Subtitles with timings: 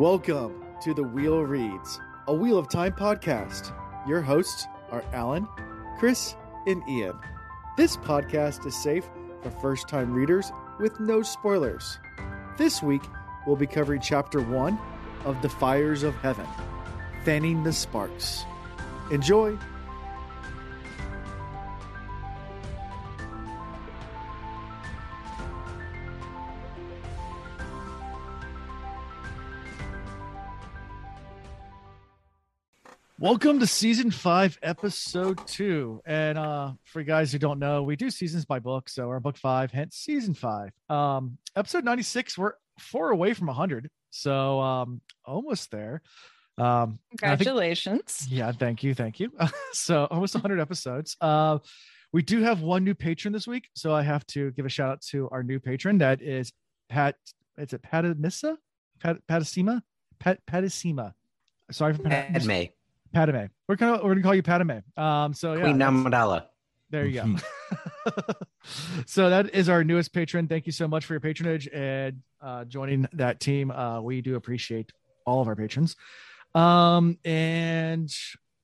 [0.00, 3.70] Welcome to the Wheel Reads, a Wheel of Time podcast.
[4.08, 5.46] Your hosts are Alan,
[5.98, 6.36] Chris,
[6.66, 7.18] and Ian.
[7.76, 9.04] This podcast is safe
[9.42, 11.98] for first time readers with no spoilers.
[12.56, 13.02] This week,
[13.46, 14.78] we'll be covering chapter one
[15.26, 16.46] of The Fires of Heaven
[17.26, 18.46] Fanning the Sparks.
[19.10, 19.58] Enjoy!
[33.20, 36.00] Welcome to season five, episode two.
[36.06, 38.88] And uh for you guys who don't know, we do seasons by book.
[38.88, 40.70] So we're book five, hence season five.
[40.88, 43.90] Um, episode 96, we're four away from 100.
[44.08, 46.00] So um almost there.
[46.56, 48.26] Um and I think- Congratulations.
[48.30, 49.30] yeah, thank you, thank you.
[49.72, 51.14] so almost 100 episodes.
[51.20, 51.58] Uh,
[52.14, 54.90] we do have one new patron this week, so I have to give a shout
[54.92, 55.98] out to our new patron.
[55.98, 56.52] That is
[56.88, 57.16] Pat.
[57.58, 58.56] Is it Patamissa?
[58.98, 59.82] Pat Patasima?
[60.18, 61.12] Pat Patasima.
[61.70, 62.32] Sorry for pronouncing.
[62.32, 62.62] Padme,
[63.12, 63.46] Padme.
[63.68, 64.78] We're gonna we're gonna call you Padme.
[64.96, 65.34] Um.
[65.34, 66.46] So yeah, Queen that's- Amidala.
[66.90, 67.36] there you go.
[69.06, 70.48] so that is our newest patron.
[70.48, 73.70] Thank you so much for your patronage and uh, joining that team.
[73.70, 74.92] Uh, we do appreciate
[75.26, 75.96] all of our patrons.
[76.54, 78.12] Um, and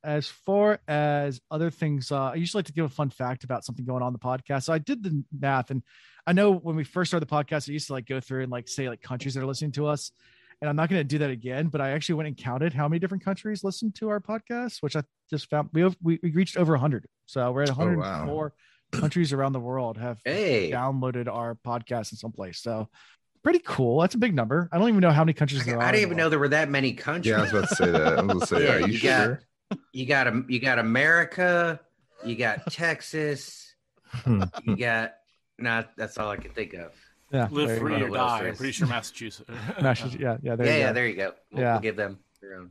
[0.02, 3.64] as far as other things, uh, I usually like to give a fun fact about
[3.64, 4.64] something going on in the podcast.
[4.64, 5.82] So I did the math, and
[6.26, 8.50] I know when we first started the podcast, I used to like go through and
[8.52, 10.12] like say like countries that are listening to us.
[10.60, 12.88] And I'm not going to do that again, but I actually went and counted how
[12.88, 16.30] many different countries listen to our podcast, which I just found we have, we, we
[16.30, 17.06] reached over 100.
[17.26, 18.54] So we're at Oh, 104
[18.92, 22.60] countries around the world have Hey, downloaded our podcast in some place.
[22.62, 22.88] So
[23.42, 24.00] pretty cool.
[24.00, 24.68] That's a big number.
[24.72, 25.82] I don't even know how many countries there are.
[25.82, 27.32] I didn't the even know there were that many countries.
[27.32, 28.02] Yeah, I was about to say that.
[28.18, 29.40] I was about to say, Yeah, are you, you got- sure?
[29.92, 31.80] You got you got America,
[32.24, 33.74] you got Texas,
[34.10, 34.44] hmm.
[34.64, 35.14] you got.
[35.58, 36.92] Nah, that's all I can think of.
[37.36, 38.04] Yeah, Live there you free go.
[38.06, 38.38] or die.
[38.40, 39.50] there I'm pretty sure Massachusetts.
[39.82, 40.92] Massachusetts, yeah, yeah, there yeah, you yeah, go.
[40.94, 41.32] there you go.
[41.52, 41.72] We'll, Yeah.
[41.72, 42.70] we'll give them their own.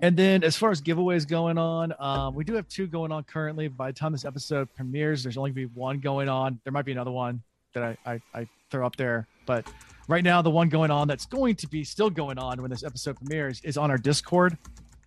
[0.00, 3.24] And then as far as giveaways going on, um, we do have two going on
[3.24, 3.68] currently.
[3.68, 6.60] By the time this episode premieres, there's only gonna be one going on.
[6.64, 9.66] There might be another one that I, I, I throw up there, but
[10.08, 12.84] right now the one going on that's going to be still going on when this
[12.84, 14.56] episode premieres is on our Discord.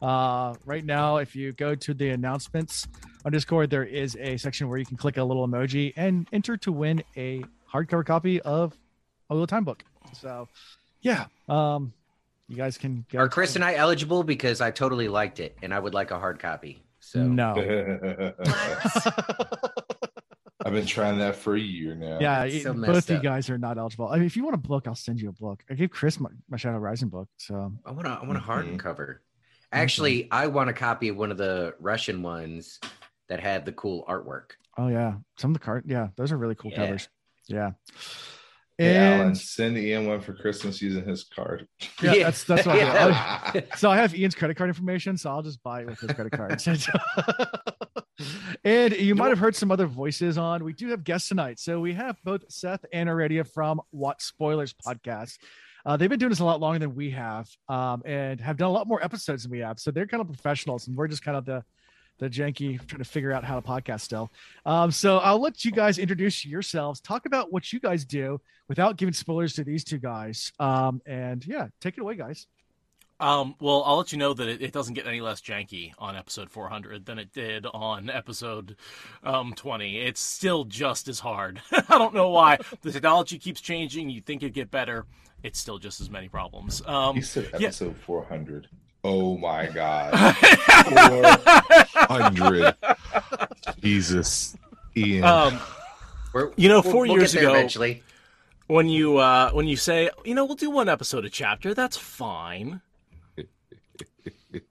[0.02, 2.88] Uh, right now, if you go to the announcements
[3.26, 6.56] on Discord, there is a section where you can click a little emoji and enter
[6.58, 8.78] to win a hardcover copy of
[9.30, 9.84] a little time book.
[10.14, 10.48] So,
[11.02, 11.94] yeah, um,
[12.48, 13.20] you guys can go.
[13.20, 14.24] Are Chris and I eligible?
[14.24, 16.84] Because I totally liked it, and I would like a hard copy.
[17.00, 17.54] So no.
[20.66, 22.18] I've been trying that for a year now.
[22.20, 24.10] Yeah, it- so both messed you guys are not eligible.
[24.10, 25.64] I mean, if you want a book, I'll send you a book.
[25.70, 27.30] I gave Chris my, my Shadow Rising book.
[27.38, 29.18] So I want a, I want a hardcover.
[29.72, 32.80] Actually, I want a copy of one of the Russian ones
[33.30, 34.52] that had the cool artwork.
[34.78, 36.78] oh yeah, some of the card, yeah, those are really cool Yeah.
[36.78, 37.08] covers.
[37.48, 37.72] Yeah.
[38.80, 41.68] Hey, Alan, And send Ian one for Christmas using his card.
[42.02, 42.24] yeah, Yeah.
[42.26, 43.52] that's that's what I Yeah.
[43.54, 43.62] do.
[43.76, 46.32] so I have Ian's credit card information, so I'll just buy it with his credit
[46.32, 46.62] card.
[48.64, 50.64] and you might have heard some other voices on.
[50.64, 51.60] We do have guests tonight.
[51.60, 55.38] So we have both Seth and Aurelia from WoT Spoilers podcast.
[55.86, 58.68] Uh, they've been doing this a lot longer than we have, um, and have done
[58.70, 59.80] a lot more episodes than we have.
[59.80, 61.64] So they're kind of professionals, and we're just kind of the
[62.20, 64.32] the janky trying to figure out how to podcast still.
[64.66, 68.98] Um, so I'll let you guys introduce yourselves, talk about what you guys do without
[68.98, 70.54] giving spoilers to these two guys.
[70.60, 72.46] Um, and yeah, take it away, guys.
[73.22, 76.16] Um, well, I'll let you know that it, it doesn't get any less janky on
[76.16, 78.78] episode 400 than it did on episode
[79.26, 80.00] um, 20.
[80.00, 81.62] It's still just as hard.
[81.72, 82.60] I don't know why.
[82.82, 84.10] The technology keeps changing.
[84.10, 85.06] You think it'd get better.
[85.44, 86.82] It's still just as many problems.
[86.86, 87.68] Um, You said yeah.
[87.68, 88.70] episode 400.
[89.04, 90.36] Oh my God.
[92.08, 92.76] 400.
[93.82, 94.56] Jesus.
[94.96, 95.24] Ian.
[95.24, 95.60] um,
[96.34, 98.04] We're- You know, 4 we'll years get there ago- eventually.
[98.68, 101.98] when you uh, when you say, you know, we'll do one episode a chapter, that's
[101.98, 102.82] fine.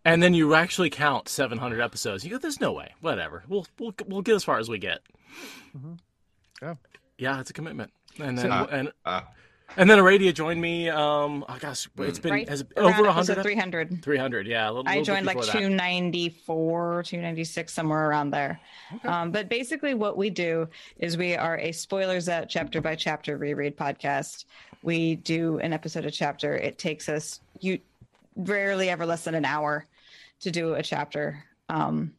[0.04, 2.24] and then you actually count 700 episodes.
[2.24, 2.94] You go, there's no way.
[3.00, 3.44] Whatever.
[3.48, 5.00] We'll we'll we'll get as far as we get.
[5.76, 5.98] Mhm.
[6.60, 6.74] Yeah.
[7.16, 7.92] Yeah, it's a commitment.
[8.18, 9.28] And then So- and Ah,
[9.76, 10.88] And then Aradia joined me.
[10.88, 13.42] Um, oh gosh, it's been Right has it over hundred.
[13.42, 14.02] 300.
[14.02, 14.68] 300, yeah.
[14.68, 18.60] A little, I little joined like 294, 296, somewhere around there.
[19.04, 20.68] Um, but basically, what we do
[20.98, 24.46] is we are a spoilers out chapter by chapter reread podcast.
[24.82, 26.56] We do an episode a chapter.
[26.56, 27.78] It takes us you
[28.36, 29.86] rarely ever less than an hour
[30.40, 31.44] to do a chapter.
[31.68, 32.14] Um,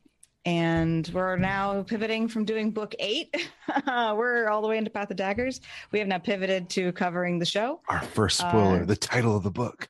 [0.49, 3.35] and we're now pivoting from doing book eight.
[3.87, 5.61] we're all the way into Path of Daggers.
[5.91, 7.81] We have now pivoted to covering the show.
[7.87, 9.87] Our first spoiler, Uh, the title of the book.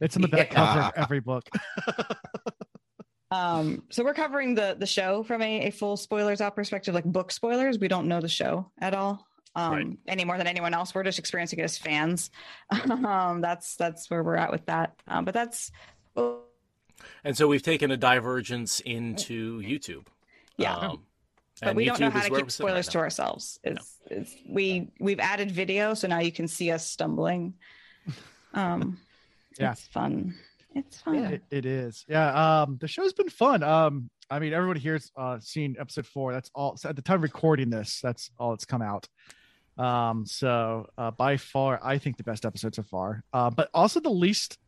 [0.00, 0.66] It's in the back Yeah.
[0.66, 1.48] cover of every book.
[3.30, 7.04] Um, so we're covering the the show from a, a full spoilers out perspective, like
[7.04, 7.78] book spoilers.
[7.78, 9.22] We don't know the show at all.
[9.54, 9.86] Um, Right.
[10.06, 10.94] any more than anyone else.
[10.94, 12.30] We're just experiencing it as fans.
[12.90, 14.94] um, that's that's where we're at with that.
[15.06, 15.70] Um, but that's
[16.14, 16.44] well,
[17.24, 20.06] And so we've taken a divergence into YouTube.
[20.56, 20.76] yeah.
[20.76, 21.04] Um,
[21.60, 23.58] but and we don't know how to keep we're right spoilers to ourselves.
[23.64, 27.54] It's, it's we we've added video, so now you can see us stumbling.
[28.54, 28.98] Um,
[29.58, 29.72] Yeah.
[29.72, 30.36] it's fun.
[30.76, 31.16] It's fun.
[31.16, 32.04] It, it is.
[32.08, 32.60] Yeah.
[32.62, 33.64] Um, the show's been fun.
[33.64, 36.32] Um, I mean, everybody here's uh seen episode four.
[36.32, 39.08] That's all so at the time of recording this, that's all that's come out.
[39.76, 43.24] Um, so uh by far, I think the best episode so far.
[43.32, 44.58] Uh, but also the least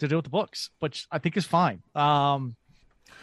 [0.00, 1.82] to do with the books, which I think is fine.
[1.94, 2.56] Um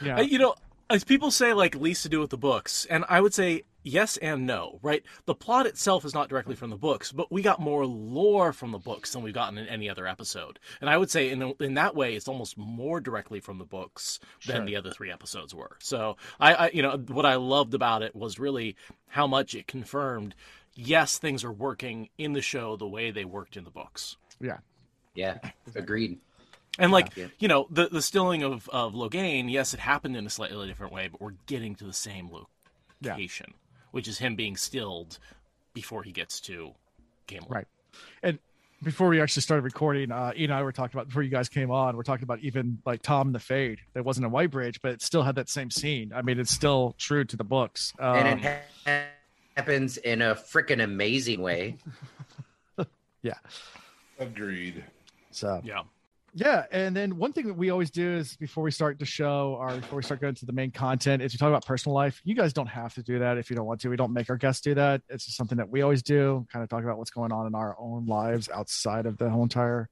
[0.02, 0.56] yeah, Uh, you know,
[0.90, 4.16] as people say, like least to do with the books, and I would say yes
[4.18, 4.80] and no.
[4.82, 8.54] Right, the plot itself is not directly from the books, but we got more lore
[8.54, 10.60] from the books than we've gotten in any other episode.
[10.82, 14.20] And I would say, in in that way, it's almost more directly from the books
[14.46, 14.66] than Sure.
[14.66, 15.78] the other three episodes were.
[15.80, 18.76] So I, I, you know, what I loved about it was really
[19.08, 20.36] how much it confirmed.
[20.76, 24.16] Yes, things are working in the show the way they worked in the books.
[24.40, 24.60] Yeah.
[25.16, 25.40] Yeah,
[25.76, 26.20] agreed.
[26.80, 27.28] And like Yeah.
[27.40, 30.94] you know, the the stilling of of Logain, yes, it happened in a slightly different
[30.94, 32.30] way, but we're getting to the same
[33.02, 33.12] Yeah.
[33.14, 33.54] location,
[33.92, 35.20] which is him being stilled
[35.74, 36.74] before he gets to
[37.28, 37.52] Camelot.
[37.52, 37.68] Right.
[38.24, 38.40] and
[38.84, 41.50] before we actually started recording, uh, Ian and I were talking about before you guys
[41.50, 41.98] came on.
[41.98, 43.80] We're talking about even like Tom the Fade.
[43.94, 46.14] That wasn't a White Bridge, but it still had that same scene.
[46.14, 47.92] I mean, it's still true to the books.
[47.98, 49.02] Um, and it ha-
[49.56, 51.78] happens in a freaking amazing way.
[53.24, 53.34] Yeah.
[54.20, 54.84] Agreed.
[55.32, 55.82] so Yeah.
[56.40, 59.58] Yeah, and then one thing that we always do is before we start the show
[59.60, 62.22] or before we start going to the main content is we talk about personal life.
[62.24, 63.90] You guys don't have to do that if you don't want to.
[63.90, 65.02] We don't make our guests do that.
[65.10, 67.56] It's just something that we always do, kind of talk about what's going on in
[67.56, 69.90] our own lives outside of the whole entire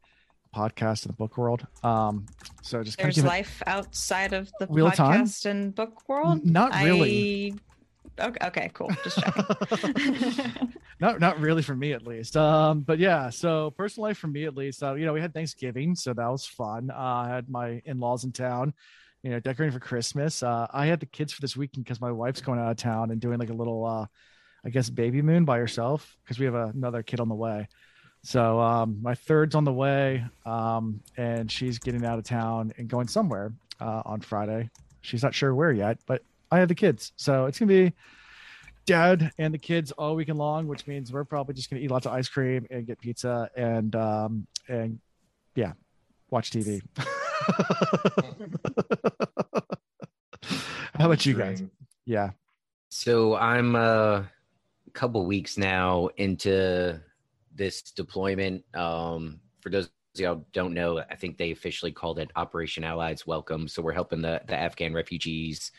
[0.55, 1.65] podcast and the book world.
[1.83, 2.27] Um,
[2.61, 5.23] so just kind of There's life outside of the of Time?
[5.23, 6.45] podcast and book world.
[6.45, 7.55] Not really.
[7.55, 7.74] I...
[8.19, 8.89] Okay, okay, cool.
[9.03, 10.73] Just checking.
[10.99, 12.37] not not really for me at least.
[12.37, 15.33] Um but yeah so personal life for me at least uh, you know we had
[15.33, 16.89] thanksgiving so that was fun.
[16.91, 18.73] Uh, i had my in-laws in town
[19.21, 20.43] you know decorating for christmas.
[20.43, 23.11] Uh i had the kids for this weekend because my wife's going out of town
[23.11, 24.05] and doing like a little uh
[24.65, 27.67] i guess baby moon by herself because we have another kid on the way.
[28.23, 32.87] So um my third's on the way um and she's getting out of town and
[32.87, 33.51] going somewhere
[33.81, 34.69] uh on friday.
[35.01, 37.93] She's not sure where yet but i have the kids so it's gonna be
[38.85, 42.05] dad and the kids all weekend long, which means we're probably just gonna eat lots
[42.05, 44.99] of ice cream and get pizza and um and
[45.55, 45.73] yeah,
[46.29, 46.81] watch TV.
[50.95, 51.63] How about you guys?
[52.05, 52.31] Yeah.
[52.89, 54.23] So I'm uh,
[54.87, 56.99] a couple weeks now into
[57.53, 58.63] this deployment.
[58.73, 63.27] Um, for those of y'all don't know, I think they officially called it Operation Allies
[63.27, 63.67] Welcome.
[63.67, 65.71] So we're helping the, the Afghan refugees,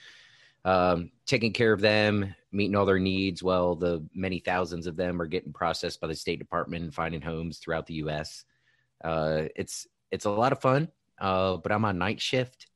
[0.67, 5.23] um, taking care of them, meeting all their needs while the many thousands of them
[5.23, 8.45] are getting processed by the State Department and finding homes throughout the U.S.
[9.03, 10.89] Uh, it's it's a lot of fun,
[11.21, 12.67] uh, but I'm on night shift.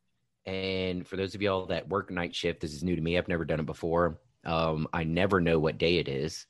[0.47, 3.19] And for those of y'all that work night shift, this is new to me.
[3.19, 4.21] I've never done it before.
[4.45, 6.47] Um, I never know what day it is.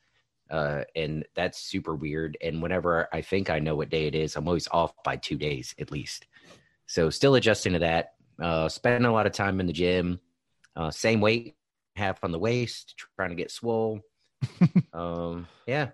[0.50, 2.36] Uh, and that's super weird.
[2.42, 5.38] And whenever I think I know what day it is, I'm always off by two
[5.38, 6.26] days at least.
[6.86, 8.14] So still adjusting to that.
[8.40, 10.20] Uh, spending a lot of time in the gym.
[10.76, 11.56] Uh, same weight,
[11.96, 14.00] half on the waist, trying to get swole.
[14.92, 15.88] um, yeah,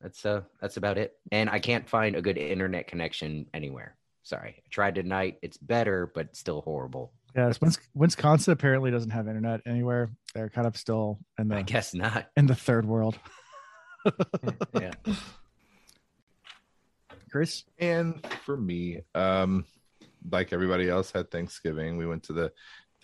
[0.00, 1.12] that's uh, that's about it.
[1.30, 3.96] And I can't find a good internet connection anywhere.
[4.22, 5.38] Sorry, I tried tonight.
[5.42, 7.12] It's better, but still horrible.
[7.34, 7.52] Yeah,
[7.94, 10.10] Wisconsin apparently doesn't have internet anywhere.
[10.34, 12.26] They're kind of still in the I guess not.
[12.36, 13.18] in the third world.
[14.74, 14.92] Yeah.
[17.30, 17.64] Chris?
[17.78, 19.64] And for me, um,
[20.30, 21.96] like everybody else had Thanksgiving.
[21.96, 22.52] We went to the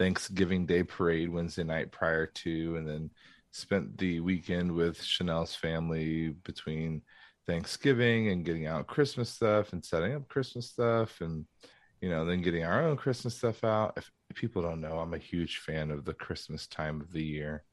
[0.00, 3.11] Thanksgiving Day parade Wednesday night prior to, and then
[3.50, 7.02] spent the weekend with Chanel's family between
[7.47, 11.45] Thanksgiving and getting out Christmas stuff and setting up Christmas stuff and
[12.00, 13.92] you know, then getting our own Christmas stuff out.
[13.99, 17.64] If people don't know, I'm a huge fan of the Christmas time of the year.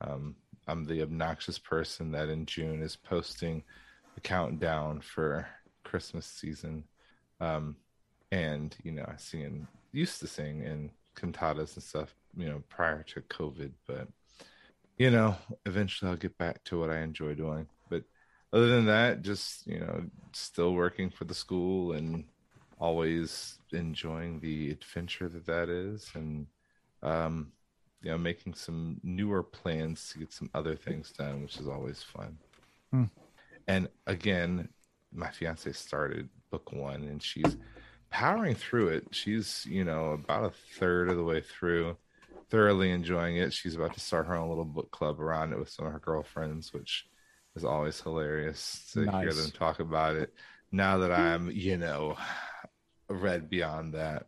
[0.00, 0.36] Um,
[0.66, 3.62] I'm the obnoxious person that in June is posting
[4.14, 5.46] the countdown for
[5.82, 6.84] Christmas season.
[7.40, 7.76] Um,
[8.32, 13.02] and you know, I sing used to sing in cantatas and stuff, you know, prior
[13.04, 14.08] to COVID, but
[14.98, 17.66] you know, eventually I'll get back to what I enjoy doing.
[17.90, 18.04] But
[18.52, 22.24] other than that, just you know, still working for the school and
[22.78, 26.46] always enjoying the adventure that that is, and
[27.02, 27.52] um,
[28.02, 32.02] you know, making some newer plans to get some other things done, which is always
[32.02, 32.38] fun.
[32.90, 33.04] Hmm.
[33.66, 34.68] And again,
[35.12, 37.56] my fiance started book one, and she's
[38.14, 39.08] powering through it.
[39.10, 41.96] She's you know about a third of the way through
[42.48, 43.52] thoroughly enjoying it.
[43.52, 45.98] She's about to start her own little book club around it with some of her
[45.98, 47.06] girlfriends, which
[47.56, 49.22] is always hilarious to Nice.
[49.22, 50.32] hear them talk about it.
[50.70, 51.20] Now that hmm.
[51.20, 52.16] I'm, you know,
[53.08, 54.26] read beyond that,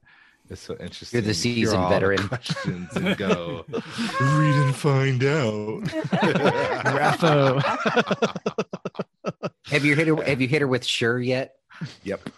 [0.50, 1.18] it's so interesting.
[1.18, 2.26] You're the to hear seasoned all the veteran.
[2.28, 5.84] questions and go read and find out.
[6.96, 7.62] RAFO.
[9.66, 10.16] Have you hit her?
[10.24, 11.54] Have you hit her with sure yet?
[12.02, 12.28] Yep.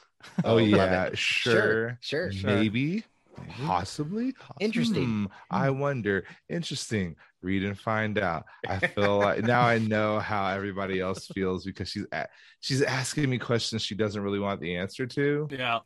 [0.45, 1.19] Oh, Oh, yeah, it.
[1.19, 1.99] sure.
[2.01, 2.31] Sure.
[2.33, 2.47] Sure.
[2.57, 3.05] Maybe,
[3.51, 4.35] possibly.
[4.61, 5.05] Interesting.
[5.05, 6.25] Hmm, I wonder.
[6.49, 7.17] Interesting.
[7.43, 8.47] Read and find out.
[8.69, 12.29] I feel like now I know how everybody else feels because she's a-
[12.61, 15.81] she's asking me questions she doesn't really want the answer to, Yeah.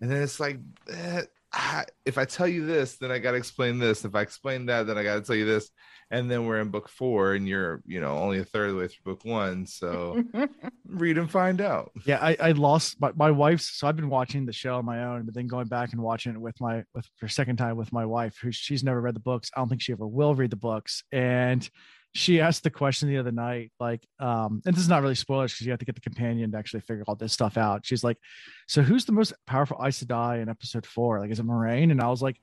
[0.00, 0.58] and then it's like,
[0.90, 4.04] eh, I, if I tell you this, then I got to explain this.
[4.04, 5.70] If I explain that, then I got to tell you this.
[6.10, 8.80] And then we're in book four, and you're you know only a third of the
[8.80, 10.22] way through book one, so
[10.86, 11.92] read and find out.
[12.04, 13.78] yeah, I, I lost my, my wife's.
[13.78, 16.32] So I've been watching the show on my own, but then going back and watching
[16.32, 19.14] it with my with for a second time with my wife, who she's never read
[19.14, 19.50] the books.
[19.54, 21.04] I don't think she ever will read the books.
[21.12, 21.68] And
[22.12, 25.52] she asked the question the other night, like, um, and this is not really spoilers
[25.52, 27.86] because you have to get the companion to actually figure all this stuff out.
[27.86, 28.18] She's like,
[28.66, 31.20] "So who's the most powerful Aes Sedai in episode four?
[31.20, 32.36] Like, is it Moiraine?" And I was like.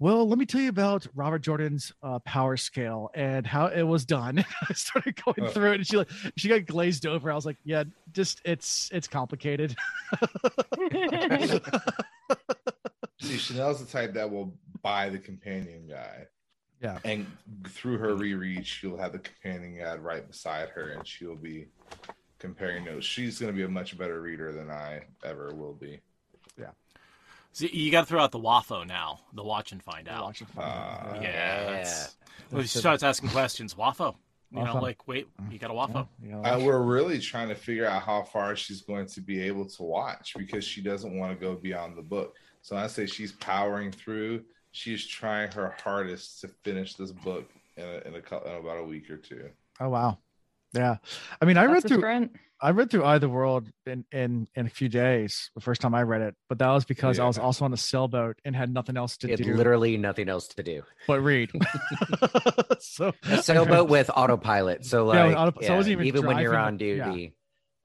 [0.00, 4.04] Well, let me tell you about Robert Jordan's uh, power scale and how it was
[4.04, 4.44] done.
[4.68, 5.50] I started going Oh.
[5.50, 7.32] through it, and she like she got glazed over.
[7.32, 9.74] I was like, "Yeah, just it's it's complicated."
[13.20, 16.26] See, Chanel's the type that will buy the companion guide.
[16.80, 16.98] Yeah.
[17.04, 17.26] And
[17.66, 21.66] through her reread, she'll have the companion guide right beside her and she'll be
[22.38, 23.04] comparing notes.
[23.04, 26.00] She's going to be a much better reader than I ever will be.
[27.52, 29.20] See, you got to throw out the WAFO now.
[29.34, 30.24] The watch and find out.
[30.24, 30.48] Watch it.
[30.56, 30.60] Uh,
[31.14, 31.20] Yeah.
[31.22, 31.64] Yeah.
[31.64, 32.16] that's-
[32.50, 34.14] When she starts asking questions, WAFO.
[34.50, 36.08] You know, like, wait, you got a WAFO.
[36.22, 39.66] Yeah, Uh, we're really trying to figure out how far she's going to be able
[39.66, 42.34] to watch because she doesn't want to go beyond the book.
[42.62, 44.44] So I say she's powering through.
[44.72, 48.84] She's trying her hardest to finish this book in, a, in, a, in about a
[48.84, 49.50] week or two.
[49.80, 50.18] Oh wow.
[50.72, 50.96] Yeah.
[51.40, 52.36] I mean, I read That's a through sprint.
[52.60, 55.80] I read through Eye of the World in, in in a few days the first
[55.80, 58.54] time I read it, but that was because I was also on a sailboat and
[58.56, 60.82] had nothing else to It do literally nothing else to do.
[61.06, 61.50] but read.
[62.80, 64.84] so A sailboat with autopilot.
[64.84, 67.10] So Yeah, like, with auto- so I wasn't yeah, even when you're on the- yeah.
[67.10, 67.34] duty.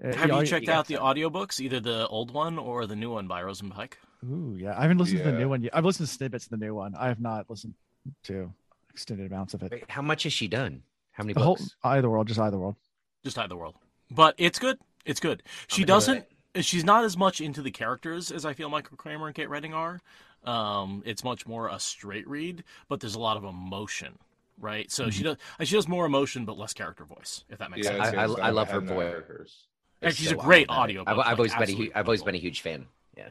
[0.04, 1.04] Have yeah, you checked you out the some.
[1.06, 4.00] audiobooks, either the old one or the new one by Rosamund Pike?
[4.26, 4.78] Ooh, yeah.
[4.78, 5.74] I haven't listened to the new one yet.
[5.76, 6.94] I've listened to snippets of the new one.
[6.96, 7.76] I have not listened
[8.24, 8.52] to
[8.90, 9.72] extended amounts of it.
[9.72, 10.82] Wait, How much has she done?
[11.14, 11.76] How many The whole books?
[11.84, 12.76] Eye of the World, just Eye of the World.
[13.24, 13.76] Just Hide the World.
[14.12, 14.78] But it's good.
[15.06, 15.42] It's good.
[15.68, 16.26] She into doesn't.
[16.62, 19.74] She's not as much into the characters as I feel Michael Kramer and Kate Reading
[19.74, 20.02] are.
[20.44, 24.20] Um, it's much more a straight read, but there's a lot of emotion,
[24.60, 24.92] right?
[24.92, 25.38] So she does.
[25.64, 27.44] She does more emotion, but less character voice.
[27.50, 28.00] If that makes sense.
[28.00, 29.66] I- it's- I- it's- I love her voice.
[30.02, 30.98] And she's so a great automatic.
[31.00, 31.04] audio.
[31.22, 32.88] I've, I've always been a huge, I've always been a huge fan.
[33.18, 33.30] Yeah.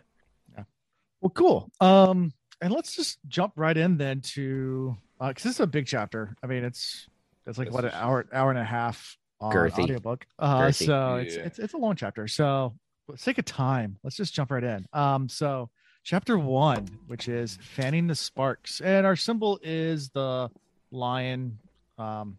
[1.20, 1.70] Well, cool.
[1.80, 6.34] Um, and let's just jump right in then to because this is a big chapter.
[6.42, 7.06] I mean, it's
[7.46, 9.84] it's like This what an hour hour and a half on Girthy.
[9.84, 10.26] audiobook.
[10.38, 10.86] Uh, Girthy.
[10.86, 11.42] so it's, Yeah.
[11.42, 12.28] it's it's a long chapter.
[12.28, 12.74] So
[13.08, 13.98] let's take a time.
[14.02, 14.86] Let's just jump right in.
[14.92, 15.70] Um, so
[16.04, 20.50] chapter one, which is fanning the sparks, and our symbol is the
[20.90, 21.58] lion,
[21.98, 22.36] um,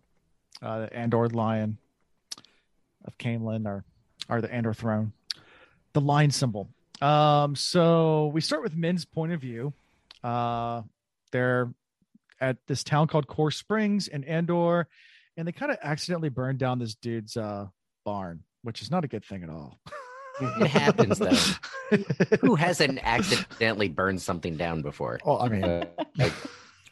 [0.62, 1.78] uh, the Andor lion
[3.06, 3.84] of Caemlyn, or
[4.30, 5.12] or the Andor throne,
[5.94, 6.70] the lion symbol.
[7.02, 9.74] Um, so we start with Min's point of view.
[10.24, 10.84] Uh,
[11.32, 11.74] they're
[12.44, 14.88] at this town called Kore Springs in Andor,
[15.38, 17.68] and they kind of accidentally burned down this dude's uh,
[18.06, 19.80] barn, which is not a good thing at all.
[20.42, 21.98] It happens, though.
[22.42, 25.20] Who hasn't accidentally burned something down before?
[25.26, 25.86] well, I mean, Uh,
[26.18, 26.34] like,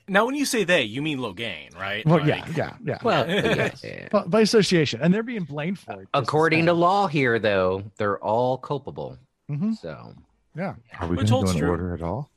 [0.08, 2.05] Now, when you say they, you mean Logain, right?
[2.05, 2.98] well, Like- yeah, yeah, yeah.
[3.03, 4.08] well, yeah, yeah.
[4.12, 6.08] But by association, and they're being blamed for it.
[6.13, 9.17] According to law here, though, they're all culpable.
[9.50, 9.75] Mhm.
[9.77, 10.13] So
[10.55, 12.29] yeah, Are we going to go in order at all?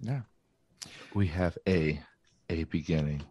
[0.00, 0.20] yeah,
[1.14, 2.00] We have a
[2.50, 3.22] a beginning.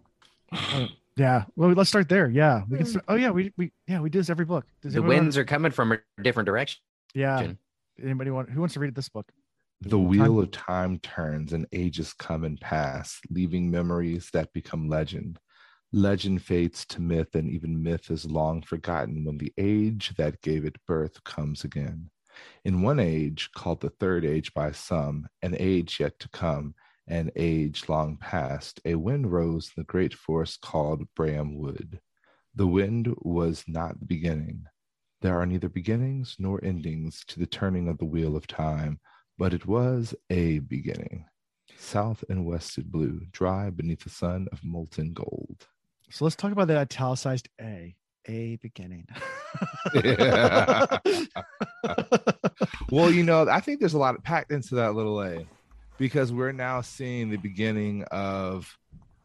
[1.15, 1.43] yeah.
[1.55, 2.29] Well, let's start there.
[2.29, 2.85] Yeah, we can.
[2.85, 4.65] Start, oh yeah, we we yeah we do this every book.
[4.81, 6.79] Does the anyone wanna- winds are coming from a different direction.
[7.13, 7.51] Yeah.
[8.01, 8.49] Anybody want?
[8.49, 9.31] Who wants to read this book?
[9.81, 15.39] The wheel of time turns and ages come and pass, leaving memories that become legend.
[15.91, 20.65] Legend fades to myth, and even myth is long forgotten when the age that gave
[20.65, 22.09] it birth comes again.
[22.63, 26.75] In one age, called the third age by some, an age yet to come,
[27.09, 31.99] an age long past, a wind rose in the great forest called Braem Wood.
[32.55, 34.65] The wind was not the beginning.
[35.21, 38.99] There are neither beginnings nor endings to the turning of the wheel of time,
[39.37, 41.25] but it was a beginning.
[41.77, 45.67] South and wested blue, dry beneath the sun of molten gold.
[46.11, 47.95] So let's talk about that italicized A.
[48.27, 49.07] A beginning.
[52.91, 55.47] well, you know, I think there's a lot packed into that little A
[55.99, 58.75] because we're now seeing the beginning of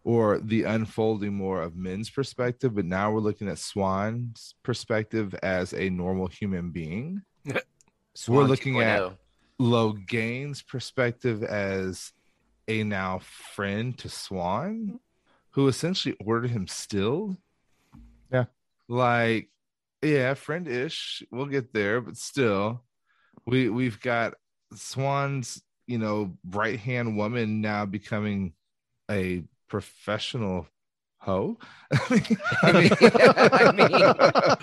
[0.03, 5.73] or the unfolding more of Min's perspective, but now we're looking at Siuan's perspective as
[5.73, 7.23] a normal human being.
[7.47, 8.85] Siuan we're looking 2.0.
[8.85, 9.17] at oh.
[9.59, 12.13] Logain's perspective as
[12.69, 13.21] a now
[13.55, 14.99] friend to Siuan,
[15.53, 17.39] who essentially ordered him still.
[18.31, 18.45] Yeah.
[18.89, 19.49] Like,
[20.03, 21.23] yeah, friend ish.
[21.31, 22.83] We'll get there, but still,
[23.47, 24.35] we we've got
[24.75, 28.53] Siuan's, you know, right hand woman now becoming
[29.11, 30.67] a professional
[31.19, 31.57] hoe.
[31.93, 33.73] I mean, I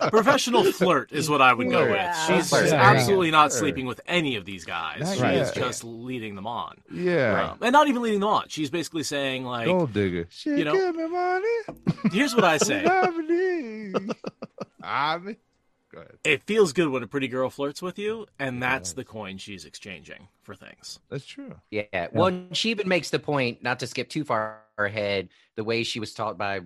[0.02, 2.16] mean- Professional flirt is what I would go with.
[2.28, 2.98] She's Flirt, she's there you go.
[3.00, 5.00] absolutely not sleeping with any of these guys.
[5.02, 5.36] Not She yet.
[5.36, 6.78] is just leading them on.
[6.92, 7.52] yeah.
[7.54, 8.46] Um, and not even leading them on.
[8.50, 10.28] She's basically saying, like, Gold digger.
[10.30, 11.48] She you know- give me money.
[12.12, 12.86] here's what I say.
[14.84, 15.36] I mean,
[15.94, 16.18] go ahead.
[16.24, 19.66] It feels good when a pretty girl flirts with you, and that's the coin she's
[19.66, 21.00] exchanging for things.
[21.10, 21.56] That's true.
[21.70, 22.08] Yeah.
[22.14, 26.00] Well, she even makes the point, not to skip too far ahead, the way she
[26.00, 26.62] was taught by,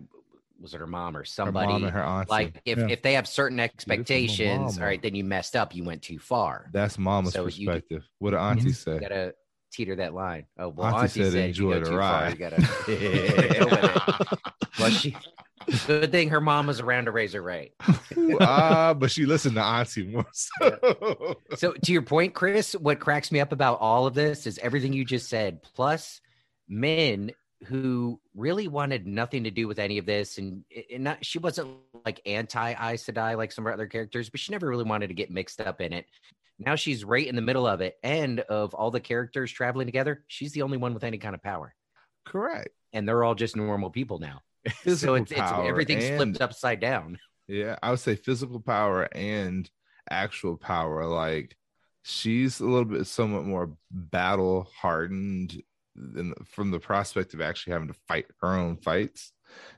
[0.59, 1.65] was it her mom or somebody?
[1.67, 2.29] Her mom and her auntie.
[2.29, 2.87] like, if, Yeah.
[2.89, 5.75] if they have certain expectations, all right, then you messed up.
[5.75, 6.69] You went too far.
[6.71, 8.07] That's mama's So you- perspective.
[8.19, 8.99] What did auntie You say?
[8.99, 9.33] gotta
[9.71, 10.45] teeter that line.
[10.57, 14.21] Oh, well, Auntie Auntie, said said, if you enjoy go the too far, you gotta
[14.29, 14.37] go.
[14.79, 15.15] Well, she,
[15.87, 17.73] good thing her mom was around to raise her right.
[18.41, 20.25] Ah, but she listened to auntie more.
[20.33, 21.35] So.
[21.55, 24.93] So to your point, Chris, what cracks me up about all of this is everything
[24.93, 26.21] you just said, plus
[26.67, 27.31] Min
[27.65, 31.69] who really wanted nothing to do with any of this, and, and not she wasn't
[32.05, 35.07] like anti Aes Sedai like some of our other characters, but she never really wanted
[35.07, 36.05] to get mixed up in it.
[36.59, 40.23] Now she's right in the middle of it, and of all the characters traveling together,
[40.27, 41.73] she's the only one with any kind of power,
[42.25, 42.69] Correct.
[42.93, 44.41] and they're all just normal people now.
[44.67, 47.17] So Physical it's, it's power everything's and- flipped upside down.
[47.47, 49.69] Yeah, I would say physical power and
[50.09, 51.05] actual power.
[51.05, 51.55] Like
[52.03, 55.61] she's a little bit somewhat more battle hardened
[55.95, 59.31] than from the prospect of actually having to fight her own fights.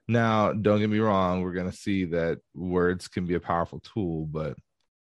[0.07, 4.25] Now, don't get me wrong, we're gonna see that words can be a powerful tool,
[4.25, 4.55] but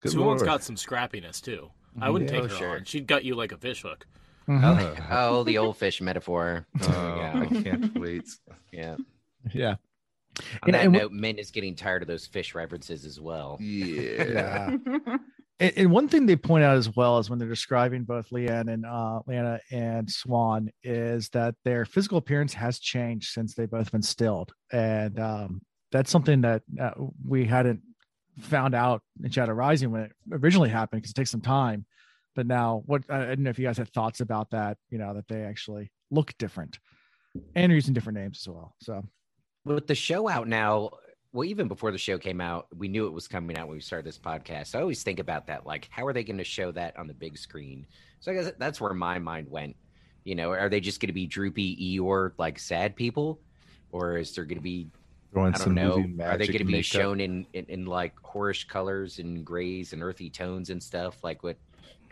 [0.02, 1.70] good Siuan's got some scrappiness too.
[2.00, 2.40] I wouldn't Yeah.
[2.42, 2.76] take Oh, her sure.
[2.76, 2.84] on.
[2.84, 4.06] She'd gut you like a fishhook.
[4.46, 4.62] Mhm.
[4.62, 6.66] Uh, Oh, the old fish metaphor.
[6.82, 7.40] oh, yeah.
[7.50, 8.28] I can't wait.
[8.72, 8.96] Yeah.
[9.52, 9.76] Yeah.
[10.62, 13.20] On And- that and wh- note, Min is getting tired of those fish references as
[13.20, 13.58] well.
[13.60, 14.76] Yeah.
[14.76, 15.16] Yeah.
[15.60, 18.68] And, and one thing they point out as well is when they're describing both Leane
[18.68, 23.92] and uh, Lana and Siuan is that their physical appearance has changed since they've both
[23.92, 25.60] been stilled, and um,
[25.92, 26.92] that's something that uh,
[27.24, 27.80] we hadn't
[28.40, 31.86] found out in Shadow Rising when it originally happened because it takes some time.
[32.34, 34.78] But now, what I I don't know if you guys had thoughts about that.
[34.90, 36.78] You know that they actually look different
[37.54, 38.74] and are using different names as well.
[38.80, 39.04] So
[39.64, 40.90] With the show out now,
[41.32, 43.80] well, even before the show came out, we knew it was coming out when we
[43.80, 44.68] started this podcast.
[44.68, 45.64] So I always think about that.
[45.64, 47.86] Like, how are they going to show that on the big screen?
[48.20, 49.76] So I guess that's where my mind went.
[50.24, 53.40] You know, are they just going to be droopy Eeyore, like sad people?
[53.92, 54.88] Or is there going to be
[55.32, 56.04] Throwing I don't know.
[56.24, 60.02] Are they going to be shown in, in in like horish colors and grays and
[60.02, 61.24] earthy tones and stuff?
[61.24, 61.56] Like what?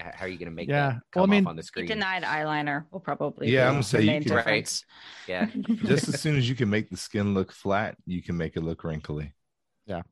[0.00, 0.74] H- How are you going to make Yeah.
[0.74, 1.86] that Well, I come mean- off on the screen?
[1.86, 2.86] denied eyeliner.
[2.90, 4.84] Will probably Yeah, be I'm gonna say you can- Right.
[5.28, 5.46] Yeah,
[5.84, 8.62] Just as soon as you can make the skin look flat, you can make it
[8.62, 9.32] look wrinkly.
[9.86, 10.02] Yeah,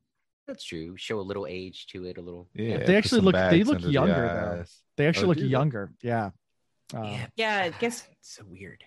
[0.46, 0.96] that's true.
[0.96, 2.48] Show a little age to it, a little.
[2.55, 4.64] Yeah, They put actually look- they look under the younger, though.
[4.96, 5.48] they actually Oh, look do they?
[5.48, 5.92] younger.
[6.03, 6.31] Yeah.
[6.94, 8.83] Uh, yeah, Yeah, I guess it's so weird.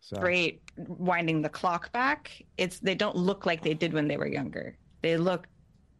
[0.00, 0.16] so.
[0.20, 2.30] great winding the clock back.
[2.58, 4.76] It's they don't look like they did when they were younger.
[5.02, 5.46] They look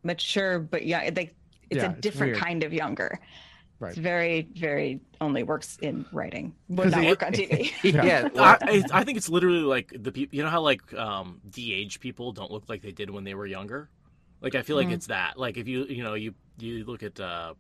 [0.02, 1.30] mature, but yeah, they
[1.70, 2.44] it's Yeah, a different weird.
[2.44, 3.18] kind of younger.
[3.80, 3.90] Right.
[3.90, 6.54] It's very, very only works in writing.
[6.68, 7.72] Would 'Cause not they- work on TV.
[7.82, 8.04] Yeah.
[8.04, 8.56] yeah, I,
[8.92, 10.36] I- I think it's literally like the people.
[10.36, 13.46] You know how like um, de-age people don't look like they did when they were
[13.46, 13.88] younger.
[14.40, 14.92] Like I feel like Mhm.
[14.94, 15.38] it's that.
[15.38, 17.54] Like if you you know you you look at uh,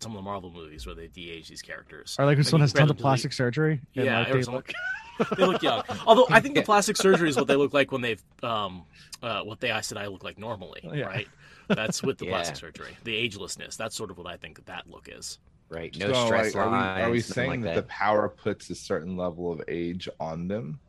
[0.00, 2.16] some of the Marvel movies where they de-age these characters.
[2.18, 3.80] Or like when Like, someone has tons of plastic surgery.
[3.94, 4.72] and, Yeah, like, they look-
[5.36, 5.82] they look young.
[6.06, 8.84] Although I think the plastic surgery is what they look like when they've um
[9.22, 11.04] uh what they I said I look like normally, Yeah.
[11.04, 11.28] right?
[11.68, 12.32] That's with the Yeah.
[12.32, 12.96] plastic surgery.
[13.04, 13.76] The agelessness.
[13.76, 15.38] That's sort of what I think that look is.
[15.70, 15.96] Right.
[15.98, 17.06] No So, stress like, are we, lines.
[17.06, 17.80] are we saying like that, that?
[17.86, 20.80] the power puts a certain level of age on them?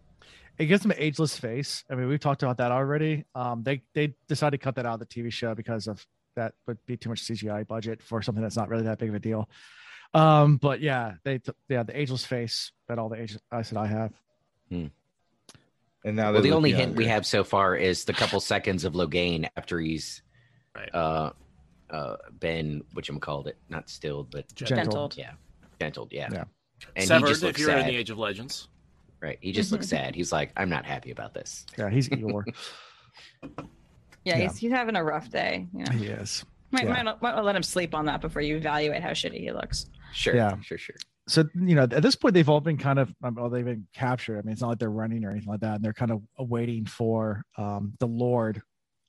[0.57, 1.83] it gives them an ageless face.
[1.89, 3.25] I mean, we've talked about that already.
[3.33, 6.53] Um, they they decided to cut that out of the TV show because of that
[6.67, 9.19] would be too much CGI budget for something that's not really that big of a
[9.19, 9.49] deal.
[10.13, 13.77] Um, but yeah, they t- yeah the ageless face that all the agents I said
[13.77, 14.11] I have.
[14.69, 18.85] And now Well, the look only hint we have so far is the couple seconds
[18.85, 20.21] of Logain after he's
[20.75, 20.93] Right.
[20.93, 21.31] uh,
[21.91, 24.75] uh, been I'm called it, not stilled, but Gentle.
[24.77, 25.17] Gentled.
[25.17, 25.31] yeah,
[25.79, 26.29] gentled, yeah.
[26.31, 26.43] Yeah.
[26.95, 28.67] And Severed he just if looks you're in the Age of Legends.
[29.21, 29.37] right?
[29.41, 30.15] He just looks sad.
[30.15, 32.43] He's like, "I'm not happy about this." Yeah, he's Eeyore.
[33.43, 33.63] Yeah,
[34.23, 34.37] Yeah.
[34.37, 35.67] He's, he's having a rough day.
[35.73, 35.91] You know?
[35.91, 36.45] he is.
[36.71, 37.03] Might, Yeah.
[37.03, 39.87] might, might let him sleep on that before you evaluate how shitty he looks.
[40.13, 40.59] Sure, Yeah.
[40.61, 40.95] sure, sure.
[41.27, 43.87] So you know, at this point, they've all been kind of, um, well, they've been
[43.93, 44.39] captured.
[44.39, 46.21] I mean, it's not like they're running or anything like that, and they're kind of
[46.39, 48.61] waiting for um, the Lord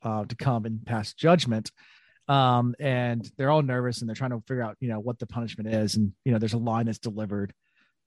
[0.02, 1.70] uh, to come and pass judgment.
[2.28, 5.26] Um, and they're all nervous and they're trying to figure out, you know, what the
[5.26, 5.96] punishment is.
[5.96, 7.52] And you know, there's a line that's delivered.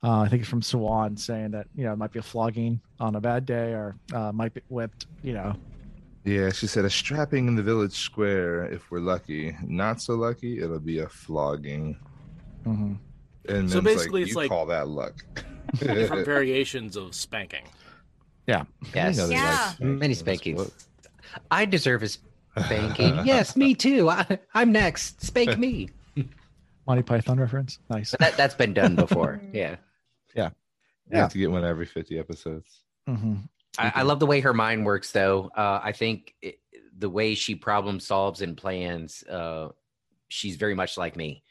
[0.04, 2.80] Uh, I think it's from Siuan saying that you know it might be a flogging
[3.00, 5.08] on a bad day or uh, might be whipped.
[5.24, 5.56] You know,
[6.24, 9.56] Yeah, she said a strapping in the village square if we're lucky.
[9.66, 11.98] Not so lucky, it'll be a flogging.
[12.66, 12.98] Mhm.
[13.50, 15.24] And So then basically like, it's you like- call that luck.
[15.80, 17.64] Different variations of spanking.
[18.48, 19.74] Yeah yes, know they Yeah.
[19.80, 20.58] like many spanking.
[20.58, 20.88] spankings.
[21.50, 22.10] I deserve a
[22.58, 23.20] spanking.
[23.26, 24.10] yes, me too.
[24.10, 25.22] I, I'm next.
[25.22, 25.90] Spank me.
[26.88, 27.80] Monty Python reference.
[27.90, 28.12] Nice.
[28.12, 29.42] But that that's been done before.
[29.54, 29.78] Yeah.
[30.36, 30.50] Yeah.
[31.10, 32.82] You have to get one every 50 episodes.
[33.08, 33.36] hmm
[33.78, 35.52] I, I love the way her mind works, though.
[35.56, 36.60] Uh, I think it,
[36.98, 39.70] the way she problem solves and plans, uh,
[40.30, 41.44] she's very much like me.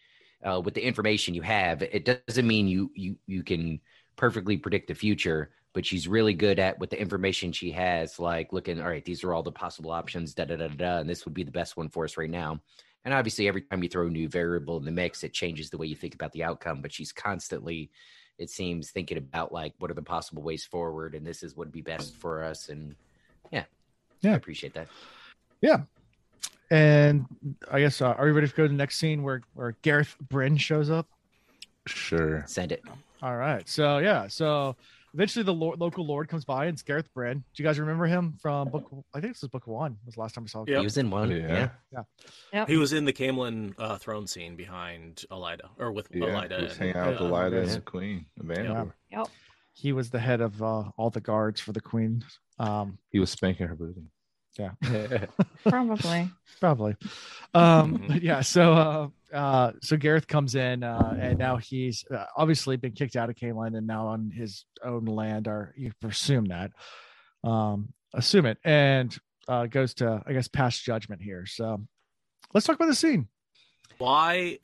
[0.42, 3.80] Uh, with the information you have, it doesn't mean you you you can
[4.16, 8.52] perfectly predict the future, but she's really good at with the information she has, like
[8.52, 8.80] looking.
[8.80, 10.32] All right, these are all the possible options.
[10.32, 12.30] Da da da da, da and this would be the best one for us right
[12.30, 12.60] now.
[13.04, 15.76] And obviously, every time you throw a new variable in the mix, it changes the
[15.76, 16.80] way you think about the outcome.
[16.80, 17.90] But she's constantly
[18.36, 21.68] it seems thinking about like what are the possible ways forward and this is what
[21.68, 22.96] would be best for us and
[23.52, 23.62] yeah
[24.22, 24.32] Yeah.
[24.32, 24.88] i appreciate that
[25.60, 25.82] Yeah,
[26.68, 27.26] And
[27.70, 30.16] I guess uh, are we ready to go to the next scene where where Gareth
[30.28, 31.06] Bryne shows up?
[31.86, 32.42] Sure.
[32.48, 32.82] send it
[33.22, 33.68] All right.
[33.68, 34.26] So yeah.
[34.26, 34.74] So
[35.14, 37.38] eventually the lo- local lord comes by and it's Gareth Bryne.
[37.54, 38.84] Do you guys remember him from book?
[39.14, 39.96] I think this was book one.
[40.04, 40.68] Was the last time I saw him.
[40.68, 40.78] Yep.
[40.80, 41.68] he was in one Yeah.
[42.52, 46.26] yeah, He was in the Caemlyn uh, throne scene behind Elaida, or with Yeah.
[46.26, 46.58] Elaida.
[46.58, 47.74] he was and, hanging out with uh, Elaida and yeah.
[47.76, 48.94] the Queen, Amanda.
[49.10, 49.28] Yep.
[49.72, 52.24] He was the head of uh, all the guards for the queen.
[52.60, 54.02] Um, He was spanking her booty.
[55.68, 56.30] Probably.
[56.60, 56.96] probably.
[57.54, 58.40] Um, but yeah.
[58.42, 63.16] So uh, uh, so Gareth comes in uh, and now he's uh, obviously been kicked
[63.16, 66.70] out of Caemlyn and now on his own land, or you presume that.
[67.42, 69.16] Um, assume it and
[69.48, 71.46] uh, goes to I guess pass judgment here.
[71.46, 71.80] So
[72.52, 73.28] let's talk about the scene.
[73.98, 74.58] Why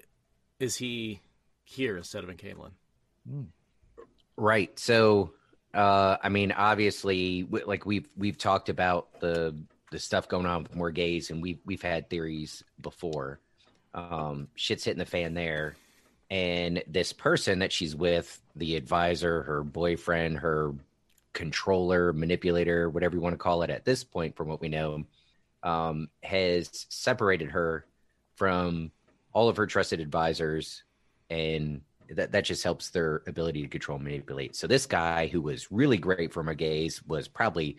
[0.58, 1.20] is he
[1.64, 2.72] here instead of in Caemlyn?
[4.36, 5.32] right so
[5.74, 9.54] uh i mean obviously w- like we've we've talked about the
[9.90, 13.40] the stuff going on with Morgase and we've we've had theories before.
[13.94, 15.76] Um shit's hitting the fan there.
[16.30, 20.74] And this person that she's with the advisor her boyfriend her
[21.32, 25.04] controller manipulator whatever you want to call it at this point from what we know
[25.62, 27.84] um has separated her
[28.34, 28.90] from
[29.32, 30.82] all of her trusted advisors
[31.30, 34.56] and that, that just helps their ability to control and manipulate.
[34.56, 37.76] So this guy who was really great for a gaze was probably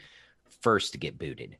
[0.61, 1.57] first to get booted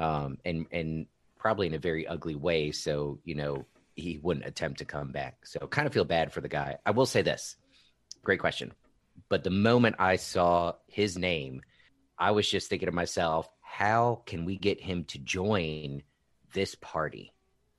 [0.00, 1.06] um and and
[1.38, 5.44] probably in a very ugly way so you know he wouldn't attempt to come back
[5.44, 7.56] so kind of feel bad for the guy i will say this
[8.22, 8.72] great question
[9.28, 11.62] but the moment i saw his name
[12.18, 16.02] i was just thinking to myself how can we get him to join
[16.52, 17.32] this party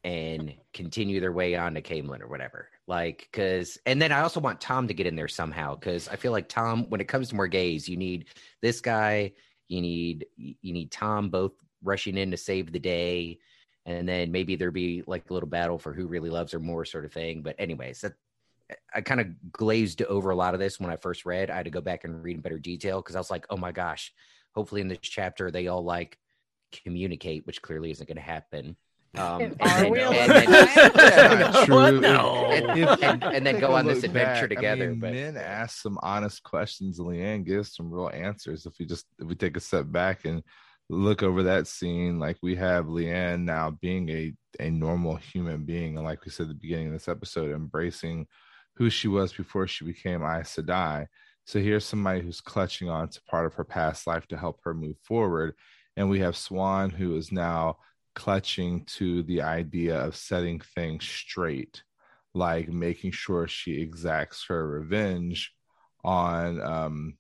[0.04, 2.70] and continue their way on to Caemlyn or whatever.
[2.88, 5.76] Like, cause, and then I also want Tom to get in there somehow.
[5.76, 8.26] Cause I feel like Tom, when it comes to Morgase, you need
[8.62, 9.34] this guy,
[9.68, 11.52] you need, you need Tom both
[11.84, 13.40] rushing in to save the day.
[13.86, 16.86] And then maybe there'd be like a little battle for who really loves her more
[16.86, 17.42] sort of thing.
[17.42, 18.14] But anyways, that
[18.94, 21.50] I kind of glazed over a lot of this when I first read.
[21.50, 23.02] I had to go back and read in better detail.
[23.02, 24.14] Cause I was like, oh my gosh,
[24.54, 26.18] hopefully in this chapter, they all like
[26.84, 28.76] communicate, which clearly isn't going to happen.
[29.18, 31.90] Um, and then- and then- to That's not What?
[31.90, 32.00] true.
[32.00, 32.46] No.
[32.46, 34.86] and, and- and then go on this adventure back, together.
[34.86, 37.00] I mean, but Min ask some honest questions.
[37.00, 38.66] Leane gives some real answers.
[38.66, 40.44] If we just if we take a step back and
[40.92, 45.96] look over that scene, like we have Leane now being a a normal human being,
[45.96, 48.28] and like we said at the beginning of this episode, embracing
[48.76, 51.08] who she was before she became Aes Sedai.
[51.46, 54.74] So here's somebody who's clutching on to part of her past life to help her
[54.74, 55.56] move forward.
[55.96, 57.78] And we have Siuan, who is now
[58.14, 61.84] clutching to the idea of setting things straight,
[62.34, 65.54] like making sure she exacts her revenge
[66.04, 67.18] on um,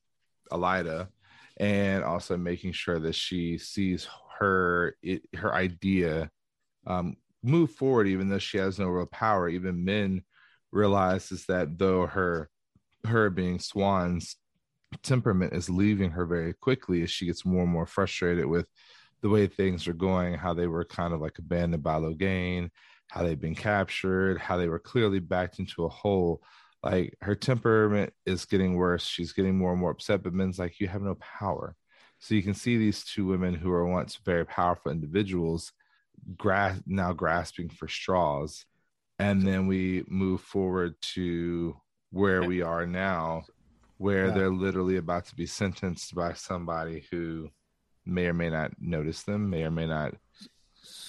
[0.51, 1.07] Elaida,
[1.61, 4.07] and also making sure that she sees
[4.39, 6.31] her it, her idea
[6.87, 9.47] um, move forward, even though she has no real power.
[9.47, 10.23] Even Min
[10.71, 12.49] realizes that though her
[13.05, 14.37] her being Siuan's
[15.03, 18.65] temperament is leaving her very quickly as she gets more and more frustrated with
[19.21, 22.71] the way things are going, how they were kind of like abandoned by Logain,
[23.07, 26.41] how they've been captured, how they were clearly backed into a hole.
[26.83, 29.05] Like her temperament is getting worse.
[29.05, 31.75] She's getting more and more upset, but Min's like, you have no power.
[32.19, 35.71] So you can see these two women who are once very powerful individuals
[36.37, 38.65] gra- now grasping for straws.
[39.19, 41.75] And then we move forward to
[42.11, 43.43] where we are now,
[43.97, 44.33] where yeah.
[44.33, 47.49] they're literally about to be sentenced by somebody who
[48.05, 50.15] may or may not notice them, may or may not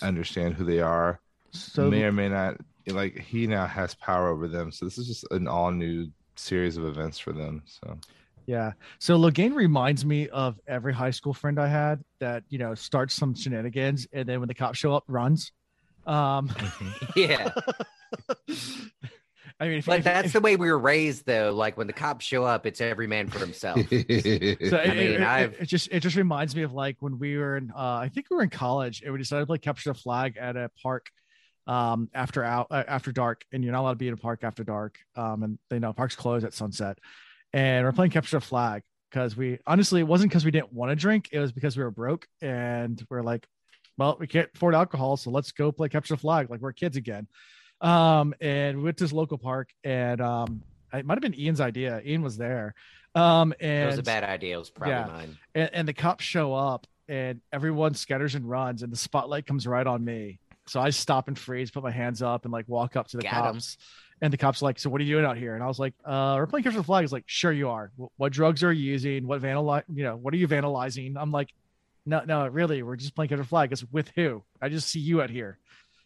[0.02, 4.48] understand who they are, so may or may not like he now has power over
[4.48, 4.72] them.
[4.72, 7.62] So this is just an all new series of events for them.
[7.66, 7.98] So
[8.46, 8.72] yeah.
[8.98, 13.14] So Logain reminds me of every high school friend I had that, you know, starts
[13.14, 15.52] some shenanigans and then when the cops show up, runs.
[16.06, 16.50] Um
[17.16, 17.50] yeah.
[19.62, 21.52] I mean, if, but if, that's if, the way we were raised, though.
[21.54, 23.76] Like when the cops show up, it's every man for himself.
[23.90, 27.36] so I it, mean, it, it, just it just reminds me of like when we
[27.36, 29.92] were in, uh, I think we were in college, and we decided to play capture
[29.92, 31.06] the flag at a park
[31.66, 34.44] um, after out uh, after dark, and you're not allowed to be in a park
[34.44, 34.98] after dark.
[35.16, 36.98] Um, and they know parks close at sunset,
[37.52, 40.90] and we're playing capture the flag because we honestly it wasn't because we didn't want
[40.90, 43.46] to drink, it was because we were broke and we're like,
[43.98, 46.96] well, we can't afford alcohol, so let's go play capture the flag like we're kids
[46.96, 47.26] again.
[47.80, 51.60] Um, and we went to this local park, and um, it might have been Ian's
[51.60, 52.00] idea.
[52.04, 52.74] Ian was there.
[53.14, 54.54] Um, and it was a bad idea.
[54.54, 55.38] It was probably yeah, mine.
[55.54, 59.66] And, and the cops show up, and everyone scatters and runs, and the spotlight comes
[59.66, 60.38] right on me.
[60.72, 63.22] So I stop and freeze, put my hands up, and like walk up to the
[63.24, 63.74] Got cops.
[63.74, 63.80] Him.
[64.22, 65.54] And the cops like, so what are you doing out here?
[65.54, 67.02] And I was like, uh, we're playing capture the flag.
[67.02, 67.92] He's like, sure you are.
[68.16, 69.26] What drugs are you using?
[69.26, 71.16] What vandal, you know, what are you vandalizing?
[71.18, 71.52] I'm like,
[72.06, 73.70] no, no, really, we're just playing capture the flag.
[73.70, 74.44] It's with who?
[74.62, 75.58] I just see you out here.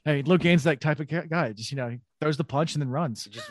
[0.04, 1.52] Hey, Gaines, that type of guy.
[1.52, 3.24] Just you know, he throws the punch and then runs.
[3.24, 3.48] Just,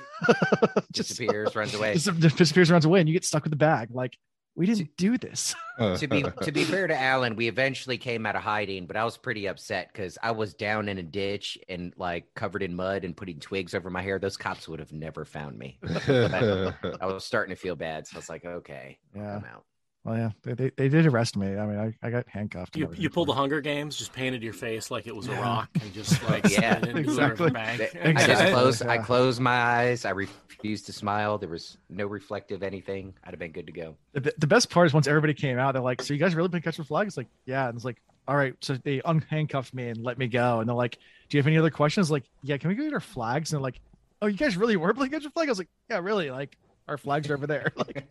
[0.92, 1.94] just disappears, runs away.
[1.94, 3.90] Just disappears, runs away, and you get stuck with the bag.
[3.92, 4.18] Like
[4.56, 5.54] we didn't do this.
[5.80, 9.04] to be to be fair to Alan, we eventually came out of hiding, but I
[9.04, 13.04] was pretty upset because I was down in a ditch and like covered in mud
[13.04, 14.20] and putting twigs over my hair.
[14.20, 15.80] Those cops would have never found me.
[15.84, 19.38] I, I, was starting to feel bad, so I was like, okay, yeah.
[19.38, 19.66] I'm out.
[20.06, 21.58] Well, yeah, they, they, they, did arrest me.
[21.58, 22.78] I mean, I, I got handcuffed.
[22.78, 25.40] You, you pulled the Hunger Games, just painted your face like it was yeah.
[25.40, 27.48] a rock, and just like yeah, exactly.
[27.48, 28.02] exactly.
[28.04, 28.86] I just closed.
[28.86, 28.92] Yeah.
[28.92, 30.06] I closed my eyes.
[30.06, 31.40] I refused to smile.
[31.40, 33.16] There was no reflective anything.
[33.24, 33.96] I'd have been good to go.
[34.14, 36.50] The, the best part is once everybody came out, they're like, "So you guys really
[36.50, 40.04] been catching flags?" Like, yeah, and it's like, "All right." So they unhandcuffed me and
[40.04, 42.70] let me go, and they're like, "Do you have any other questions?" Like, yeah, can
[42.70, 43.52] we get our flags?
[43.52, 43.82] And they're like,
[44.22, 46.56] "Oh, you guys really were playing catch a flag?" I was like, "Yeah, really." Like,
[46.88, 47.72] our flags are over there.
[47.76, 48.06] Like,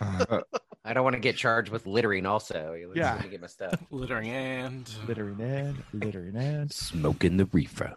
[0.00, 0.40] uh,
[0.84, 2.26] I don't want to get charged with littering.
[2.26, 7.94] Also, you yeah, get my stuff littering and littering and littering and smoking the reefer.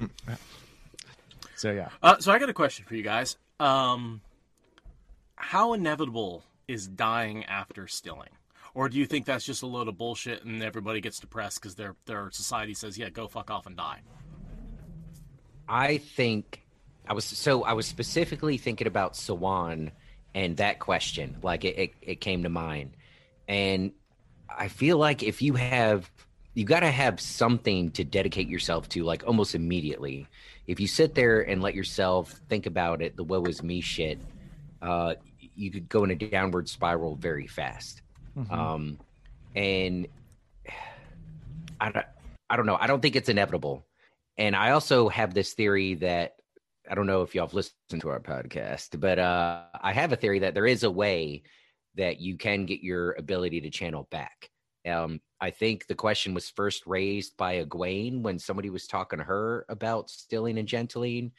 [1.56, 1.90] so yeah.
[2.02, 3.36] Uh, so I got a question for you guys.
[3.60, 4.22] Um,
[5.36, 8.30] how inevitable is dying after stilling?
[8.72, 11.74] Or do you think that's just a load of bullshit and everybody gets depressed because
[11.74, 14.00] their their society says, "Yeah, go fuck off and die"?
[15.68, 16.62] I think
[17.06, 19.92] I was so I was specifically thinking about Siuan
[20.34, 22.96] and that question like it, it, it came to mind.
[23.48, 23.92] And
[24.56, 26.10] i feel like if you have
[26.54, 30.28] you got to have something to dedicate yourself to like almost immediately.
[30.68, 34.18] If you sit there and let yourself think about it the woe is me shit
[34.82, 35.14] uh
[35.56, 38.02] you could go in a downward spiral very fast.
[38.36, 38.52] Mm-hmm.
[38.52, 38.98] um
[39.54, 40.08] and
[41.80, 42.06] i don't
[42.50, 42.76] i don't know.
[42.80, 43.84] I don't think it's inevitable.
[44.38, 46.36] And i also have this theory that
[46.90, 50.16] I don't know if y'all have listened to our podcast, but uh, I have a
[50.16, 51.42] theory that there is a way
[51.94, 54.50] that you can get your ability to channel back.
[54.86, 59.24] Um, I think the question was first raised by Egwene when somebody was talking to
[59.24, 61.32] her about stilling and gentling,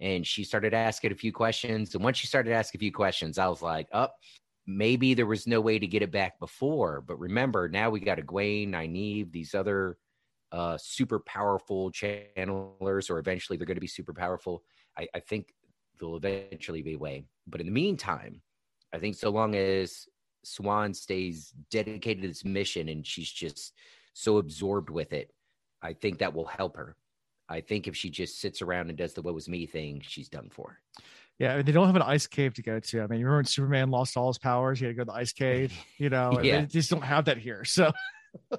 [0.00, 1.94] and she started asking a few questions.
[1.94, 4.28] And once she started asking a few questions, I was like, "Up, oh,
[4.66, 8.18] maybe there was no way to get it back before." But remember, now we got
[8.18, 9.96] Egwene, Nynaeve, these other
[10.52, 14.62] uh, super powerful channelers, or eventually they're going to be super powerful
[14.98, 15.54] I, I think
[15.98, 17.24] there'll eventually be a way.
[17.46, 18.40] But in the meantime,
[18.92, 20.06] I think so long as
[20.44, 23.74] Siuan stays dedicated to this mission and she's just
[24.14, 25.32] so absorbed with it,
[25.82, 26.96] I think that will help her.
[27.48, 30.28] I think if she just sits around and does the "what was me" thing, she's
[30.28, 30.78] done for.
[31.40, 33.00] Yeah, I mean, they don't have an ice cave to go to.
[33.00, 34.78] I mean, you remember when Superman lost all his powers?
[34.78, 35.72] He had to go to the ice cave.
[35.98, 36.60] You know, yeah.
[36.60, 37.64] they just don't have that here.
[37.64, 37.90] So,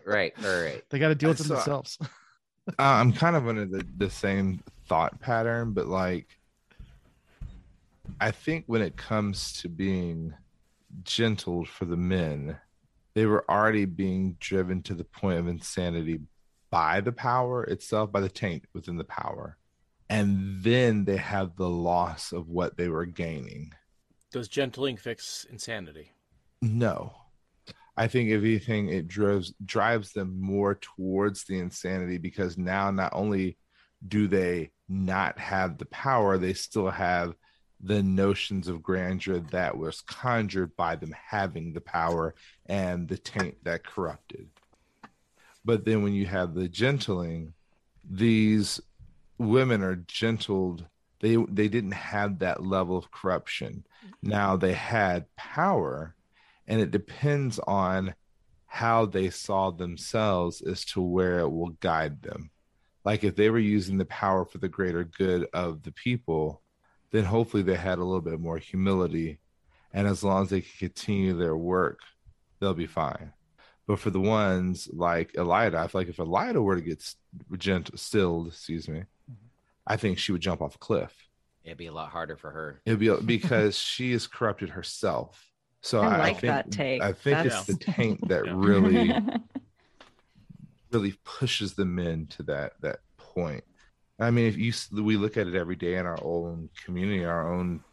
[0.03, 1.97] right, right, they got to deal with so, themselves.
[2.01, 6.27] uh, I'm kind of under the, the same thought pattern, but like
[8.19, 10.33] I think when it comes to being
[11.03, 12.57] gentle for the men,
[13.13, 16.19] they were already being driven to the point of insanity
[16.69, 19.57] by the power itself, by the taint within the power.
[20.09, 23.71] and then they have the loss of what they were gaining.
[24.29, 26.11] Does gentling fix insanity?
[26.61, 27.13] No.
[27.95, 33.13] I think if anything, it drives drives them more towards the insanity because now not
[33.13, 33.57] only
[34.07, 37.35] do they not have the power, they still have
[37.83, 42.35] the notions of grandeur that was conjured by them having the power
[42.67, 44.47] and the taint that corrupted.
[45.65, 47.53] But then when you have the gentling,
[48.07, 48.79] these
[49.37, 50.85] women are gentled.
[51.19, 53.85] They they didn't have that level of corruption.
[54.21, 56.15] Now they had power,
[56.67, 58.15] and it depends on
[58.65, 62.49] how they saw themselves as to where it will guide them.
[63.03, 66.61] Like if they were using the power for the greater good of the people,
[67.11, 69.39] then hopefully they had a little bit more humility.
[69.93, 71.99] And as long as they can continue their work,
[72.59, 73.33] they'll be fine.
[73.87, 77.03] But for the ones like Elaida, I feel like if Elaida were to get
[77.57, 79.33] gent- stilled, excuse me, mm-hmm.
[79.85, 81.13] I think she would jump off a cliff.
[81.63, 82.81] It'd be a lot harder for her.
[82.85, 85.51] It'd be because she has corrupted herself.
[85.81, 87.01] So I I, like I think, that take.
[87.01, 89.13] I think That's- it's the taint that really,
[90.91, 93.63] really pushes the men to that that point.
[94.19, 97.51] I mean, if you we look at it every day in our own community, our
[97.51, 97.83] own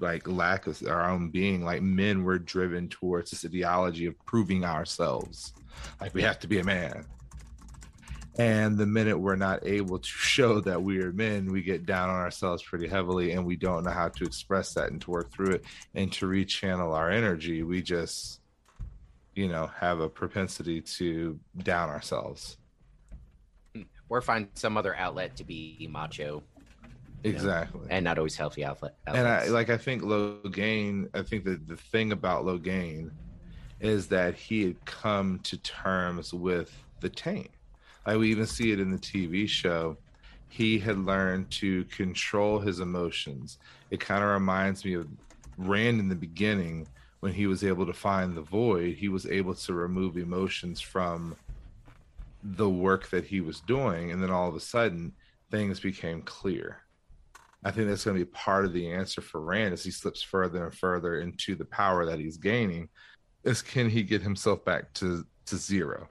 [0.00, 4.64] like lack of our own being, like men were driven towards this ideology of proving
[4.64, 5.52] ourselves,
[6.00, 7.04] like we have to be a man.
[8.38, 12.08] And the minute we're not able to show that we are men, we get down
[12.08, 15.32] on ourselves pretty heavily and we don't know how to express that and to work
[15.32, 17.64] through it and to rechannel our energy.
[17.64, 18.37] We just,
[19.38, 22.56] you know, have a propensity to down ourselves.
[24.08, 26.42] Or find some other outlet to be macho
[27.22, 27.86] Exactly.
[27.88, 28.96] and not always healthy outlet.
[29.06, 33.12] and I like I think Logain, I think that the thing about Logain
[33.78, 37.50] is that he had come to terms with the taint.
[38.04, 39.98] Like we even see it in the TV show.
[40.48, 43.58] He had learned to control his emotions.
[43.92, 45.06] It kind of reminds me of
[45.58, 46.88] Rand in the beginning
[47.20, 51.36] when he was able to find the void, he was able to remove emotions from
[52.42, 54.12] the work that he was doing.
[54.12, 55.12] And then all of a sudden,
[55.50, 56.82] things became clear.
[57.64, 60.22] I think that's going to be part of the answer for Rand as he slips
[60.22, 62.88] further and further into the power that he's gaining.
[63.42, 66.08] Is can he get himself back to to zero?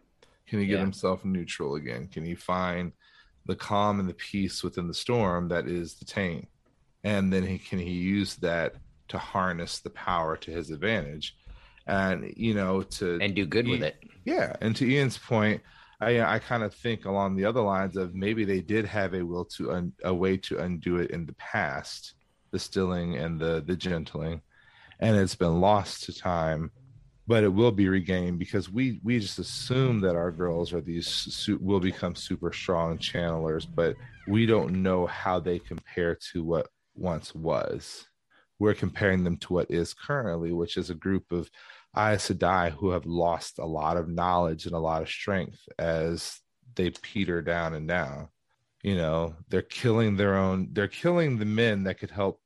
[0.47, 0.81] Can he get Yeah.
[0.81, 2.07] himself neutral again?
[2.07, 2.91] Can he find
[3.45, 6.49] the calm and the peace within the storm that is the taint?
[7.03, 8.75] And then he can he use that
[9.09, 11.35] to harness the power to his advantage,
[11.85, 13.97] and you know to and do good with it.
[14.25, 15.61] yeah, and to Ian's point,
[15.99, 19.13] I uh, I kind of think along the other lines of maybe they did have
[19.13, 22.13] a will to un, a way to undo it in the past,
[22.51, 24.41] the stilling and the the gentling,
[24.99, 26.71] and it's been lost to time,
[27.27, 31.49] but it will be regained because we we just assume that our girls are these
[31.61, 33.95] will become super strong channelers, but
[34.27, 38.05] we don't know how they compare to what once was.
[38.59, 41.49] We're comparing them to what is currently, which is a group of
[41.95, 46.39] Aes Sedai who have lost a lot of knowledge and a lot of strength as
[46.75, 48.29] they peter down and down.
[48.83, 52.41] You know, they're killing their own, they're killing the men that could help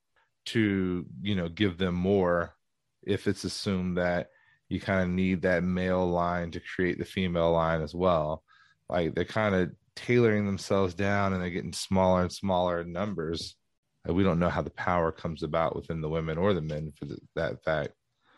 [0.45, 2.55] to, you know, give them more
[3.03, 4.29] if it's assumed that
[4.69, 8.43] you kind of need that male line to create the female line as well.
[8.89, 13.55] Like they're kind of tailoring themselves down and they're getting smaller and smaller in numbers.
[14.05, 16.91] And we don't know how the power comes about within the women or the men
[16.97, 17.91] for the, that fact.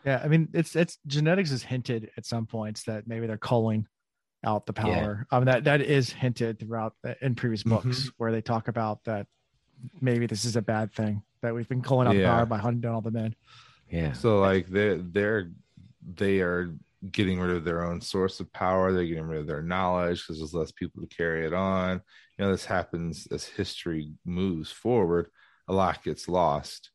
[0.05, 3.87] Yeah, I mean, it's it's genetics is hinted at some points that maybe they're culling
[4.45, 4.83] out the Yeah.
[4.83, 5.27] power.
[5.31, 7.89] I mean, that that is hinted throughout the, in previous mm-hmm.
[7.89, 9.27] books where they talk about that
[10.01, 12.35] maybe this is a bad thing that we've been culling out Yeah.
[12.35, 13.35] power by hunting down all the men.
[13.89, 14.11] Yeah.
[14.13, 15.51] So like they're they're
[16.15, 16.75] they are
[17.11, 18.91] getting rid of their own source of power.
[18.91, 22.01] They're getting rid of their knowledge because there's less people to carry it on.
[22.37, 25.29] You know, this happens as history moves forward.
[25.67, 26.91] A lot gets lost.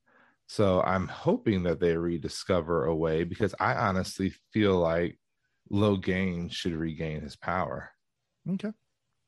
[0.47, 5.19] So I'm hoping that they rediscover a way because I honestly feel like
[5.71, 7.91] Logain should regain his power.
[8.51, 8.71] Okay.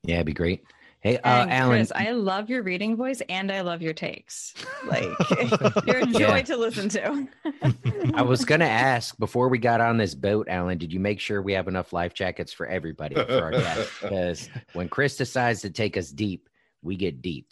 [0.03, 0.63] Yeah, it'd be great.
[1.01, 1.77] Hey, uh, Alan.
[1.77, 4.53] Chris, I love your reading voice and I love your takes.
[4.85, 5.03] Like
[5.87, 6.41] you're a joy Yeah.
[6.43, 7.27] to listen to.
[8.15, 10.77] I was gonna ask before we got on this boat, Alan.
[10.77, 13.93] Did you make sure we have enough life jackets for everybody for our guests?
[14.01, 16.49] Because when Chris decides to take us deep,
[16.83, 17.51] we get deep.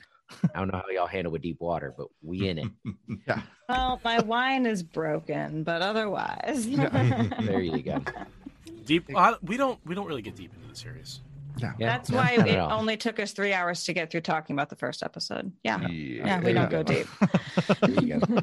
[0.53, 2.67] I don't know how y'all handle with deep water, but we in it.
[3.27, 3.41] yeah.
[3.67, 6.67] well, my wine is broken, but otherwise.
[7.39, 8.03] There you go.
[8.85, 9.05] Deep.
[9.15, 9.79] Uh, we don't.
[9.85, 11.21] We don't really get deep into the series.
[11.57, 11.73] Yeah.
[11.77, 14.55] Yeah, That's no, why not it only took us three hours to get through talking
[14.55, 15.51] about the first episode.
[15.63, 15.79] Yeah.
[15.87, 17.07] Yeah, Yeah, we don't go deep.
[17.81, 18.41] There you go.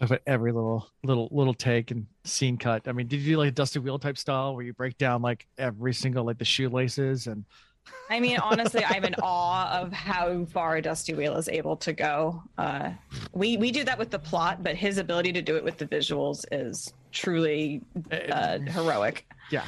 [0.00, 2.88] Of every little little little take and scene cut.
[2.88, 5.22] I mean, did you do like a Dusty Wheel type style where you break down
[5.22, 7.44] like every single like the shoelaces and
[8.10, 12.42] I mean, honestly, I'm in awe of how far Dusty Wheel is able to go.
[12.58, 12.90] Uh,
[13.32, 15.86] we we do that with the plot, but his ability to do it with the
[15.86, 17.80] visuals is truly
[18.10, 19.26] uh, heroic.
[19.50, 19.64] Yeah.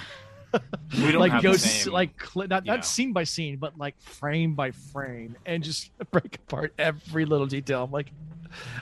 [0.93, 2.75] We don't like have go the same- like cl- not yeah.
[2.75, 7.47] not scene by scene, but like frame by frame, and just break apart every little
[7.47, 7.85] detail.
[7.85, 8.13] I'm like,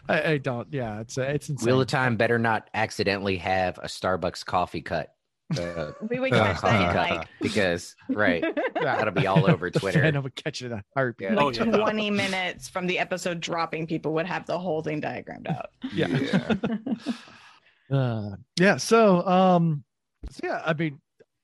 [0.08, 0.68] I, I don't.
[0.72, 1.66] Yeah, it's uh, it's insane.
[1.66, 5.14] Wheel of Time better not accidentally have a Starbucks coffee cut.
[5.58, 8.42] Uh, We would catch that in coffee like because right,
[8.76, 8.96] Yeah.
[8.96, 10.00] that'll be all over The Twitter.
[10.00, 11.30] fan of a catch it in a heartbeat.
[11.30, 11.36] Yeah.
[11.38, 11.64] Oh, like yeah.
[11.64, 15.70] 20 minutes from the episode dropping, people would have the whole thing diagrammed out.
[15.92, 16.08] Yeah.
[16.08, 17.96] yeah.
[17.96, 18.76] Uh, yeah.
[18.78, 19.84] So, um,
[20.30, 21.00] so yeah, I mean,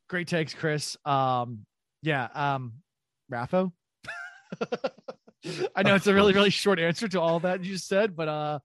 [0.08, 0.96] great takes, Chris.
[1.04, 1.66] Um,
[2.02, 2.28] yeah.
[2.34, 2.74] Um,
[3.30, 3.72] RAFO.
[5.76, 8.28] I know it's a really, really short answer to all that you just said, but
[8.28, 8.58] uh,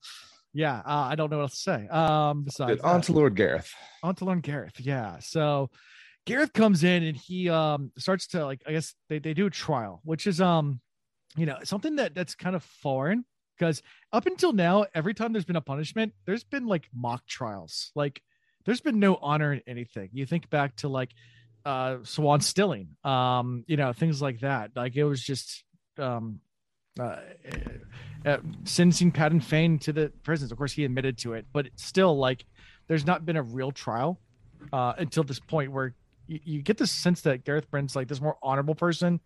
[0.53, 1.87] yeah, uh, I don't know what else to say.
[1.87, 2.81] Um, besides Good.
[2.81, 3.05] On that.
[3.05, 3.73] to Lord Gareth.
[4.03, 4.79] on to Lord Gareth.
[4.79, 5.17] Yeah.
[5.19, 5.69] So
[6.25, 9.49] Gareth comes in and he um starts to like I guess they, they do a
[9.49, 10.79] trial, which is um
[11.35, 13.25] you know something that that's kind of foreign
[13.57, 13.81] because
[14.11, 17.91] up until now, every time there's been a punishment, there's been like mock trials.
[17.95, 18.21] Like
[18.65, 20.09] there's been no honor in anything.
[20.13, 21.11] You think back to like
[21.65, 24.71] uh Siuan Stilling, um, you know, things like that.
[24.75, 25.63] Like it was just
[25.97, 26.39] um
[26.99, 27.17] uh,
[28.25, 30.51] uh sentencing Padan Fain to the prisons.
[30.51, 32.45] Of course, he admitted to it, but it's still like
[32.87, 34.19] there's not been a real trial
[34.71, 35.93] uh, until this point where
[36.27, 39.19] you, you get the sense that Gareth Bryne's like this more honorable person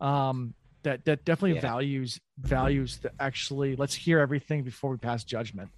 [0.00, 1.62] um, that that definitely Yeah.
[1.62, 5.70] values values the actually let's hear everything before we pass judgment.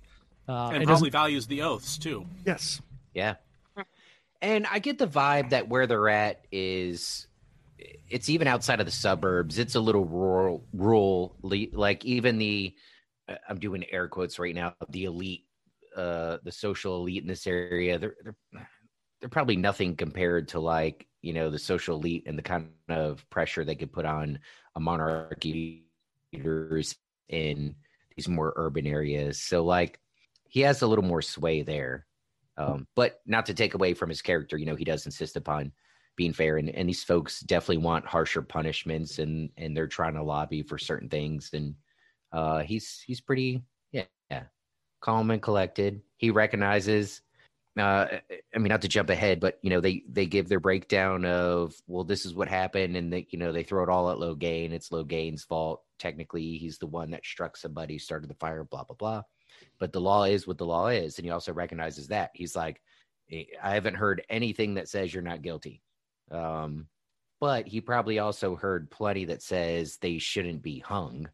[0.48, 2.26] Uh, and it probably doesn't- values the oaths too.
[2.46, 2.80] yes,
[3.14, 3.36] Yeah.
[4.40, 7.26] And I get the vibe that where they're at is
[7.78, 9.58] it's even outside of the suburbs.
[9.58, 12.74] It's a little rural rural like even the
[13.28, 15.44] uh, I'm doing air quotes right now, the elite
[15.96, 18.36] uh the social elite in this area, they're they're
[19.20, 23.28] they're probably nothing compared to like, you know, the social elite and the kind of
[23.30, 24.38] pressure they could put on
[24.76, 25.84] a monarchy
[26.32, 26.96] leaders
[27.28, 27.74] in
[28.16, 29.40] these more urban areas.
[29.40, 29.98] So like
[30.48, 32.06] he has a little more sway there.
[32.56, 35.72] Um, but not to take away from his character, you know, he does insist upon
[36.18, 40.22] being fair, and, and these folks definitely want harsher punishments, and and they're trying to
[40.22, 41.74] lobby for certain things, and
[42.32, 43.62] uh, he's he's pretty
[43.92, 44.42] yeah, yeah
[45.00, 46.02] calm and collected.
[46.18, 47.22] He recognizes.
[47.78, 48.18] Uh,
[48.54, 51.74] I mean, not to jump ahead, but you know, they they give their breakdown of
[51.86, 54.72] well, this is what happened, and they you know they throw it all at Logain.
[54.72, 55.82] It's Logain's fault.
[55.98, 59.22] Technically, he's the one that struck somebody, started the fire, blah blah blah
[59.78, 62.80] but the law is what the law is and he also recognizes that he's like
[63.30, 65.82] "Eh, i haven't heard anything that says you're not guilty
[66.30, 66.86] um
[67.40, 71.28] but he probably also heard plenty that says they shouldn't be hung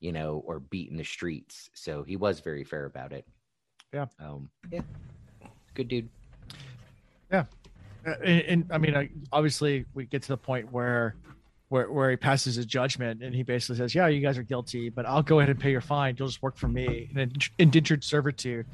[0.00, 3.26] you know or beat in the streets so he was very fair about it
[3.92, 4.06] Yeah.
[4.20, 4.82] um yeah
[5.74, 6.08] good dude
[7.30, 7.44] Uh,
[8.22, 11.16] and, and I mean, I, obviously, we get to the point where,
[11.70, 14.90] where, where he passes his judgment, and he basically says, "Yeah, you guys are guilty,
[14.90, 16.14] but I'll go ahead and pay your fine.
[16.18, 18.66] You'll just work for me, and ind- indentured servitude,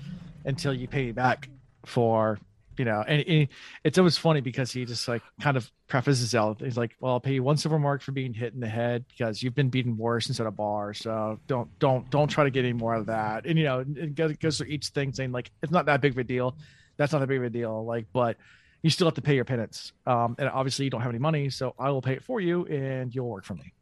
[0.45, 1.49] until you pay me back
[1.87, 2.41] for."
[2.81, 3.51] You know, and he,
[3.85, 6.63] it's always funny because he just like kind of prefaces out.
[6.63, 9.05] He's like, "Well, I'll pay you one silver mark for being hit in the head
[9.11, 10.95] because you've been beaten worse instead of bar.
[10.95, 14.15] So don't, don't, don't try to get any more of that." And you know, it
[14.15, 16.57] goes, goes through each thing saying like, "It's not that big of a deal.
[16.97, 18.39] That's not that big of a deal." Like, but
[18.81, 19.93] you still have to pay your penance.
[20.07, 22.65] Um, and obviously you don't have any money, so I will pay it for you
[22.65, 23.75] and you'll work for me.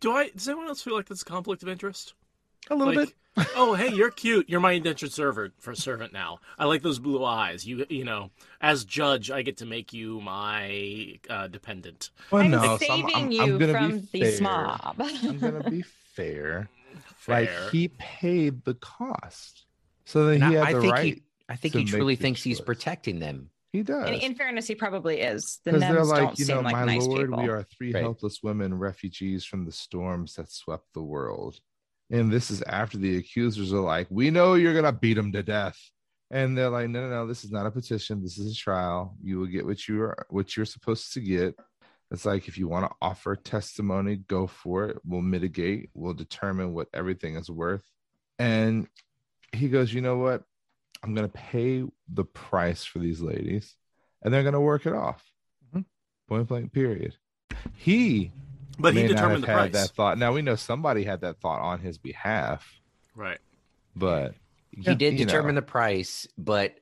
[0.00, 0.28] Do I?
[0.28, 2.12] Does anyone else feel like that's a conflict of interest?
[2.70, 3.46] A little like, bit.
[3.56, 4.48] oh, hey, you're cute.
[4.48, 6.38] You're my indentured servant for servant now.
[6.58, 7.66] I like those blue eyes.
[7.66, 12.10] You, you know, as judge, I get to make you my uh, dependent.
[12.30, 14.32] Well, I'm no, so saving I'm- I'm- you I'm from the fair.
[14.32, 14.94] smob.
[15.00, 15.82] I'm gonna be
[16.14, 16.68] fair.
[17.16, 17.34] Fair.
[17.40, 19.64] Like he paid the cost,
[20.04, 21.04] so that And he I, had I the think right.
[21.14, 22.66] he i think to he truly this thinks he's choice.
[22.66, 24.08] protecting them he does.
[24.08, 25.60] in, in fairness, he probably is.
[25.64, 27.42] The Because they're like, don't you seem know, like my nice lord, people.
[27.44, 28.02] we are three Right.
[28.02, 31.60] helpless women, refugees from the storms that swept the world.
[32.12, 35.42] And this is after the accusers are like, we know you're gonna beat him to
[35.42, 35.78] death.
[36.30, 38.22] And they're like, no, no, no, this is not a petition.
[38.22, 39.16] This is a trial.
[39.22, 41.58] You will get what you are what you're supposed to get.
[42.10, 44.98] It's like if you want to offer testimony, go for it.
[45.04, 45.88] We'll mitigate.
[45.94, 47.84] We'll determine what everything is worth.
[48.38, 48.86] And
[49.52, 50.42] he goes, you know what?
[51.02, 53.74] I'm gonna pay the price for these ladies,
[54.22, 55.24] and they're gonna work it off.
[55.74, 55.86] Mhm.
[56.28, 56.72] Point blank.
[56.72, 57.16] Period.
[57.74, 58.32] He
[58.78, 59.88] But he may not determined the have had price.
[59.88, 60.18] that thought.
[60.18, 62.80] Now we know somebody had that thought on his behalf,
[63.14, 63.38] Right.
[63.94, 64.34] but
[64.70, 65.60] he Yeah, did determine know.
[65.60, 66.74] the price but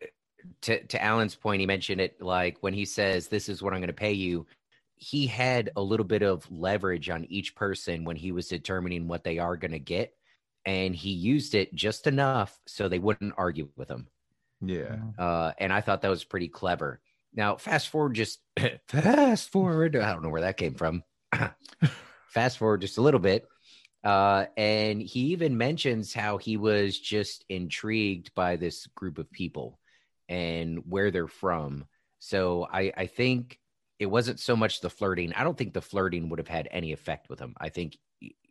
[0.62, 3.80] to to alan's point he mentioned it like when he says this is what i'm
[3.80, 4.47] going to pay you
[4.95, 9.22] he had a little bit of leverage on each person when he was determining what
[9.24, 10.14] they are going to get
[10.64, 14.07] and he used it just enough so they wouldn't argue with him
[14.62, 17.01] yeah, uh, and i thought that was pretty clever
[17.34, 18.41] now fast forward just
[18.88, 21.03] fast forward i don't know where that came from
[22.31, 23.47] fast forward just a little bit.
[24.03, 29.78] Uh, and he even mentions how he was just intrigued by this group of people
[30.28, 31.85] and where they're from.
[32.18, 33.59] So I, I think
[33.99, 35.35] it wasn't so much the flirting.
[35.35, 37.55] I don't think the flirting would have had any effect with him.
[37.61, 37.99] I think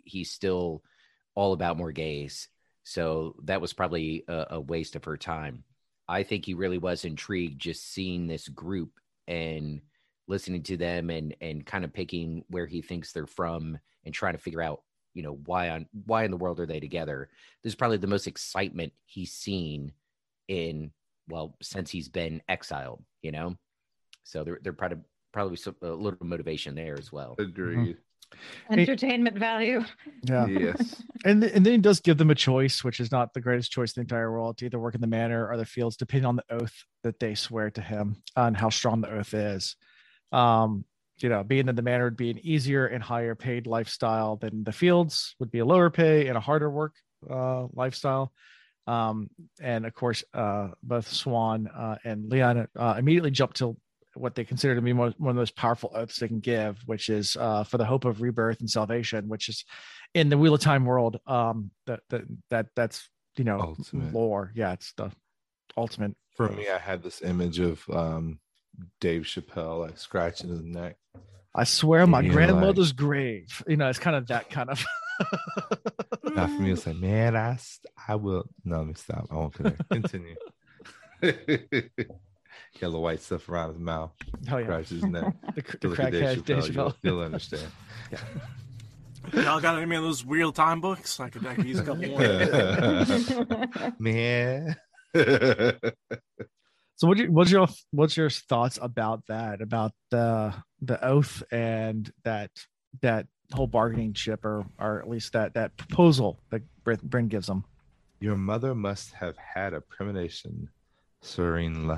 [0.03, 0.83] he's still
[1.33, 2.47] all about Morgase.
[2.83, 5.63] So that was probably a, a waste of her time.
[6.07, 8.91] I think he really was intrigued just seeing this group
[9.27, 9.81] and
[10.29, 14.33] listening to them and and kind of picking where he thinks they're from and trying
[14.33, 17.29] to figure out you know why on why in the world are they together
[17.63, 19.91] this is probably the most excitement he's seen
[20.47, 20.91] in
[21.27, 23.57] well since he's been exiled you know
[24.23, 24.99] so they're they're probably
[25.33, 27.77] probably some, a little motivation there as well Agreed.
[27.77, 27.91] Mm-hmm.
[28.69, 29.83] Entertainment value.
[30.23, 30.45] Yeah.
[30.45, 31.03] Yes.
[31.25, 33.73] And th- and then he does give them a choice, which is not the greatest
[33.73, 36.25] choice in the entire world, to either work in the manor or the fields, depending
[36.25, 39.75] on the oath that they swear to him and how strong the oath is.
[40.31, 40.85] Um,
[41.17, 44.63] you know, being in the manor would be an easier and higher paid lifestyle than
[44.63, 46.95] the fields would be a lower pay and a harder work
[47.29, 48.31] uh, lifestyle.
[48.87, 49.29] Um,
[49.61, 53.77] and of course, uh, both Siuan uh, and Leane uh, immediately jump to
[54.15, 56.79] what they consider to be one, one of the most powerful oaths they can give,
[56.85, 59.63] which is uh, for the hope of rebirth and salvation, which is
[60.13, 61.19] in the Wheel of Time world.
[61.27, 63.07] Um, that that that that's
[63.37, 64.13] you know Ultimate.
[64.13, 64.51] lore.
[64.55, 65.11] Yeah, it's the
[65.77, 66.15] ultimate.
[66.35, 68.39] For me, I had this image of um,
[68.99, 70.97] Dave Chappelle like scratching his neck.
[71.55, 73.63] I swear, my Yeah, grandmother's grave.
[73.67, 74.85] You know, it's kind of that kind of.
[76.35, 77.57] Not for me, it's like, man, I,
[78.07, 78.45] I will.
[78.63, 79.27] No, let me stop.
[79.31, 79.89] I won't connect.
[79.89, 80.35] Continue.
[82.79, 84.11] Got the white stuff around his mouth,
[84.47, 85.33] Hell yeah, scratches his neck.
[85.55, 86.95] the, cr- the Look at crackhead Dave Chappelle, You'll, Chappelle.
[87.01, 87.67] you'll understand.
[89.33, 91.19] Y'all got any of those real time books?
[91.19, 92.19] I could, I could use a couple more.
[93.99, 94.75] man.
[96.99, 102.11] So what you what's your what's your thoughts about that about the the oath and
[102.25, 102.51] that
[103.01, 107.47] that whole bargaining chip or or at least that that proposal that Bryne, Bryne gives
[107.47, 107.63] them.
[108.19, 110.67] Your mother must have had a premonition,
[111.21, 111.89] Serene.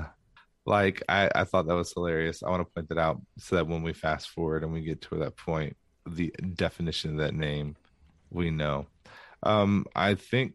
[0.66, 2.44] Like I, I thought that was hilarious.
[2.44, 5.00] I want to point that out so that when we fast forward and we get
[5.02, 5.76] to that point,
[6.06, 7.74] the definition of that name,
[8.30, 8.86] we know.
[9.42, 10.54] Um, I think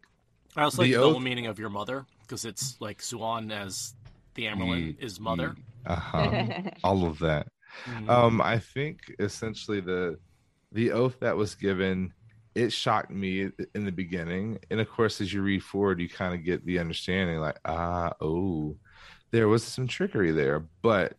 [0.56, 3.94] I also like The the double meaning of your mother because it's like Siuan as
[4.38, 5.54] the Amyrlin Ye- is mother.
[5.84, 6.48] uh huh,
[6.84, 7.48] all of that.
[7.86, 8.08] Mhm.
[8.08, 10.18] Um, I think essentially the
[10.72, 12.12] the oath that was given,
[12.54, 16.34] it shocked me in the beginning, and of course, as you read forward, you kind
[16.34, 18.76] of get the understanding, like, ah, oh,
[19.30, 20.64] there was some trickery there.
[20.82, 21.14] But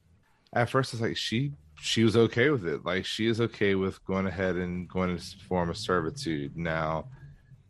[0.53, 1.51] at first, it's like she
[1.82, 2.86] she was okay with it.
[2.86, 6.57] Like she is okay with going ahead and going to form a servitude.
[6.57, 7.05] Now,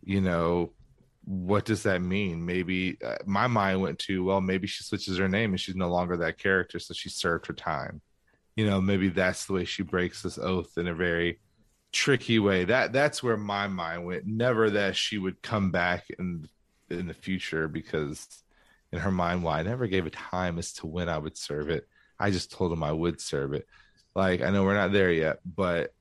[0.04, 0.72] you know,
[1.30, 2.44] what does that mean?
[2.44, 5.88] Maybe uh, my mind went to, well, maybe she switches her name and she's no
[5.88, 8.02] longer that character, so she served her time.
[8.56, 11.40] You know maybe that's the way she breaks this oath in a very
[11.94, 12.66] tricky way.
[12.66, 14.26] That that's where my mind went.
[14.26, 16.50] Never that she would come back in
[16.90, 18.28] in the future because
[18.92, 21.70] in her mind well i never gave a time as to when i would serve
[21.70, 21.88] it.
[22.20, 23.66] I just told him i would serve it.
[24.14, 25.94] Like i know we're not there yet but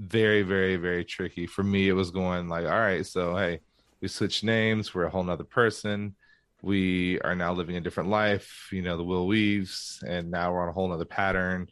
[0.00, 1.46] very very very tricky.
[1.46, 3.60] For me it was going like all right so hey
[4.00, 6.14] we switched names we're a whole nother person.
[6.62, 10.62] We are now living a different life you know the will weaves and now we're
[10.62, 11.68] on a whole nother pattern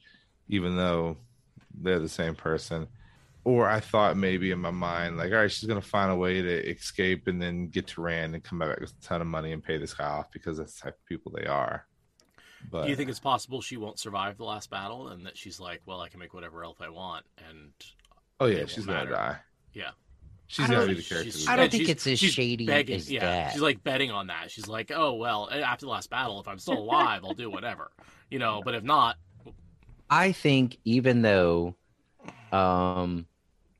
[0.49, 1.17] even though
[1.75, 2.87] they're the same person.
[3.45, 6.43] Or i thought maybe in my mind like all right she's gonna find a way
[6.43, 9.53] to escape and then get to rand and come back with a ton of money
[9.53, 11.87] and pay this guy off because that's the type of people they are.
[12.71, 15.61] But Do you think it's possible she won't survive the last battle and that she's
[15.61, 17.71] like, well, I can make whatever oath I want and
[18.41, 19.37] oh yeah she's gonna die.
[19.73, 19.91] Yeah.
[20.49, 22.33] She's I gonna don't- be the character she's- I don't think she's- it's as she's
[22.33, 23.53] shady begging, as yeah, that.
[23.53, 24.51] She's like betting on that.
[24.51, 27.91] She's like, oh well, after the last battle, if I'm still alive, I'll do whatever,
[28.31, 28.63] you know.
[28.65, 29.17] But if not,
[30.11, 31.75] I think even though
[32.53, 33.27] um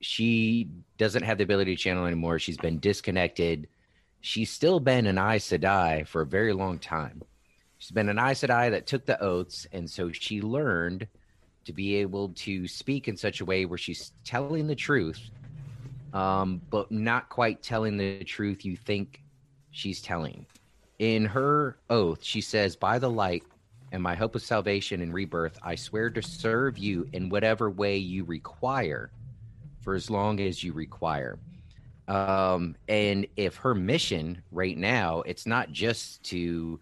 [0.01, 3.69] she doesn't have the ability to channel anymore, she's been disconnected.
[4.21, 7.23] She's still been an Aes Sedai for a very long time.
[7.79, 11.07] She's been an Aes Sedai that took the oaths, and so she learned
[11.65, 15.21] to be able to speak in such a way where she's telling the truth,
[16.17, 19.23] um, but not quite telling the truth you think
[19.71, 20.47] she's telling.
[20.99, 23.43] In her oath, she says, By the light
[23.93, 27.99] and my hope of salvation and rebirth, I swear to serve you in whatever way
[27.99, 29.11] you require
[29.83, 31.39] for as long as you require.
[32.09, 36.81] Um, and if her mission right now, it's not just to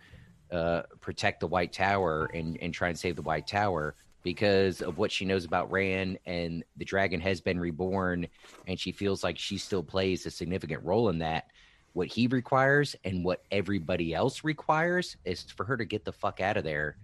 [0.53, 4.99] uh, protect the White Tower and, and try and save the White Tower because of
[4.99, 8.27] what she knows about Rand and the dragon has been reborn,
[8.66, 11.51] and she feels like she still plays a significant role in that.
[11.93, 16.41] What he requires and what everybody else requires is for her to get the fuck
[16.41, 16.97] out of there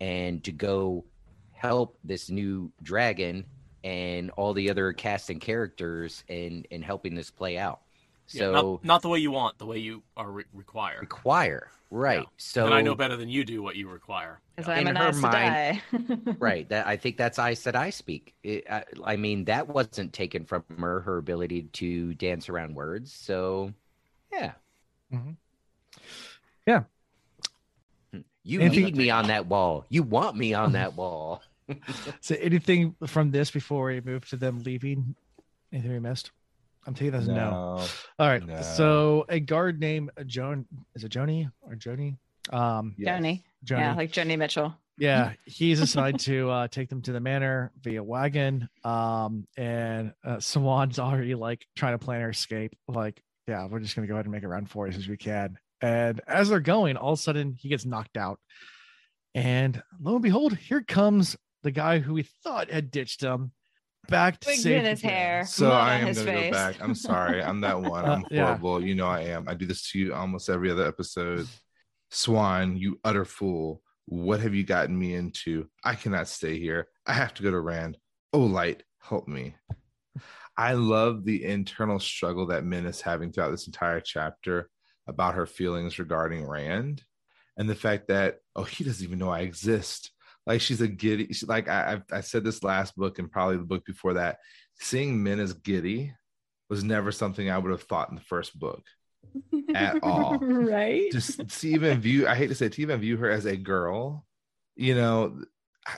[0.00, 1.04] and to go
[1.52, 3.44] help this new dragon
[3.82, 7.80] and all the other cast and characters in in helping this play out.
[8.28, 11.00] Yeah, So not, not the way you want, the way you are re- required.
[11.00, 12.20] require right.
[12.20, 12.24] Yeah.
[12.38, 14.40] So and I know better than you do what you require.
[14.56, 14.74] Because Yeah.
[14.74, 18.64] I'm In an her mind- right that i think that's i said i speak it,
[18.70, 23.72] I, I mean that wasn't taken from her her ability to dance around words so
[24.32, 24.52] yeah
[25.12, 25.36] Mhm.
[26.66, 26.82] Yeah.
[28.42, 31.42] you Anything- need me on that wall you want me on that wall
[32.20, 35.16] So anything from this before we move to them leaving?
[35.72, 36.30] Anything we missed?
[36.86, 37.84] I'm taking this no.
[38.18, 38.44] All right.
[38.44, 38.62] No.
[38.62, 42.16] So a guard named Joan is it Joni or Joni?
[42.50, 43.20] Um Yes.
[43.20, 43.42] Joni.
[43.64, 43.80] Joni.
[43.80, 44.74] Yeah, like Joni Mitchell.
[44.98, 48.68] Yeah, he's assigned to uh, take them to the manor via wagon.
[48.84, 52.74] Um, and uh, Siuan's already like trying to plan her escape.
[52.88, 55.16] Like, yeah, we're just gonna go ahead and make it run for as as we
[55.16, 55.58] can.
[55.80, 58.40] And as they're going, all of a sudden he gets knocked out.
[59.34, 63.52] And lo and behold, here comes the guy who we thought had ditched him
[64.08, 65.08] back to Wigs in his day.
[65.08, 65.44] hair.
[65.46, 66.44] So mud I am gonna face.
[66.44, 66.76] go back.
[66.80, 67.42] I'm sorry.
[67.42, 68.04] I'm that one.
[68.04, 68.44] I'm Uh, yeah.
[68.46, 68.82] horrible.
[68.82, 69.48] You know I am.
[69.48, 71.46] I do this to you almost every other episode.
[72.12, 73.82] Siuan, you utter fool.
[74.06, 75.66] What have you gotten me into?
[75.84, 76.88] I cannot stay here.
[77.06, 77.98] I have to go to Rand.
[78.32, 79.56] Oh, light, help me.
[80.56, 84.70] I love the internal struggle that Min is having throughout this entire chapter
[85.06, 87.02] about her feelings regarding Rand
[87.58, 90.12] and the fact that, oh, he doesn't even know I exist.
[90.46, 93.56] Like she's a giddy, she, like I, I I said this last book and probably
[93.56, 94.38] the book before that.
[94.78, 96.14] Seeing Min as giddy
[96.68, 98.82] was never something I would have thought in the first book
[99.74, 100.38] at all.
[100.38, 101.10] right?
[101.10, 103.56] Just to even view, I hate to say, it, to even view her as a
[103.56, 104.24] girl,
[104.76, 105.42] you know,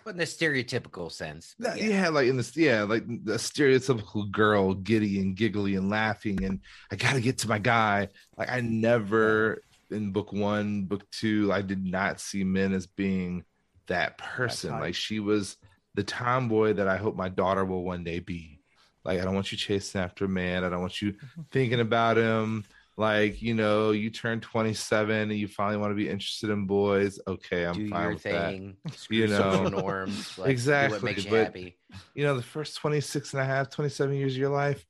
[0.04, 1.74] but in the stereotypical sense yeah.
[1.74, 2.08] yeah.
[2.10, 6.96] like in this, yeah, like the stereotypical girl, giddy and giggly and laughing, and I
[6.96, 8.08] gotta get to my guy.
[8.36, 13.44] Like I never in book one, book two, I did not see Min as being
[13.88, 14.70] that person.
[14.70, 14.80] type.
[14.80, 15.56] Like she was
[15.94, 18.60] the tomboy that I hope my daughter will one day be.
[19.04, 20.64] Like I don't want you chasing after a man.
[20.64, 21.42] I don't want you mm-hmm.
[21.50, 22.64] thinking about him.
[22.96, 27.20] Like you know, you turn 27 and you finally want to be interested in boys.
[27.26, 29.80] Okay, I'm do fine with that thing You screw social know.
[29.80, 31.78] norms like, Exactly, you but- happy
[32.14, 34.84] you know the first 26 and a half 27 years of your life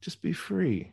[0.00, 0.92] just be free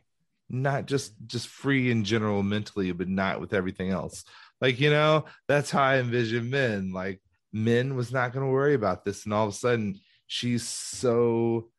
[0.50, 4.24] not just just free in general mentally but not with everything else
[4.62, 7.22] like you know that's how i envision Min like
[7.52, 11.70] Min was not going to worry about this and all of a sudden she's so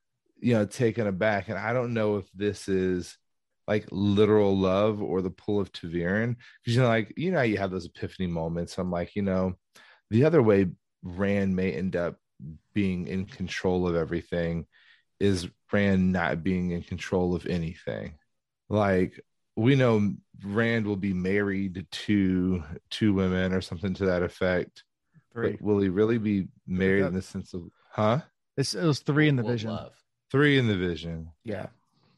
[0.41, 3.17] you know taken aback and i don't know if this is
[3.71, 6.35] like literal love or the pull of ta'veren.
[6.65, 8.77] Because you know, like you know, you have those epiphany moments.
[8.77, 9.55] I'm like, you know,
[10.11, 10.67] the other way
[11.05, 12.17] Rand may end up
[12.75, 14.67] being in control of everything
[15.21, 18.15] is Rand not being in control of anything.
[18.69, 19.21] Like
[19.55, 24.83] we know Rand will be married to two women or something to that effect.
[25.33, 25.53] Three.
[25.53, 28.21] But will he really be married in the sense of huh?
[28.57, 29.71] It's, it was three in the Full vision.
[29.71, 29.93] love.
[30.31, 31.31] Three in the vision.
[31.45, 31.67] Yeah.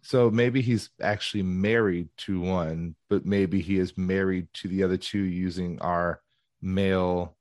[0.03, 4.97] So maybe he's actually married to one, but maybe he is married to the other
[4.97, 6.21] two using our
[6.61, 7.37] male,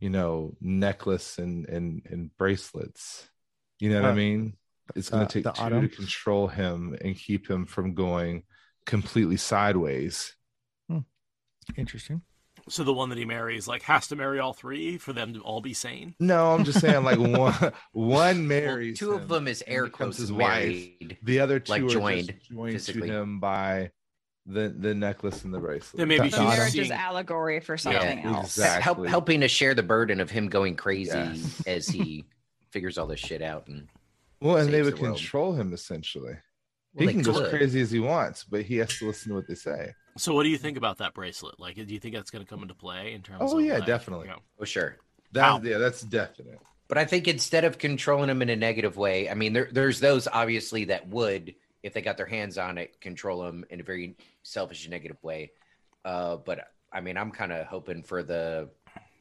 [0.00, 3.28] you know, necklace and and and bracelets.
[3.78, 4.56] You know what I mean?
[4.94, 5.82] It's going uh, to take the two a'dam?
[5.82, 8.44] to control him and keep him from going
[8.86, 10.34] completely sideways.
[11.76, 12.22] Interesting.
[12.68, 15.40] So the one that he marries like has to marry all three for them to
[15.40, 16.14] all be sane.
[16.18, 19.84] No, I'm just saying, like one one Well, marries two of them is and air
[19.84, 20.86] becomes quotes his his wife.
[21.22, 23.08] The other two like, are joined just joined physically.
[23.08, 23.90] to him by
[24.46, 25.98] the the necklace and the bracelet.
[25.98, 26.56] Then maybe The she's a'dam.
[26.58, 28.56] Marriage is allegory for something Yeah, else.
[28.56, 28.82] exactly.
[28.82, 31.62] Help, helping to share the burden of him going crazy Yes.
[31.66, 32.24] as he
[32.70, 33.88] figures all this shit out and
[34.40, 36.34] Well, and they would the control him essentially.
[36.96, 39.28] Well, he they can go as crazy as he wants, but he has to listen
[39.30, 39.92] to what they say.
[40.16, 41.60] So what do you think about that bracelet?
[41.60, 43.42] Like, do you think that's going to come into play in terms?
[43.42, 43.52] Of?
[43.52, 44.28] Oh, of, yeah, like, definitely.
[44.28, 44.96] you know- oh sure
[45.32, 45.60] That, How?
[45.62, 46.58] yeah, that's definite.
[46.88, 50.00] But I think instead of controlling them in a negative way, I mean, there, there's
[50.00, 53.82] those obviously that would, if they got their hands on it, control them in a
[53.82, 55.50] very selfish negative way.
[56.04, 58.70] Uh, but I mean, I'm kind of hoping for the,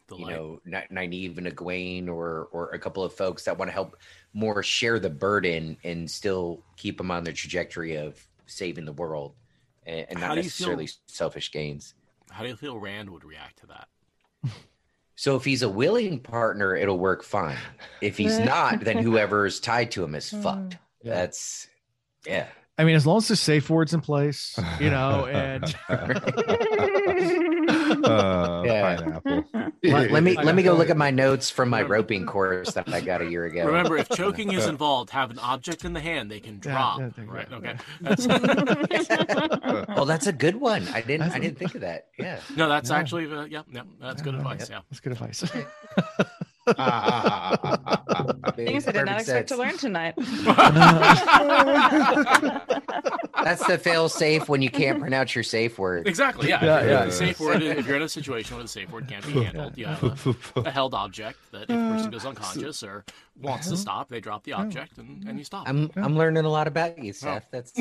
[0.07, 3.57] the, you like- know, Ny- Nynaeve and Egwene or or a couple of folks that
[3.57, 3.97] want to help
[4.33, 9.33] more share the burden and still keep them on the trajectory of saving the world
[9.85, 11.93] and, and not do you feel- necessarily selfish gains.
[12.31, 13.87] how do you feel Rand would react to that?
[15.15, 17.55] So if he's a willing partner, it'll work fine.
[18.01, 20.43] If he's not, then whoever's tied to him is mm.
[20.43, 20.77] fucked.
[21.03, 21.13] Yeah.
[21.13, 21.69] That's
[22.27, 22.47] yeah.
[22.77, 25.63] I mean, as long as the safe words in place, you know, and
[27.91, 28.95] uh, Yeah.
[28.97, 29.45] pineapple.
[29.83, 32.91] Let, let me let me go look at my notes from my roping course that
[32.91, 33.65] I got a year ago.
[33.67, 36.99] Remember, if choking is involved, have an object in the hand they can drop.
[36.99, 37.49] yeah, there right?
[37.49, 37.57] go.
[37.57, 37.75] Okay.
[38.01, 38.25] That's,
[39.99, 40.87] oh, that's a good one.
[40.89, 42.07] I didn't That's I a- didn't think of that.
[42.17, 42.39] Yeah.
[42.55, 42.97] no, that's Yeah.
[42.97, 44.69] actually uh, yeah, yeah, that's good Yeah, advice.
[44.69, 44.79] Yeah.
[44.89, 45.43] that's good advice.
[48.55, 50.15] Things I did not expect to learn tonight.
[53.43, 56.07] That's the fail safe when you can't pronounce your safe word.
[56.07, 56.49] Exactly.
[56.49, 56.65] Yeah.
[56.65, 57.05] Yeah, if, yeah.
[57.05, 57.61] The safe word.
[57.61, 60.59] If you're in a situation where the safe word can't be handled, you have a,
[60.61, 63.05] a held object that if a person goes unconscious or
[63.39, 65.67] wants to stop, they drop the object and, and you stop.
[65.67, 67.47] I'm I'm learning a lot about you, Seth.
[67.51, 67.71] That's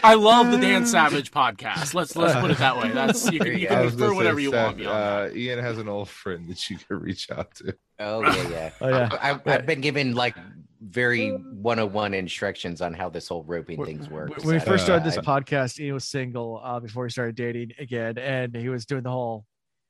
[0.00, 1.94] I love the Dan Savage podcast.
[1.94, 2.90] Let's let's put it that way.
[2.90, 5.88] That's you can, you can was whatever say, you Seth, want uh, Ian has an
[5.88, 7.76] old friend that you can reach out to.
[7.98, 8.70] oh yeah, yeah.
[8.80, 9.08] Oh, yeah.
[9.20, 10.36] I, I, I've been given like
[10.80, 14.36] very 101 instructions on how this whole roping things work.
[14.36, 17.72] When we first started this I- podcast, Ian was single uh, before he started dating
[17.78, 19.44] again, and he was doing the whole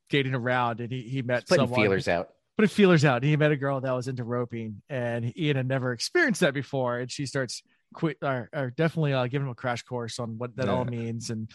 [0.09, 2.29] dating around, and he, he met putting someone feelers out.
[2.59, 3.23] Putting feelers out.
[3.23, 6.99] He met a girl that was into roping, and Ian had never experienced that before.
[6.99, 10.57] And she starts quit or, or definitely uh, giving him a crash course on what
[10.57, 11.49] that all means, and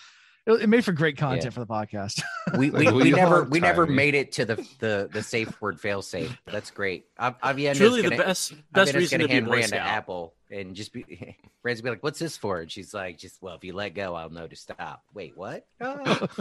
[0.46, 1.50] it, it made for great content Yeah.
[1.50, 2.22] for the podcast.
[2.58, 5.60] We Like, we, we never hard we never made it to the the the safe
[5.60, 6.36] word fail safe.
[6.46, 7.06] That's great.
[7.18, 9.86] I'm, I'm Truly the best best I'm reason gonna to be a hand Rand Scout.
[9.86, 13.54] apple and just be Rand's be like, "What's this for?" And she's like, "Just well,
[13.56, 15.66] if you let go, I'll know to stop." Wait, what?
[15.80, 16.04] Oh.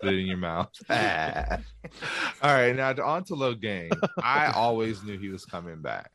[0.00, 0.70] Put it in your mouth.
[0.88, 3.90] All right, now on to Logain.
[4.22, 6.10] I always knew he was coming back.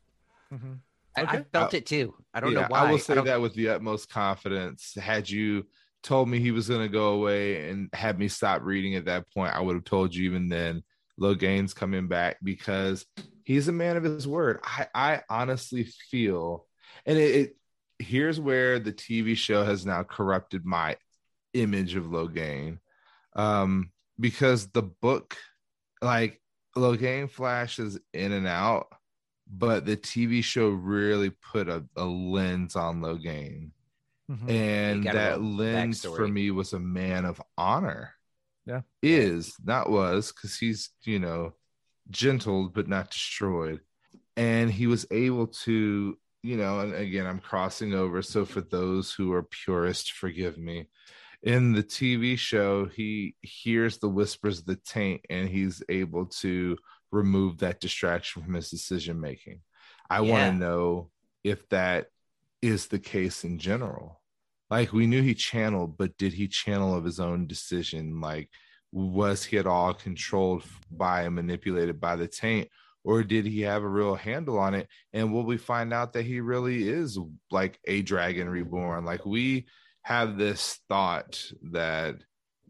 [0.53, 0.79] Mhm.
[1.17, 1.45] I, I Okay.
[1.53, 2.13] felt it too.
[2.33, 2.79] I don't yeah, know why.
[2.79, 4.93] I will say don't- that with the utmost confidence.
[4.99, 5.65] Had you
[6.05, 9.25] told me he was going to go away and had me stop reading at that
[9.33, 10.83] point, I would have told you even then.
[11.19, 13.05] Logain's coming back because
[13.43, 14.59] he's a man of his word.
[14.63, 16.67] I, I honestly feel,
[17.05, 17.57] and it, it
[17.99, 20.97] here's where the TV show has now corrupted my
[21.53, 22.79] image of Logain,
[23.35, 25.37] um, because the book,
[26.01, 26.41] like
[26.75, 28.87] Logain flashes in and out,
[29.47, 33.71] but the TV show really put a, a lens on Logain.
[34.29, 34.49] Mhm.
[34.49, 38.15] And that little lens for me was a man of honor.
[38.65, 38.81] Yeah.
[39.03, 41.53] Is not was because he's, you know,
[42.09, 43.81] gentled but not destroyed.
[44.35, 48.21] And he was able to, you know, and again, I'm crossing over.
[48.21, 50.89] So for those who are purists, forgive me.
[51.43, 56.77] In the TV show, he hears the whispers of the taint and he's able to
[57.11, 59.61] remove that distraction from his decision making.
[60.09, 61.11] I want to know
[61.43, 62.07] if that
[62.67, 64.21] is the case in general.
[64.69, 68.19] Like we knew he channeled, but did he channel of his own decision?
[68.19, 68.49] Like,
[68.91, 72.69] was he at all controlled by and manipulated by the taint?
[73.03, 74.87] Or did he have a real handle on it?
[75.13, 77.19] And will we find out that he really is
[77.51, 79.05] like a dragon reborn?
[79.05, 79.67] Like we
[80.01, 81.39] have this thought
[81.71, 82.15] that,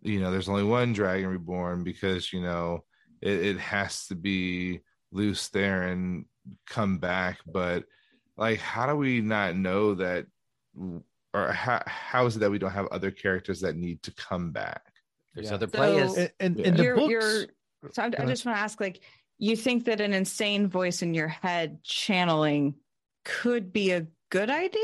[0.01, 2.83] you know, there's only one dragon reborn because, you know,
[3.21, 4.81] it, it has to be
[5.13, 6.25] Lews Therin and
[6.67, 7.39] come back.
[7.47, 7.85] But
[8.37, 10.25] like, how do we not know that
[11.33, 14.51] or how, how is it that we don't have other characters that need to come
[14.51, 14.81] back?
[15.33, 15.55] There's Yeah.
[15.55, 16.17] other So- players.
[16.17, 16.67] And, and, Yeah.
[16.67, 17.45] and the you're, books, you're
[17.91, 19.01] so I'm, I just want to ask like
[19.37, 22.75] you think that an insane voice in your head channeling
[23.25, 24.81] could be a good idea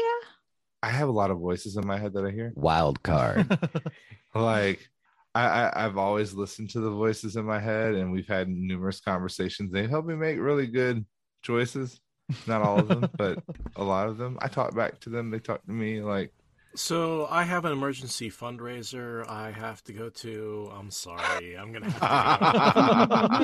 [0.84, 2.54] I have a lot of voices in my head that I hear.
[2.56, 3.45] Wild card.
[4.34, 4.89] Like
[5.36, 8.99] I, I I've always listened to the voices in my head, and we've had numerous
[8.99, 9.72] conversations.
[9.72, 11.06] They help me make really good
[11.43, 12.01] choices.
[12.47, 13.43] Not all of them, but
[13.75, 14.38] a lot of them.
[14.41, 15.29] I talk back to them.
[15.32, 16.01] They talk to me.
[16.01, 16.32] Like
[16.75, 20.71] So I have an emergency fundraiser I have to go to.
[20.73, 21.57] I'm sorry.
[21.57, 22.39] I'm gonna have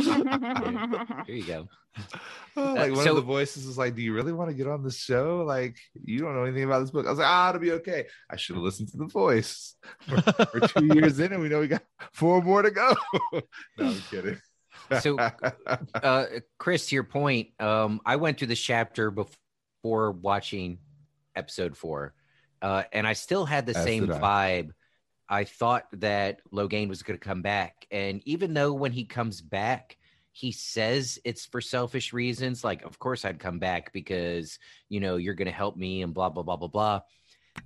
[0.03, 1.23] to.
[1.27, 1.67] There you go.
[2.57, 4.67] oh, like one so- of the voices was like, "Do you really want to get
[4.67, 5.43] on the show?
[5.45, 8.05] Like you don't know anything about this book." I was like, "Ah, it'll be okay."
[8.29, 9.75] I should have listened to the voice.
[10.09, 10.21] We're,
[10.53, 11.81] we're two years in, and we know we got
[12.13, 12.95] four more to go.
[13.33, 13.41] no,
[13.79, 14.37] I'm kidding.
[14.99, 15.17] So,
[15.93, 16.25] uh,
[16.57, 20.79] Chris, to your point, um, I went through this chapter before watching
[21.35, 22.13] episode four,
[22.61, 24.19] uh, and I still had the As same did I.
[24.19, 24.71] vibe.
[25.29, 29.41] I thought that Logain was going to come back, and even though when he comes
[29.41, 29.97] back,
[30.31, 32.63] he says it's for selfish reasons.
[32.63, 36.13] Like, of course, I'd come back because you know you're going to help me, and
[36.13, 37.01] blah blah blah blah blah.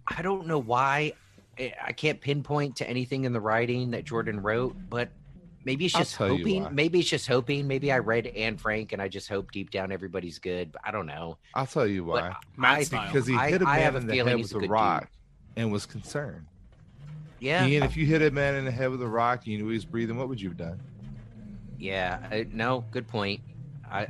[0.07, 1.13] I don't know why.
[1.59, 5.11] I I can't pinpoint to anything in the writing that Jordan wrote, but
[5.65, 6.67] maybe it's just hoping.
[6.73, 7.67] Maybe it's just hoping.
[7.67, 10.71] Maybe I read Anne Frank and I just hope deep down everybody's good.
[10.71, 11.37] But I don't know.
[11.53, 12.35] I'll tell you why.
[12.57, 14.57] Matt I- Because he hit a I man have a in the head with a
[14.57, 15.09] a good rock
[15.55, 16.45] and was concerned.
[17.39, 19.57] Yeah, Ian, if you hit a man in the head with a rock and you
[19.57, 20.79] knew he was breathing, what would you have done?
[21.79, 22.19] yeah.
[22.29, 23.41] I, no, good point.
[23.89, 24.07] I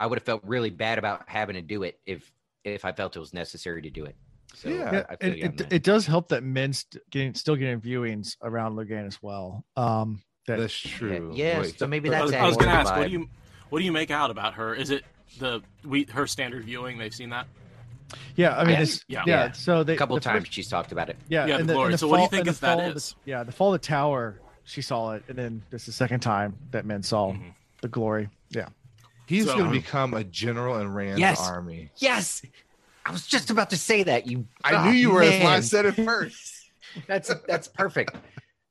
[0.00, 2.32] I would have felt really bad about having to do it if
[2.64, 4.16] if I felt it was necessary to do it.
[4.54, 4.92] So Yeah.
[4.92, 7.54] Yeah, I feel and you on it, it does help that Min st- getting still
[7.56, 9.64] getting viewings around Logain as well.
[9.76, 11.30] Um, that That's true.
[11.34, 13.12] yeah, Wait, so maybe I that's was, I adding was gonna the ask, what do
[13.12, 13.28] you
[13.70, 14.74] what do you make out about her?
[14.74, 15.04] Is it
[15.38, 16.98] the we her standard viewing?
[16.98, 17.46] They've seen that.
[18.36, 18.82] yeah, I mean, Yeah.
[18.82, 19.52] it's, yeah, Yeah.
[19.52, 21.16] So they a couple the times first- she's talked about it.
[21.28, 21.84] yeah, Yeah, and the the, glory.
[21.86, 23.14] and the So what do you fall- think is that of the- is?
[23.26, 26.20] yeah, the fall of the tower she saw it, and then this is the second
[26.20, 27.52] time that Min saw Mhm.
[27.82, 28.28] the glory.
[28.50, 28.68] Yeah.
[29.26, 31.40] He's So- going to become a general in Rand's Yes.
[31.46, 31.90] army.
[31.98, 32.40] Yes,
[33.04, 34.26] I was just about to say that.
[34.26, 35.24] You, I Oh, knew you were.
[35.24, 36.70] That's why I said it first.
[37.06, 38.16] that's that's perfect.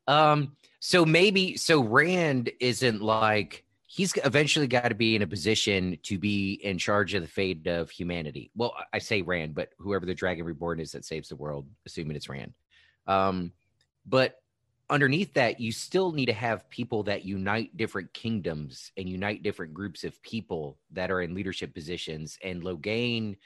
[0.08, 5.98] Um, so maybe so Rand isn't like he's eventually got to be in a position
[6.04, 8.52] to be in charge of the fate of humanity.
[8.56, 12.16] Well, I say Rand, but whoever the Dragon Reborn is that saves the world, assuming
[12.16, 12.54] it's Rand.
[13.08, 13.54] Um,
[14.06, 14.42] but
[14.90, 19.74] underneath that, you still need to have people that unite different kingdoms and unite different
[19.74, 22.38] groups of people that are in leadership positions.
[22.44, 23.38] And Logain,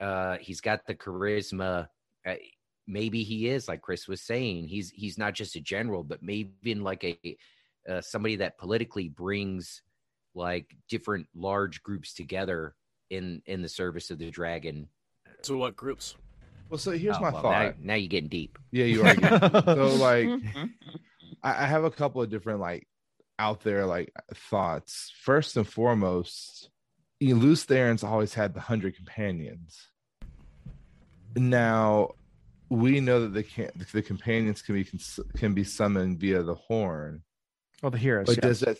[0.00, 1.88] uh, he's got the charisma.
[2.26, 2.34] Uh,
[2.86, 4.68] maybe he is like Chris was saying.
[4.68, 7.36] He's he's not just a general, but maybe in like a
[7.88, 9.82] uh, somebody that politically brings
[10.34, 12.74] like different large groups together
[13.10, 14.88] in in the service of the dragon.
[15.42, 16.16] So what groups?
[16.70, 17.78] Well, so here's Oh, my well, thought.
[17.78, 18.58] Now, now you're getting deep.
[18.72, 19.14] Yeah, you are.
[19.14, 20.28] getting- so like.
[21.42, 22.88] I, I have a couple of different like
[23.38, 25.12] out there like thoughts.
[25.22, 26.70] First and foremost,
[27.20, 29.88] Lews Therin's always had the hundred companions.
[31.36, 32.12] Now,
[32.74, 34.88] we know that the can the companions can be
[35.36, 37.22] can be summoned via the horn,
[37.82, 38.26] Oh, the heroes.
[38.26, 38.40] but yeah.
[38.48, 38.78] does that?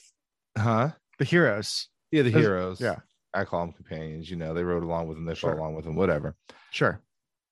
[0.57, 0.91] Huh?
[1.19, 1.89] the heroes.
[2.11, 2.81] Yeah, the Does- heroes.
[2.81, 2.97] yeah.
[3.33, 4.31] I call them companions.
[4.31, 5.25] You know, they rode along with them.
[5.25, 5.51] They Sure.
[5.51, 5.97] fought along with them.
[5.97, 6.37] Whatever.
[6.71, 7.01] Sure.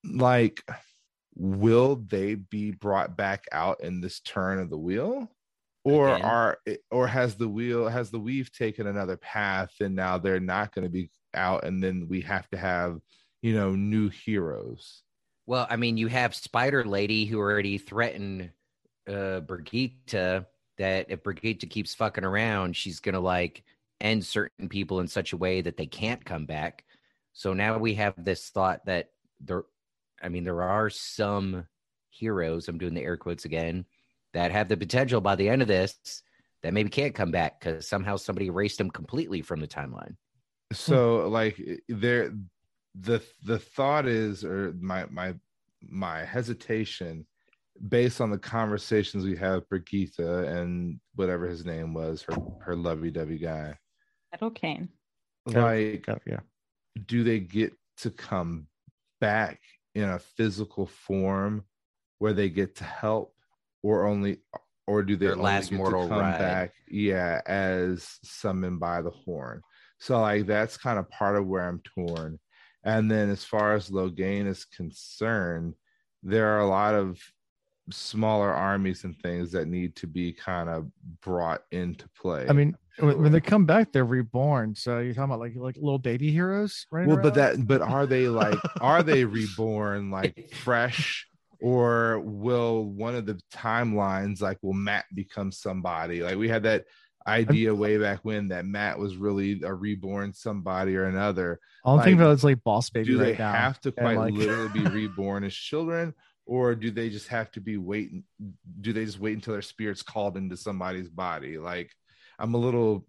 [0.05, 0.62] Like,
[1.34, 5.28] will they be brought back out in this turn of the wheel?
[5.84, 6.24] or Again?
[6.24, 6.59] are
[6.93, 10.84] or has the wheel has the weave taken another path and now they're not going
[10.84, 13.01] to be out and then we have to have
[13.43, 15.03] you know new heroes
[15.53, 18.53] Well, I mean, you have Spider Lady who already threatened
[19.07, 20.46] uh Birgitte
[20.78, 23.62] that if Birgitte keeps fucking around, she's gonna like
[24.00, 26.86] end certain people in such a way that they can't come back.
[27.34, 29.64] So now we have this thought that there
[30.22, 31.66] I mean, there are some
[32.09, 33.84] heroes, I'm doing the air quotes again,
[34.32, 36.22] that have the potential by the end of this
[36.62, 40.16] that maybe can't come back because somehow somebody erased them completely from the timeline.
[40.72, 42.32] so like there
[43.01, 45.34] the the thought is or my my
[45.88, 47.26] my hesitation
[47.88, 53.38] based on the conversations we have Birgitte and whatever his name was her her lovey-dovey
[53.38, 53.74] guy.
[54.34, 54.88] Gaidal Cain
[55.47, 56.40] like Got- Yeah.
[57.07, 58.66] do they get to come
[59.20, 59.61] back
[59.95, 61.64] in a physical form
[62.18, 63.34] where they get to help
[63.82, 64.38] or only
[64.86, 66.38] or do they Their only last get to mortal come ride.
[66.38, 69.62] back yeah as summoned by the horn?
[69.99, 72.38] So like that's kind of part of where i'm torn
[72.84, 75.74] and then as far as logain is concerned
[76.22, 77.20] there are a lot of
[77.90, 80.86] smaller armies and things that need to be kind of
[81.20, 84.74] brought into play I mean, when, when they come back, they're reborn.
[84.74, 87.06] So you're talking about like like little baby heroes, right?
[87.06, 91.26] well but that but are they like are they reborn like fresh
[91.62, 96.84] or will one of the timelines like will matt become somebody like we had that
[97.26, 102.04] idea way back when that matt was really a reborn somebody or another all I'm
[102.04, 103.52] thinking like, about is like boss baby do they right now.
[103.52, 106.14] have to quite like- literally be reborn as children
[106.46, 108.24] or do they just have to be waiting
[108.80, 111.90] do they just wait until their spirit's called into somebody's body like
[112.38, 113.06] i'm a little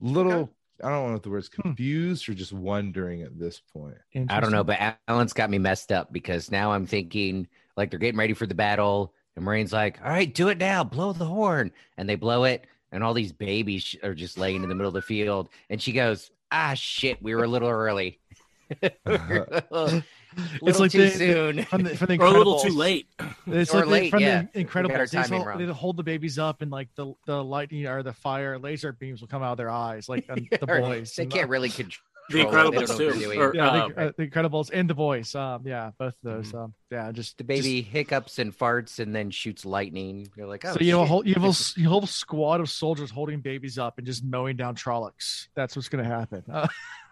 [0.00, 0.50] little
[0.82, 1.62] i don't know if the word's Hmm.
[1.62, 3.96] confused or just wondering at this point
[4.28, 7.98] I don't know, but Alan's got me messed up because now I'm thinking like they're
[7.98, 11.24] getting ready for the battle, and Moiraine's like, "All right, do it now, blow the
[11.24, 12.64] horn," and they blow it,
[12.94, 15.92] and all these babies are just laying in the middle of the field, and she
[15.92, 18.20] goes, "Ah, shit, we were a little early."
[19.06, 20.02] little
[20.62, 21.64] It's like too the- soon.
[21.64, 23.06] from the, from the Or a little too late.
[23.46, 24.42] It's Or like the- late, from yeah.
[24.42, 25.28] the We got our Incredibles.
[25.28, 28.58] They, hold, they hold the babies up, and like the the lightning or the fire
[28.58, 31.14] laser beams will come out of their eyes, like on the boys.
[31.16, 32.02] they can't really control.
[32.30, 32.44] The it.
[32.44, 33.40] They don't Incredibles what too.
[33.40, 35.34] Or, yeah, uh, the, uh, the Incredibles and the boys.
[35.34, 36.54] Um, yeah, both of those.
[36.54, 40.28] Um, yeah, just the baby hiccups and farts and then shoots lightning.
[40.36, 41.96] You're like, oh, so you have a whole you have a, s- you have a
[42.00, 45.48] whole squad of soldiers holding babies up and just mowing down Trollocs.
[45.54, 46.44] That's what's gonna happen.
[46.50, 46.66] Uh,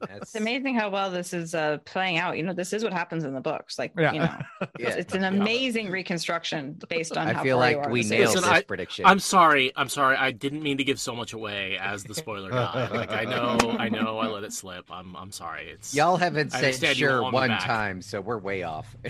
[0.00, 2.36] That's- It's amazing how well this is uh, playing out.
[2.36, 3.78] You know, this is what happens in the books.
[3.78, 4.12] Like, Yeah.
[4.12, 4.88] you know, it's, Yeah.
[4.90, 8.08] it's an amazing reconstruction based on I how feel far you like are we nailed
[8.08, 8.26] series.
[8.34, 9.06] Listen, this I- prediction.
[9.06, 9.72] I'm sorry.
[9.76, 10.16] I'm sorry.
[10.16, 12.88] I didn't mean to give so much away as the spoiler guy.
[13.02, 14.84] Like I know, I know, I let it slip.
[14.90, 15.68] I'm, I'm sorry.
[15.70, 18.94] It's Y'all haven't I said sure want one time, so we're way off.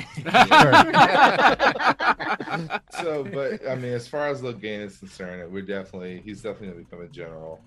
[3.00, 6.80] so but i mean as far as Logain is concerned we're definitely he's definitely gonna
[6.84, 7.60] become a general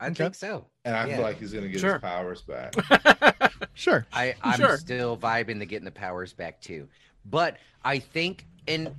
[0.00, 0.14] I Okay.
[0.14, 0.66] think so.
[0.84, 1.16] and i Yeah.
[1.16, 1.94] feel like he's gonna get Sure.
[1.94, 2.74] his powers back
[3.74, 4.06] sure.
[4.12, 4.76] I, I'm Sure.
[4.76, 6.88] still vibing to getting the powers back too.
[7.24, 8.94] But I think, and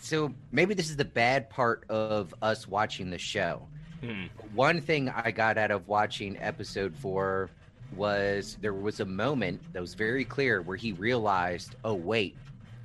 [0.00, 3.66] so maybe this is the bad part of us watching the show.
[4.00, 4.26] Hmm.
[4.54, 7.50] One thing I got out of watching episode four
[7.96, 12.36] was there was a moment that was very clear where he realized, oh, wait,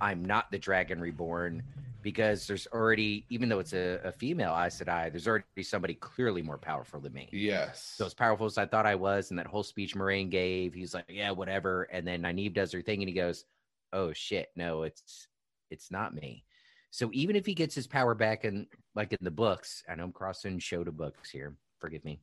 [0.02, 1.62] I'm not the Dragon Reborn.
[2.04, 6.42] Because there's already, even though it's a, a female Aes Sedai, there's already somebody clearly
[6.42, 7.30] more powerful than me.
[7.32, 7.94] Yes.
[7.98, 10.94] So as powerful as I thought I was, and that whole speech Moiraine gave, he's
[10.94, 11.84] like, yeah, whatever.
[11.84, 13.46] And then Nynaeve does her thing, and he goes,
[13.94, 15.28] oh shit, no, it's
[15.72, 16.44] it's not me.
[16.92, 20.04] So even if he gets his power back in like in the books, I know
[20.04, 22.20] I'm crossing show to books here, forgive me,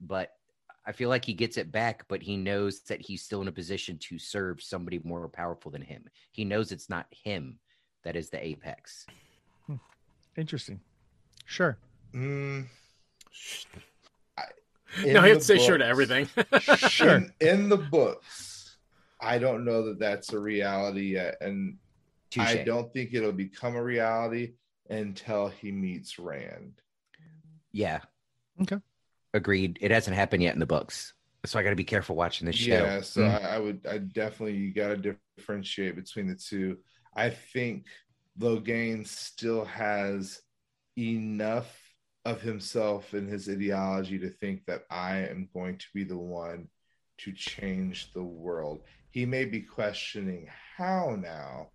[0.00, 0.30] but
[0.86, 3.52] I feel like he gets it back, but he knows that he's still in a
[3.52, 6.04] position to serve somebody more powerful than him.
[6.32, 7.58] He knows it's not him
[8.04, 9.06] that is the apex.
[10.36, 10.80] Interesting.
[11.44, 11.76] Sure.
[12.14, 12.66] Mm,
[14.98, 16.28] no, in he had the to say sure to everything.
[16.76, 17.16] Sure.
[17.16, 18.76] In, in the books,
[19.20, 21.76] I don't know that that's a reality yet, and
[22.38, 24.54] I don't think it'll become a reality
[24.88, 26.80] until he meets Rand.
[27.72, 28.00] Yeah.
[28.62, 28.78] Okay.
[29.34, 29.78] Agreed.
[29.80, 31.12] It hasn't happened yet in the books.
[31.46, 32.72] So I got to be careful watching this show.
[32.72, 33.44] Yeah, so Mm.
[33.44, 36.78] I, I would, I definitely you got to differentiate between the two.
[37.14, 37.86] I think
[38.38, 40.40] Logain still has
[40.96, 41.76] enough
[42.24, 46.68] of himself and his ideology to think that I am going to be the one
[47.18, 48.82] to change the world.
[49.10, 51.70] He may be questioning how now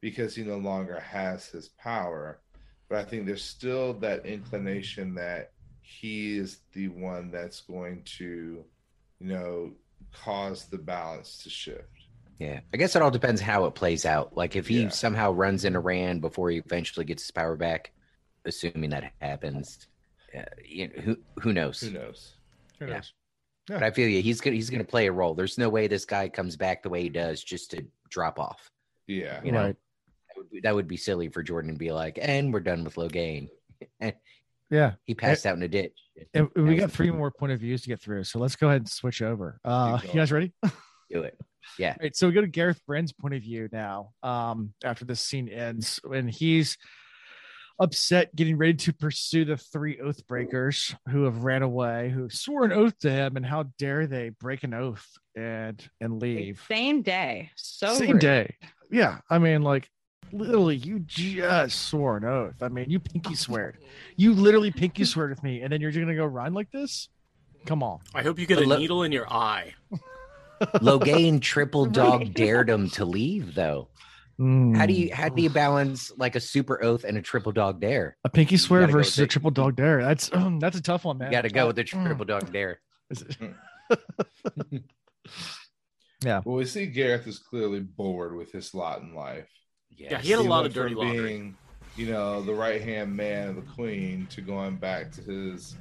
[0.00, 2.40] because he no longer has his power,
[2.88, 8.64] but I think there's still that inclination that he is the one that's going to,
[9.20, 9.72] you know,
[10.12, 11.99] cause the balance to shift.
[12.40, 14.34] Yeah, I guess it all depends how it plays out.
[14.36, 14.88] Like if he Yeah.
[14.88, 17.92] somehow runs into Rand before he eventually gets his power back,
[18.46, 19.86] assuming that happens,
[20.36, 21.80] uh, you know, who who knows?
[21.82, 22.36] Who knows?
[22.78, 22.94] Who Yeah.
[22.94, 23.12] knows?
[23.68, 24.22] But I feel you.
[24.22, 25.34] He's gonna he's gonna play a role.
[25.34, 28.70] There's no way this guy comes back the way he does just to drop off.
[29.06, 29.42] Yeah.
[29.44, 29.76] You know, Right.
[30.28, 32.84] that would, be, that would be silly for Jordan to be like, and we're done
[32.84, 33.48] with Logain.
[34.70, 34.94] Yeah.
[35.04, 35.98] He passed out in a ditch.
[36.32, 38.22] And we got three more point of views to get through.
[38.22, 39.58] So let's go ahead and switch over.
[39.64, 40.52] Uh, you guys ready?
[41.10, 41.36] Do it.
[41.78, 41.94] Yeah.
[42.00, 44.10] Right, so we go to Gareth Bryne's point of view now.
[44.22, 46.76] Um, after this scene ends, and he's
[47.78, 52.64] upset, getting ready to pursue the three oath breakers who have ran away, who swore
[52.64, 55.06] an oath to him, and how dare they break an oath
[55.36, 57.50] and and leave Same day.
[57.56, 58.20] So same rude.
[58.20, 58.56] day.
[58.90, 59.88] Yeah, I mean, like
[60.32, 62.62] literally, you just swore an oath.
[62.62, 63.78] I mean, you pinky sweared.
[64.16, 67.08] You literally pinky sweared with me, and then you're just gonna go run like this?
[67.66, 67.98] Come on.
[68.14, 69.74] I hope you get But a look- needle in your eye.
[70.60, 73.88] Logain triple dog dared him to leave though.
[74.38, 74.86] How Mm.
[74.86, 78.16] do you how do you balance like a super oath and a triple dog dare?
[78.24, 80.02] a pinky swear versus a triple dog dare?
[80.02, 81.28] That's um, that's a tough one, man.
[81.28, 82.06] You got to go with the Mm.
[82.06, 82.80] triple dog dare.
[86.22, 86.40] yeah.
[86.44, 89.48] Well, we see Gareth is clearly bored with his lot in life.
[89.90, 91.22] Yeah, he had a He lot of dirty laundry.
[91.26, 91.56] Being,
[91.96, 95.74] you know, the right hand man of the queen to going back to his,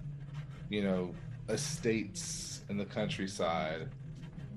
[0.70, 1.14] you know,
[1.48, 3.88] estates in the countryside,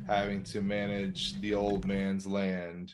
[0.07, 2.93] having to manage the old man's land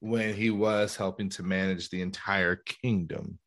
[0.00, 3.38] when he was helping to manage the entire kingdom.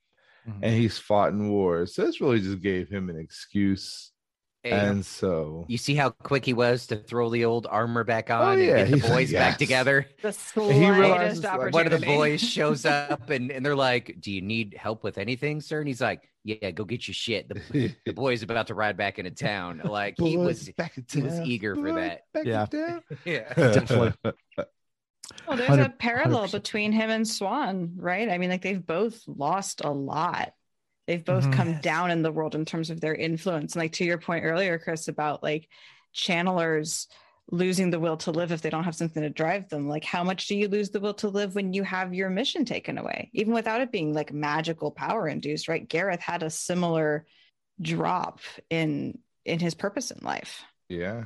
[0.48, 0.60] Mhm.
[0.62, 1.96] And he's fought in wars.
[1.96, 4.13] So this really just gave him an excuse.
[4.64, 8.30] Hey, And so you see how quick he was to throw the old armor back
[8.30, 9.40] oh, on Oh, and get the he's- boys yes.
[9.52, 10.08] back together?
[10.22, 11.74] The slightest opportunity.
[11.74, 15.18] One of the boys shows up and, and they're like, Do you need help with
[15.18, 15.80] anything, sir?
[15.80, 17.50] And he's like, Yeah, go get your shit.
[17.50, 19.82] The, the boy's about to ride back into town.
[19.84, 21.46] Like he was back in he was town.
[21.46, 22.22] eager for that.
[22.34, 22.66] back Yeah.
[23.26, 23.54] Yeah.
[23.56, 24.14] Definitely.
[25.48, 26.52] Well, there's a parallel 100%.
[26.54, 28.30] between him and Siuan, right?
[28.30, 30.54] I mean, like they've both lost a lot.
[31.08, 31.54] They've both Mhm.
[31.54, 31.84] come Yes.
[31.84, 33.74] down in the world in terms of their influence.
[33.76, 35.68] And like to your point earlier, Chris, about like
[36.14, 37.08] channelers
[37.52, 39.90] losing the will to live if they don't have something to drive them.
[39.90, 42.64] Like, how much do you lose the will to live when you have your mission
[42.64, 45.86] taken away, even without it being like magical power induced, right?
[45.86, 47.26] Gareth had a similar
[47.82, 48.40] drop
[48.70, 50.64] in in his purpose in life.
[50.88, 51.26] Yeah.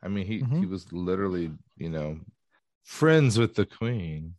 [0.00, 0.60] I mean, he Mhm.
[0.60, 2.20] he was literally, you know,
[2.84, 4.36] friends with the queen.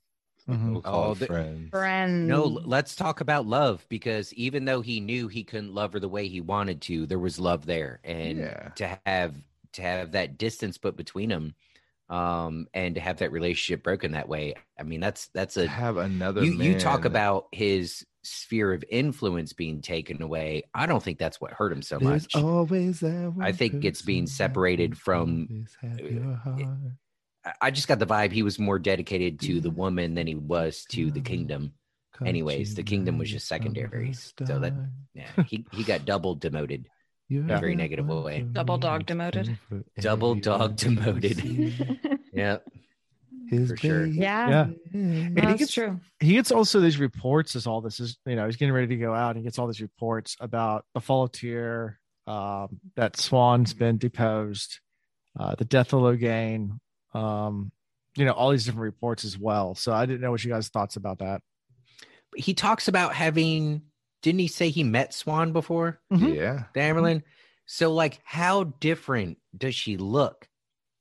[0.58, 0.72] Mhm.
[0.74, 1.70] We'll Oh, it the- friends.
[1.70, 2.28] Friend.
[2.28, 6.10] No, let's talk about love because even though he knew he couldn't love her the
[6.10, 8.70] way he wanted to, there was love there, and Yeah.
[8.76, 9.36] to have
[9.74, 11.54] to have that distance put between them,
[12.10, 15.98] um, and to have that relationship broken that way, I mean, that's that's a have
[15.98, 20.64] another you you talk about his sphere of influence being taken away.
[20.74, 22.36] I don't think that's what hurt him so There's much.
[22.36, 25.48] always that I think it's being person separated that from,
[27.58, 27.58] always have your heart.
[27.62, 30.36] I- I just got the vibe he was more dedicated to the woman than he
[30.36, 31.74] was to the kingdom.
[32.26, 34.74] Anyways, the kingdom was just secondary, so that-
[35.14, 36.88] Yeah, he he got double demoted.
[37.30, 38.42] You're a very negative negative way.
[38.42, 39.58] Double dog demoted.
[40.00, 41.40] Double dog demoted.
[42.34, 42.58] Yeah,
[43.50, 44.06] His For sure.
[44.06, 44.18] baby.
[44.18, 44.68] yeah, Yeah.
[45.30, 46.00] no, he gets- true.
[46.20, 48.98] he gets also these reports as all this is you know he's getting ready to
[48.98, 53.14] go out and he gets all these reports about the fall of Tear um, that
[53.14, 54.80] Siuan's been deposed
[55.40, 56.80] uh, the death of logain
[57.14, 57.72] um,
[58.16, 60.70] you know all these different reports as well so i didn't know what you guys
[60.70, 61.42] thoughts about that
[62.36, 63.82] he talks about having.
[64.22, 66.36] Didn't he say he met Siuan before, Mhm.
[66.36, 66.64] Yeah.
[66.76, 67.24] the Amyrlin?
[67.66, 70.48] So, like, how different does she look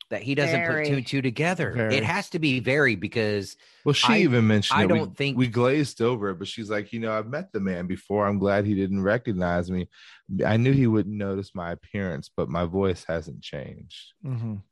[0.08, 0.84] that he doesn't Very.
[0.84, 1.72] put two and two together?
[1.72, 1.96] Very.
[1.96, 4.88] It has to be very because Well, she I- even mentioned I it.
[4.88, 7.86] Don't think- we glazed over it, but she's like, you know, I've met the man
[7.86, 8.26] before.
[8.26, 9.88] I'm glad he didn't recognize me.
[10.46, 14.14] I knew he wouldn't notice my appearance, but my voice hasn't changed.
[14.24, 14.62] Mhm.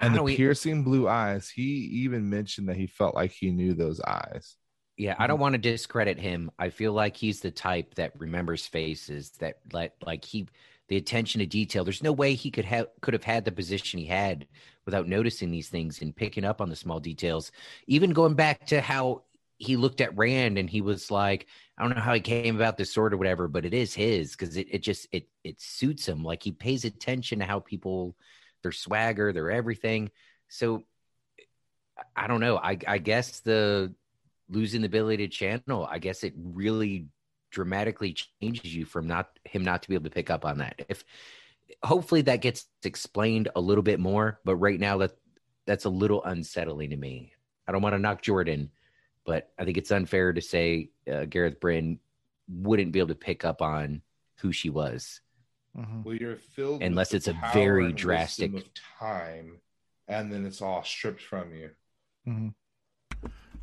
[0.00, 3.50] And the don't e- piercing blue eyes, he even mentioned that he felt like he
[3.50, 4.56] knew those eyes.
[4.96, 6.50] Yeah, I don't want to discredit him.
[6.58, 10.48] I feel like he's the type that remembers faces that let like he
[10.88, 11.84] the attention to detail.
[11.84, 14.46] There's no way he could have could have had the position he had
[14.84, 17.52] without noticing these things and picking up on the small details.
[17.86, 19.24] Even going back to how
[19.58, 22.76] he looked at Rand and he was like, I don't know how he came about
[22.76, 26.06] this sword or whatever, but it is his because it, it just it it suits
[26.06, 26.24] him.
[26.24, 28.16] Like he pays attention to how people
[28.62, 30.10] their swagger, their everything.
[30.48, 30.84] So
[32.14, 32.56] I- don't know.
[32.58, 33.94] I I guess the
[34.48, 37.06] losing the ability to channel, I guess it really
[37.50, 40.84] dramatically changes you from not him not to be able to pick up on that.
[40.88, 41.04] If
[41.82, 45.12] hopefully that gets explained a little bit more, but right now that
[45.66, 47.32] that's a little unsettling to me.
[47.66, 48.70] I don't want to knock Jordan,
[49.24, 51.98] but I think it's unfair to say uh, Gareth Bryne
[52.48, 54.02] wouldn't be able to pick up on
[54.36, 55.20] who she was.
[55.76, 56.04] Mhm.
[56.04, 58.64] Well, you're filled with Unless the it's a power very drastic- of
[58.98, 59.60] time,
[60.08, 61.70] and then it's all stripped from you.
[62.26, 62.54] Mhm.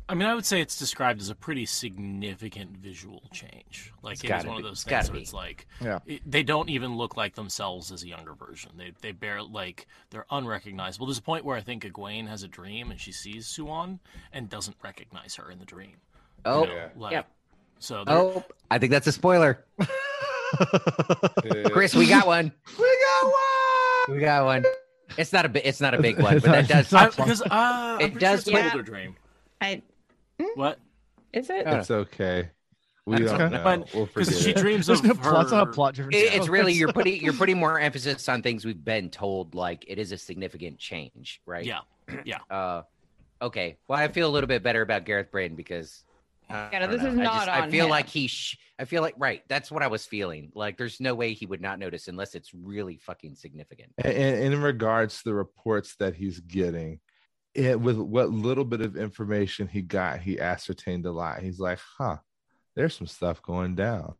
[0.06, 3.90] I mean, I would say it's described as a pretty significant visual change.
[4.02, 5.22] Like It's it is gotta one of those things gotta where be.
[5.22, 6.00] it's like Yeah.
[6.04, 8.72] it- they don't even look like themselves as a younger version.
[8.76, 11.06] They they bear like they're unrecognizable.
[11.06, 13.98] There's a point where I think Egwene has a dream and she sees Siuan
[14.30, 15.96] and doesn't recognize her in the dream.
[16.44, 16.88] You Oh, know, Yeah.
[16.96, 17.30] like, Yep.
[17.78, 19.64] So oh, I think that's a spoiler.
[21.72, 22.52] Chris, we got one.
[22.78, 24.14] we got one.
[24.16, 24.64] We got one.
[25.16, 27.42] It's not a bi- it's not a big one, but that does not- I, because
[27.42, 29.16] uh, It does sure it's an put- older dream.
[29.60, 29.82] I
[30.54, 30.78] What?
[31.32, 31.66] is it?
[31.66, 31.78] Yeah.
[31.80, 32.50] It's okay.
[33.06, 33.56] We That's don't okay.
[33.56, 33.64] know.
[33.64, 34.56] But- we'll Because forget she it.
[34.56, 35.20] dreams There's of no her.
[35.20, 35.42] plot.
[35.42, 36.16] It's not plot difference.
[36.16, 39.84] It- it's really you're putting you're putting more emphasis on things we've been told like
[39.88, 41.80] it is a significant change right Yeah.
[42.24, 42.38] Yeah.
[42.50, 42.82] Uh
[43.42, 46.04] okay well i feel a little bit better about gareth braden because
[46.72, 47.20] Yeah, no, I this is know.
[47.20, 47.90] I not i on feel him.
[47.90, 51.14] like he sh- i feel like right that's what i was feeling like there's no
[51.14, 55.24] way he would not notice unless it's really fucking significant and, and in regards to
[55.24, 57.00] the reports that he's getting
[57.54, 61.78] it with what little bit of information he got he ascertained a lot he's like
[61.98, 62.16] huh
[62.76, 64.14] there's some stuff going down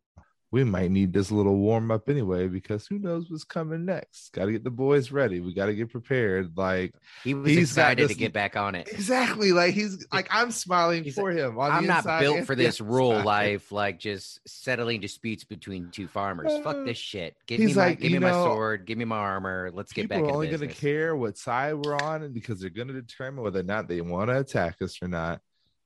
[0.55, 4.31] we might need this little warm up anyway because who knows what's coming next?
[4.31, 5.41] Got to get the boys ready.
[5.41, 6.57] We got to get prepared.
[6.57, 6.93] Like
[7.25, 8.87] he was He's excited to get back on it.
[8.89, 9.51] Exactly.
[9.51, 13.21] Like he's like i'm smiling He's for him on i'm not built for this rural
[13.21, 16.53] life like just settling disputes between two farmers.
[16.63, 17.35] Fuck Uh, this shit.
[17.47, 18.85] Give me my like, give me you my sword.
[18.85, 19.71] Give me my armor.
[19.73, 22.61] Let's get people back are into only going to care what side we're on because
[22.61, 25.41] they're going to determine whether or not they want to attack us or not.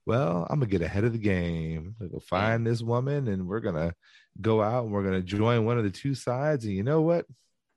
[0.05, 1.95] Well i'm gonna get ahead of the game.
[2.01, 3.93] I'm gonna go find this woman and we're gonna
[4.41, 7.25] go out and we're gonna join one of the two sides and you know what?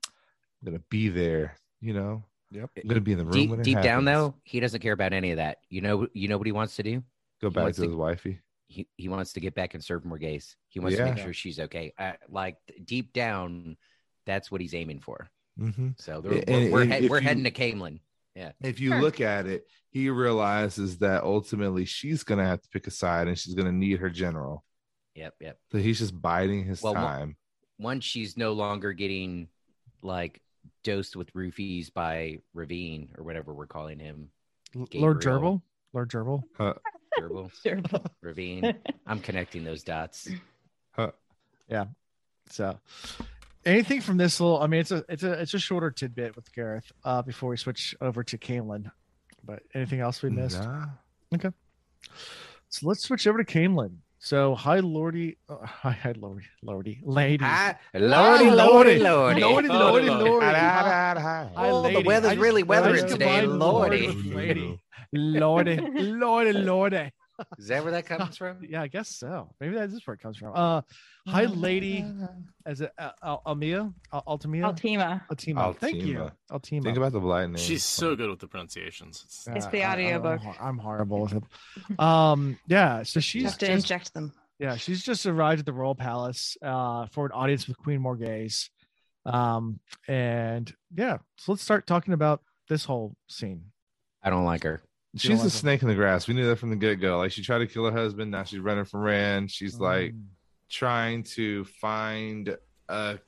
[0.05, 2.23] I'm gonna be there you know?
[2.51, 2.69] Yep.
[2.83, 4.93] i'm gonna be in the room deep, when it deep down though he doesn't care
[4.93, 5.57] about any of that.
[5.69, 7.03] You know you know what he wants to do?
[7.41, 8.39] Go he back to to- his wifey.
[8.67, 10.55] He, he wants to get back and serve Morgase.
[10.69, 11.93] He wants to make sure she's okay.
[11.99, 13.77] Uh, like deep down
[14.25, 15.27] that's what he's aiming for.
[15.59, 17.99] Hmm so they're- And- we're, we're, and head, we're you- heading to Caemlyn.
[18.61, 19.01] if you Sure.
[19.01, 23.37] look at it he realizes that ultimately she's gonna have to pick a side and
[23.37, 24.63] she's gonna need her general
[25.15, 27.35] yep yep so he's just biding his Well, one- time
[27.79, 29.47] once she's no longer getting
[30.01, 30.41] like
[30.83, 34.29] dosed with roofies by Rahvin or whatever we're calling him
[34.93, 35.61] Lord Gerbil.
[35.93, 36.41] Lord Gerbil.
[37.19, 37.81] Gerbil, Sure.
[38.23, 40.27] Rahvin I'm connecting those dots
[40.91, 41.11] Huh.
[41.67, 41.85] Yeah.
[42.49, 42.77] So,
[43.65, 44.61] anything from this little?
[44.61, 46.91] I mean, it's a it's a it's a shorter tidbit with Gareth.
[47.03, 48.91] Uh, before we switch over to Caemlyn,
[49.43, 50.59] but anything else we missed?
[50.61, 50.85] Nah.
[52.69, 53.95] So let's switch over to Caemlyn.
[54.25, 55.35] So hi, Lordy.
[55.49, 57.43] Uh, hi, hi, Lordy, Lordy, lady.
[57.43, 60.09] Hi, Hi, lordy lordy lordy Lordy, Lordy, Lordy.
[60.09, 60.45] Lordy.
[60.45, 61.49] Hi, Hi, hi, hi.
[61.53, 62.03] hi, Oh, the lady.
[62.07, 64.07] weather's I just- really I weathering just today, combined Lordy.
[64.07, 64.79] with Lady.
[65.11, 67.11] Lordy, Lordy, Lordy.
[67.57, 69.53] is that where that comes from Yeah, I guess so.
[69.59, 70.51] Maybe that is where it comes from.
[70.55, 70.81] Uh,
[71.27, 72.05] hi, lady.
[72.65, 75.21] As a uh, Almia, Al- Altamia, Altima.
[75.31, 75.75] Altima.
[75.77, 76.31] Thank you, Altima.
[76.51, 76.83] Altima.
[76.83, 77.61] Think about the blind name.
[77.63, 79.23] She's so good with the pronunciations.
[79.25, 80.41] It's, It's the I- I- audiobook.
[80.45, 81.99] I'm, I'm horrible with it.
[81.99, 83.03] Um, yeah.
[83.03, 84.31] So You she's have to just, inject them.
[84.59, 88.69] yeah, she's just arrived at the royal palace uh, for an audience with Queen Morgase.
[89.25, 93.65] Um, and yeah, so let's start talking about this whole scene.
[94.21, 94.81] I don't like her
[95.15, 96.27] She's a like snake in the grass.
[96.27, 97.19] We knew that from the get go.
[97.19, 98.31] Like she tried to kill her husband.
[98.31, 99.51] Now she's running from Rand.
[99.51, 100.23] She's like Mm.
[100.69, 102.57] trying to find
[102.89, 103.19] a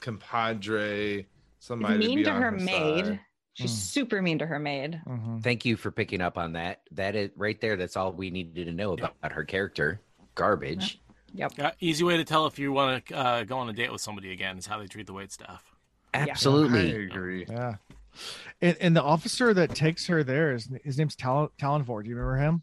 [0.00, 1.24] compadre, She's
[1.60, 3.04] somebody mean be to on her maid.
[3.06, 3.20] side.
[3.54, 3.76] She's Mm.
[3.76, 5.00] super mean to her maid.
[5.06, 5.42] Mhm.
[5.42, 8.66] thank you for picking up on that that is right there that's all we needed
[8.66, 10.00] to know about her character
[10.34, 11.00] garbage.
[11.34, 11.52] Yep.
[11.58, 14.00] Yeah, easy way to tell if you want to uh, go on a date with
[14.00, 15.62] somebody again is how they treat the wait staff.
[16.14, 16.92] Absolutely.
[16.94, 17.46] I agree.
[17.48, 17.76] Yeah.
[18.60, 22.02] And, and the officer that takes her there is his name's Tal- Tallanvor.
[22.02, 22.62] Do you remember him?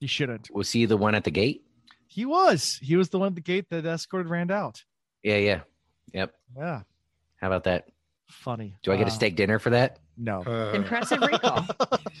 [0.00, 0.48] You shouldn't.
[0.52, 1.62] Was he the one at the gate?
[2.06, 2.78] He was.
[2.82, 4.82] He was the one at the gate that escorted Rand out.
[5.22, 5.60] Yeah, yeah.
[6.12, 6.34] Yep.
[6.56, 6.80] Yeah.
[7.40, 7.88] How about that?
[8.28, 8.76] Funny.
[8.82, 9.98] Do I get Uh, a steak dinner for that?
[10.22, 10.42] No.
[10.46, 11.66] Uh, Impressive recall.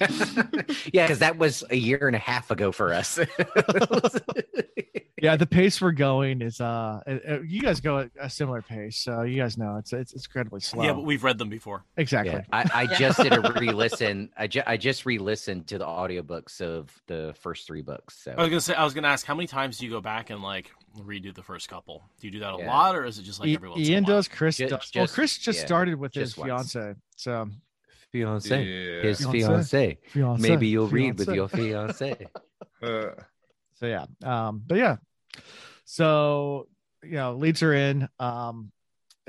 [0.92, 3.18] yeah, because that was a year and a half ago for us.
[5.22, 8.62] Yeah, the pace we're going is uh, uh, uh, you guys go at a similar
[8.62, 10.82] pace, so you guys know it's it's, it's incredibly slow.
[10.82, 11.84] Yeah, but we've read them before.
[11.98, 12.32] exactly.
[12.32, 14.30] yeah, I, I just did a re-listen.
[14.38, 18.16] I, ju- I just re-listened to the audiobooks of the first three books.
[18.22, 20.00] So I was gonna say, I was gonna ask, how many times do you go
[20.00, 22.02] back and like redo the first couple?
[22.18, 22.68] Do you do that a Yeah.
[22.68, 24.16] lot, or is it just like I- every once Ian in a while?
[24.20, 24.28] does.
[24.28, 24.90] Chris Ju- does.
[24.94, 26.72] well, Chris just yeah, started with his once.
[26.72, 26.94] fiance.
[27.16, 27.46] So
[28.12, 29.02] fiance, yeah.
[29.02, 29.32] his Fiancé.
[29.32, 29.98] fiance.
[30.08, 30.48] fiance.
[30.48, 32.26] Maybe you'll read with your fiance.
[32.82, 33.10] Uh,
[33.74, 34.06] So yeah.
[34.24, 34.96] Um, but yeah.
[35.84, 36.66] So
[37.02, 38.72] you know, leads her in um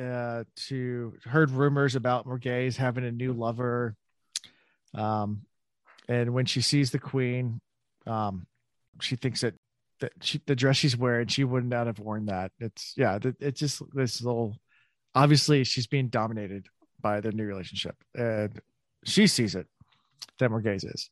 [0.02, 3.96] uh to heard rumors about Morgase having a new lover.
[4.94, 5.42] Um
[6.08, 7.60] and when she sees the queen,
[8.08, 8.48] um
[9.02, 9.56] she thinks that
[10.00, 12.52] that she the dress she's wearing, she would not have worn that.
[12.60, 14.56] It's yeah, it's just this little
[15.14, 16.68] obviously she's being dominated
[17.02, 17.96] by their new relationship.
[18.16, 18.62] And
[19.06, 19.68] she sees it
[20.40, 21.10] that Morgase is.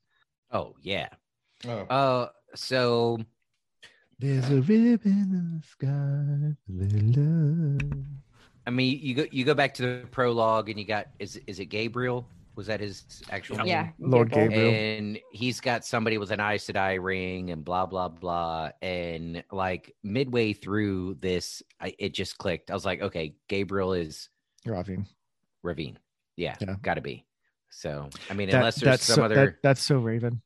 [0.52, 1.10] Oh yeah.
[1.68, 1.80] oh.
[1.82, 3.20] Uh, so
[4.20, 8.06] There's a ribbon in the sky for love.
[8.68, 11.60] I mean, you go you go back to the prologue, and you got is is
[11.60, 12.28] it Gabriel?
[12.56, 13.68] Was that his actual name?
[13.68, 13.90] yeah.
[14.00, 14.50] Lord Gabriel.
[14.72, 14.74] Gabriel.
[14.74, 18.72] and he's got somebody with an Aes Sedai ring and blah blah blah.
[18.82, 22.70] And like midway through this, I, it just clicked.
[22.70, 24.28] I was like, okay, Gabriel is
[24.68, 25.06] Rahvin.
[25.64, 25.96] Rahvin.
[26.36, 26.76] Yeah, Yeah.
[26.82, 27.26] got to be.
[27.70, 30.42] So I mean, That- unless there's that's some so, other, that, that's so Raven.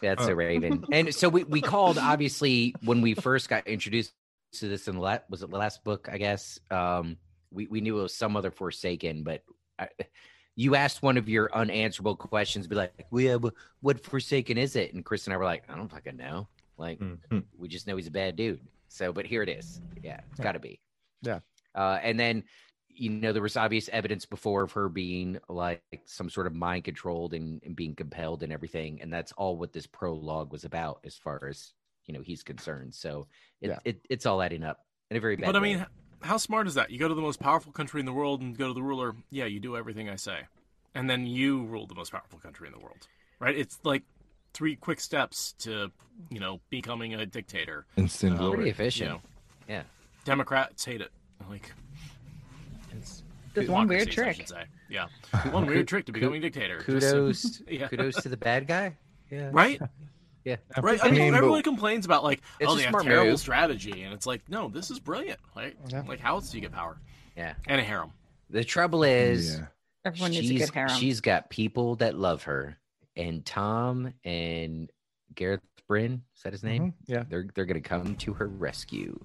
[0.00, 0.30] that's Oh.
[0.30, 0.84] a Raven.
[0.92, 4.12] And so we we called obviously when we first got introduced
[4.54, 6.08] to this in the la- was it the last book?
[6.10, 7.16] I guess um,
[7.50, 9.42] we we knew it was some other Forsaken, but.
[9.78, 9.88] I,
[10.60, 13.44] you asked one of your unanswerable questions, be like, "We have
[13.80, 16.48] what Forsaken is it?" And Chris and I were like, "I don't fucking know.
[16.76, 17.44] Like, Mhm.
[17.56, 18.60] we just know he's a bad dude.
[18.88, 19.80] So, but here it is.
[20.02, 20.42] Yeah, it's Yeah.
[20.42, 20.80] got to be.
[21.22, 21.38] Yeah.
[21.76, 22.42] Uh, and then,
[22.98, 26.84] you know, there was obvious evidence before of her being like some sort of mind
[26.84, 29.00] controlled and, and being compelled and everything.
[29.00, 31.72] And that's all what this prologue was about, as far as
[32.06, 32.94] you know he's concerned.
[32.94, 33.26] So,
[33.60, 33.78] it, Yeah.
[33.84, 35.46] it it's all adding up in a very bad.
[35.46, 35.76] But I way.
[35.76, 35.86] mean,
[36.22, 36.90] how smart is that?
[36.90, 39.14] You go to the most powerful country in the world and go to the ruler.
[39.30, 40.40] Yeah, you do everything I say,
[40.94, 43.06] and then you rule the most powerful country in the world,
[43.38, 43.56] right?
[43.56, 44.02] It's like
[44.54, 45.92] three quick steps to
[46.30, 47.86] you know becoming a dictator.
[47.96, 48.54] Instant Uh, glory.
[48.56, 49.10] pretty You efficient.
[49.10, 49.20] know,
[49.68, 49.82] Yeah.
[50.24, 51.10] Democrats hate it.
[51.48, 51.72] Like
[52.96, 53.22] It's,
[53.54, 54.46] There's one weird trick.
[54.88, 55.06] Yeah,
[55.50, 56.78] one weird trick to becoming dictator.
[56.78, 57.88] Just- kudos, yeah.
[57.88, 58.96] kudos to the bad guy.
[59.30, 59.50] Yeah.
[59.52, 59.80] Right?
[60.44, 60.56] Yeah.
[60.80, 60.98] Right.
[61.04, 63.40] I I mean, mean, everyone complains about like, oh, a they have smart terrible move.
[63.40, 65.38] strategy, and it's like, no, this is brilliant.
[65.54, 66.04] Like, Yeah.
[66.08, 66.96] like how else do you get power?
[67.36, 67.52] Yeah.
[67.66, 68.12] And a harem.
[68.48, 69.66] The trouble is, Yeah.
[70.06, 70.94] Everyone needs a good harem.
[70.94, 72.78] she's got people that love her,
[73.14, 74.90] and Tom and
[75.34, 76.92] Gareth Bryne is that his name?
[76.92, 76.94] Mhm.
[77.08, 77.24] Yeah.
[77.28, 79.22] They're they're gonna come to her rescue.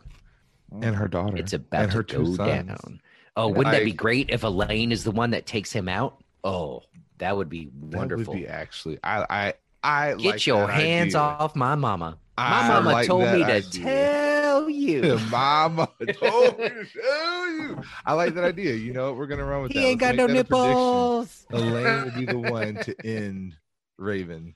[0.81, 1.37] And her daughter.
[1.37, 2.67] It's about and her to two go sons.
[2.67, 3.01] down.
[3.35, 6.23] Oh, wouldn't that be great if Elayne is the one that takes him out?
[6.43, 6.83] Oh,
[7.17, 8.33] that would be That wonderful.
[8.33, 8.99] would be actually.
[9.03, 9.53] I I
[9.83, 11.21] I Get like your hands idea.
[11.39, 12.17] off my mama.
[12.37, 15.17] My I mama like told me to tell you.
[15.31, 17.81] Mama told me to tell you.
[18.05, 18.73] I like that idea.
[18.75, 19.17] You know, what?
[19.17, 19.81] we're gonna run with He that.
[19.81, 20.75] He ain't Let's got no make that a prediction.
[20.75, 21.45] nipples.
[21.51, 23.55] Elayne would be the one to end
[23.97, 24.55] Raven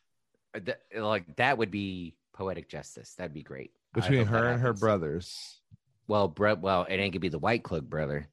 [0.55, 3.13] uh, That- like that would be poetic justice.
[3.15, 3.71] That'd be great.
[3.93, 5.59] Between her and her brothers.
[6.07, 6.59] Well, Brett.
[6.59, 8.27] Well, it ain't gonna be the White Cloak brother.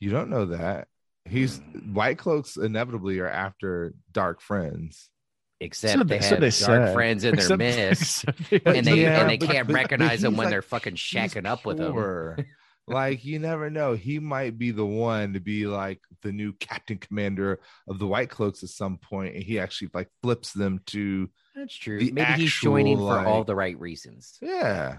[0.00, 0.88] You don't know that.
[1.24, 1.92] He's Mm.
[1.94, 5.10] White Cloaks inevitably are after Dark Friends.
[5.58, 6.52] Except So they they- so have they dark
[6.88, 6.94] said.
[6.94, 9.74] friends in their Except- midst, except they- and they Yeah, and they can't but- but
[9.74, 11.94] recognize them when like- they're fucking shacking up with them.
[12.86, 13.94] like you never know.
[13.94, 17.58] He might be the one to be like the new captain commander
[17.88, 21.74] of the White Cloaks at some point, and he actually like flips them to That's
[21.74, 21.98] true.
[22.00, 24.36] the Maybe he's joining actual, for all the right reasons.
[24.42, 24.98] yeah.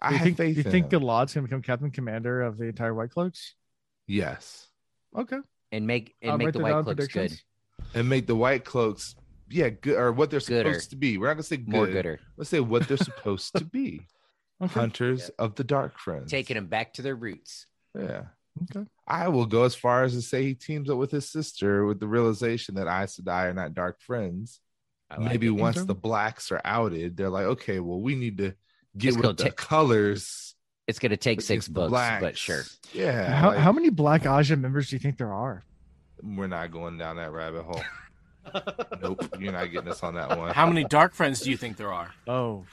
[0.00, 1.00] I Do you have think, do you in think him.
[1.02, 3.54] Galad's gonna become Captain Commander of the entire White Cloaks?
[4.10, 4.68] Yes,
[5.16, 5.38] Okay.
[5.72, 7.32] And make and I'll make the White Cloaks good,
[7.94, 9.14] and make the White Cloaks
[9.48, 10.72] yeah good or what they're Gooder.
[10.72, 11.16] supposed to be.
[11.18, 11.68] We're not gonna say good.
[11.68, 14.00] more gooder, Let's say what they're supposed to be.
[14.62, 14.78] Okay.
[14.78, 16.30] Hunters of the Dark Friends.
[16.30, 17.64] taking them back to their roots.
[17.98, 18.24] Yeah.
[18.64, 18.86] Okay.
[19.08, 21.98] I will go as far as to say he teams up with his sister with
[21.98, 24.60] the realization that Aes Sedai are not dark friends.
[25.10, 25.86] Like Maybe once Okay.
[25.86, 28.52] the blacks are outed, they're like, okay, well, we need to
[28.98, 30.49] get It's with the take- colors.
[30.90, 32.64] It's gonna take six against the books, but sure.
[32.92, 33.32] Yeah.
[33.32, 35.64] How, like, how many Black Ajah members do you think there are?
[36.22, 37.82] we're not going down that rabbit hole.
[39.02, 39.26] nope.
[39.38, 40.52] You're not getting us on that one.
[40.52, 42.12] How many dark friends do you think there are?
[42.26, 42.66] Oh,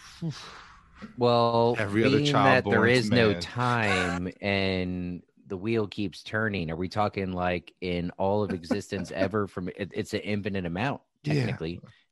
[1.18, 6.24] Well, Every other child that there born to is no time and the wheel keeps
[6.24, 9.48] turning, are we talking like in all of existence ever?
[9.48, 11.56] From it, it's an infinite amount Yeah.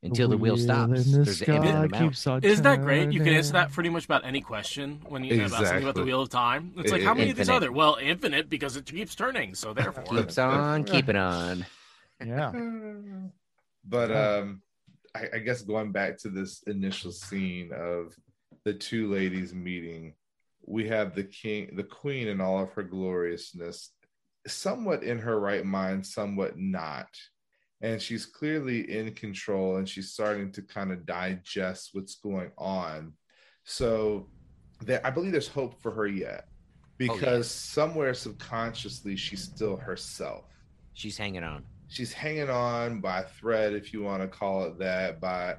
[0.06, 0.90] Technically until the wheel Wheel stops.
[0.90, 1.94] the There's an infinite sky amount.
[1.94, 3.12] keeps Isn't that great?
[3.12, 6.02] You can answer that pretty much about any question when you about something about Exactly.
[6.02, 6.74] the wheel of time.
[6.78, 7.58] It's It- like how it- many of these Infinite.
[7.68, 7.72] other?
[7.72, 9.56] Well, infinite because it keeps turning.
[9.56, 11.66] So therefore, Keeps on keeping on.
[12.26, 12.52] Yeah.
[13.88, 14.62] but um
[15.14, 18.14] I, I guess going back to this initial scene of
[18.64, 20.14] the two ladies meeting
[20.66, 23.92] we have the king the queen in all of her gloriousness
[24.48, 27.08] somewhat in her right mind somewhat not
[27.82, 33.14] and she's clearly in control and she's starting to kind of digest what's going on
[33.64, 34.28] so
[34.82, 36.54] there i believe there's hope for her yet oh,
[36.98, 40.46] because somewhere subconsciously she's still herself
[40.94, 41.66] She's hanging on.
[41.90, 45.56] she's hanging on by thread if you want to call it that by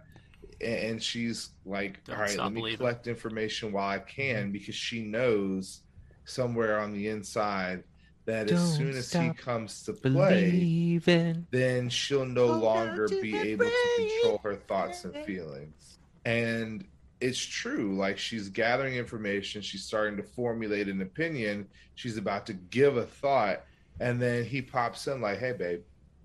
[0.63, 4.53] and she's like Don't all right let me believing." collect information while i can mm-hmm.
[4.53, 5.83] because she knows
[6.25, 7.85] somewhere on the inside
[8.27, 11.47] that as Don't soon as he comes to play Believing.
[11.51, 15.99] then she'll no Hold longer be the able to control her thoughts and feelings.
[16.25, 16.85] And
[17.21, 17.97] it's true.
[17.97, 23.07] Like she's gathering information, she's starting to formulate an opinion, she's about to give a
[23.07, 23.63] thought,
[24.01, 25.81] and then he pops in like, "Hey, babe,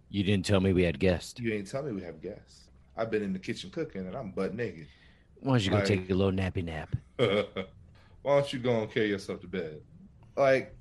[0.09, 1.39] You didn't tell me we had guests.
[1.39, 2.69] you ain't tell me we have guests.
[2.97, 4.87] I've been in the kitchen cooking, and I'm butt naked.
[5.39, 6.93] Why don't you go Like- take a little nappy nap?
[7.17, 7.45] Why
[8.39, 9.81] don't you go and carry yourself to bed?
[10.35, 10.75] Like,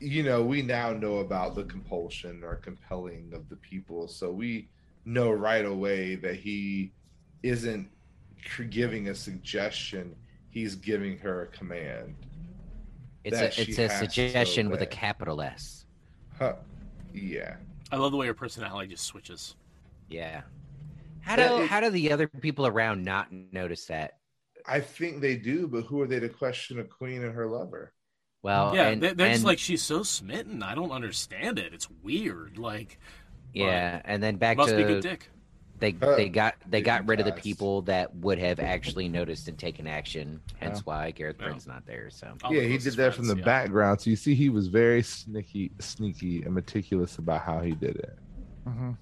[0.00, 4.08] you know, we now know about the compulsion or compelling of the people.
[4.08, 4.68] So we
[5.04, 6.92] know right away that he
[7.42, 7.88] isn't
[8.70, 10.14] giving a suggestion,
[10.48, 12.14] he's giving her a command.
[13.24, 15.84] It's a it's a suggestion with a capital S.
[16.38, 16.54] Huh.
[17.12, 17.56] Yeah.
[17.92, 19.56] I love the way her personality just switches.
[20.08, 20.42] Yeah.
[21.20, 24.16] How do is- how do the other people around not notice that?
[24.66, 27.92] I think they do, but who are they to question a queen and her lover?
[28.42, 30.62] Well, yeah, and, they- they're just like she's so smitten.
[30.62, 31.74] I don't understand it.
[31.74, 32.56] It's weird.
[32.58, 32.98] Like
[33.52, 35.30] yeah, and then back must be good to dick.
[35.78, 39.48] they Uh, they got they got rid of the people that would have actually noticed
[39.48, 40.40] and taken action.
[40.58, 40.82] Hence Yeah.
[40.84, 41.48] why Gareth Yeah.
[41.48, 42.08] Bryne's not there.
[42.10, 43.44] So All yeah, he did that from the yeah.
[43.44, 44.00] background.
[44.00, 48.18] So you see, he was very sneaky, sneaky, and meticulous about how he did it.
[48.66, 48.96] Mhm.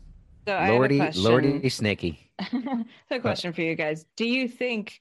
[0.47, 1.23] So I have a Lordy question.
[1.25, 2.19] Lordy Snicky.
[2.51, 4.07] so a question for you guys.
[4.17, 5.01] Do you think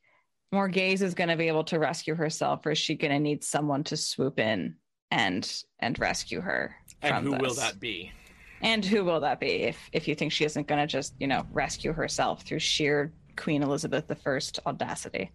[0.53, 3.44] Morgase is going to be able to rescue herself, or is she going to need
[3.44, 4.76] someone to swoop in
[5.11, 6.76] and and rescue her?
[7.02, 8.11] And from who will that be?
[8.61, 9.64] And who will that be?
[9.64, 13.11] If if you think she isn't going to just you know rescue herself through sheer
[13.36, 15.32] Queen Elizabeth I audacity?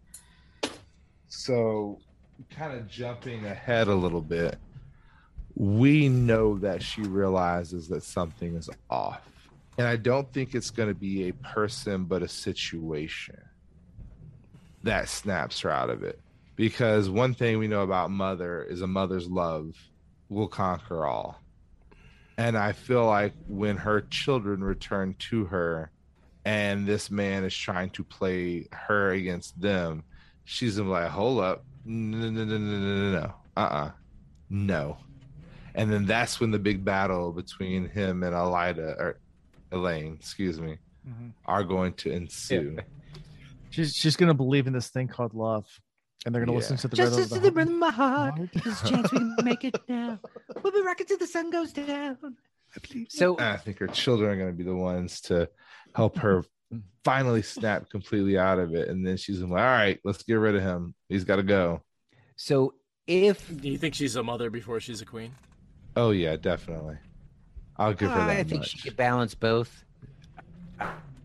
[1.29, 1.99] So,
[2.51, 4.59] kind of jumping ahead a little bit,
[5.55, 9.23] we know that she realizes that something is off.
[9.79, 13.41] And I don't think it's going to be a person, but a situation
[14.83, 16.21] that snaps her out of it.
[16.57, 19.75] Because one thing we know about mother is a mother's love
[20.29, 21.41] will conquer all.
[22.39, 25.91] And I feel like when her children return to her
[26.45, 30.03] and this man is trying to play her against them,
[30.45, 31.65] she's like, hold up.
[31.85, 33.35] No, no, no, no, no, no, no.
[33.57, 33.91] Uh-uh.
[34.51, 34.99] No.
[35.75, 39.19] And then that's when the big battle between him and Elaida or
[39.73, 40.79] Elayne, excuse me,
[41.09, 41.33] Mhm.
[41.47, 42.77] are going to ensue.
[43.73, 45.67] She's she's gonna believe in this thing called love,
[46.25, 46.59] and they're gonna Yeah.
[46.59, 48.35] listen to the Just rhythm listen to of the the rhythm of my heart.
[48.39, 48.51] heart.
[48.53, 50.19] There's a chance we can make it now.
[50.63, 52.19] We'll be rocking till the sun goes down.
[52.77, 53.07] I believe.
[53.11, 55.49] So I think her children are going to be the ones to
[55.95, 56.45] help her
[57.05, 58.89] finally snap completely out of it.
[58.89, 60.95] And then she's like, all right, let's get rid of him.
[61.09, 61.83] He's got to go.
[62.37, 62.75] so
[63.07, 65.33] if Do you think she's a mother before she's a queen?
[65.97, 66.97] Oh, yeah, definitely.
[67.77, 68.69] I'll give her that I think much.
[68.71, 69.85] she could balance both.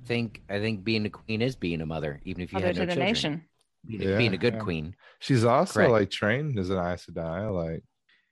[0.07, 2.67] I think I think being a queen is being a mother, even if you Mother
[2.67, 3.07] had to no the children.
[3.07, 3.43] nation.
[3.85, 4.59] Being, Yeah, a, being a good yeah.
[4.59, 4.95] queen.
[5.19, 5.91] She's also Correct.
[5.91, 7.53] like trained as an Aes Sedai.
[7.53, 7.83] Like,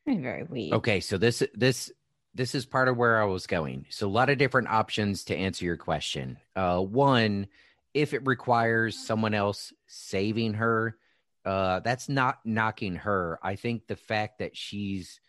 [0.08, 0.74] Very weak.
[0.74, 1.92] Okay, so this this
[2.34, 3.86] this is part of where I was going.
[3.90, 6.38] So a lot of different options to answer your question.
[6.56, 7.48] Uh, one,
[7.94, 10.98] if it requires someone else saving her,
[11.46, 13.38] uh, that's not knocking her.
[13.44, 15.20] I think the fact that she's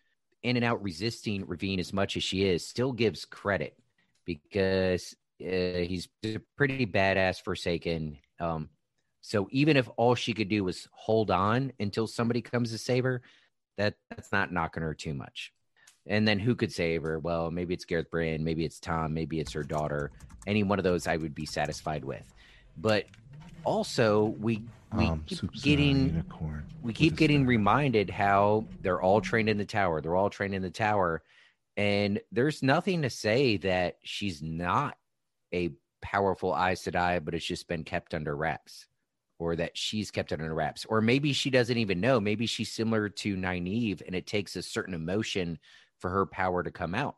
[0.43, 3.77] in and out resisting Rahvin as much as she is still gives credit
[4.25, 8.19] because uh, he's a pretty badass Forsaken.
[8.41, 8.69] Um,
[9.21, 13.05] so even if all she could do was hold on until somebody comes to save
[13.05, 13.23] her,
[13.77, 15.53] that that's not knocking her too much.
[16.07, 17.19] And then who could save her?
[17.19, 20.13] Well, maybe it's Gareth Brand, maybe it's Tom, maybe it's her daughter.
[20.47, 22.33] Any one of those I would be satisfied with.
[22.77, 23.07] But
[23.65, 24.63] also we
[24.95, 26.25] we um, keep getting
[26.83, 30.01] we keep getting reminded how they're all trained in the tower.
[30.01, 31.23] They're all trained in the tower.
[31.77, 34.97] And there's nothing to say that she's not
[35.55, 35.71] a
[36.03, 38.87] powerful Aes Sedai, but it's just been kept under wraps.
[39.39, 40.87] or that she's kept it under wraps.
[40.87, 42.21] Or maybe she doesn't even know.
[42.21, 45.59] Maybe she's similar to Nynaeve and it takes a certain emotion
[45.99, 47.17] for her power to come out.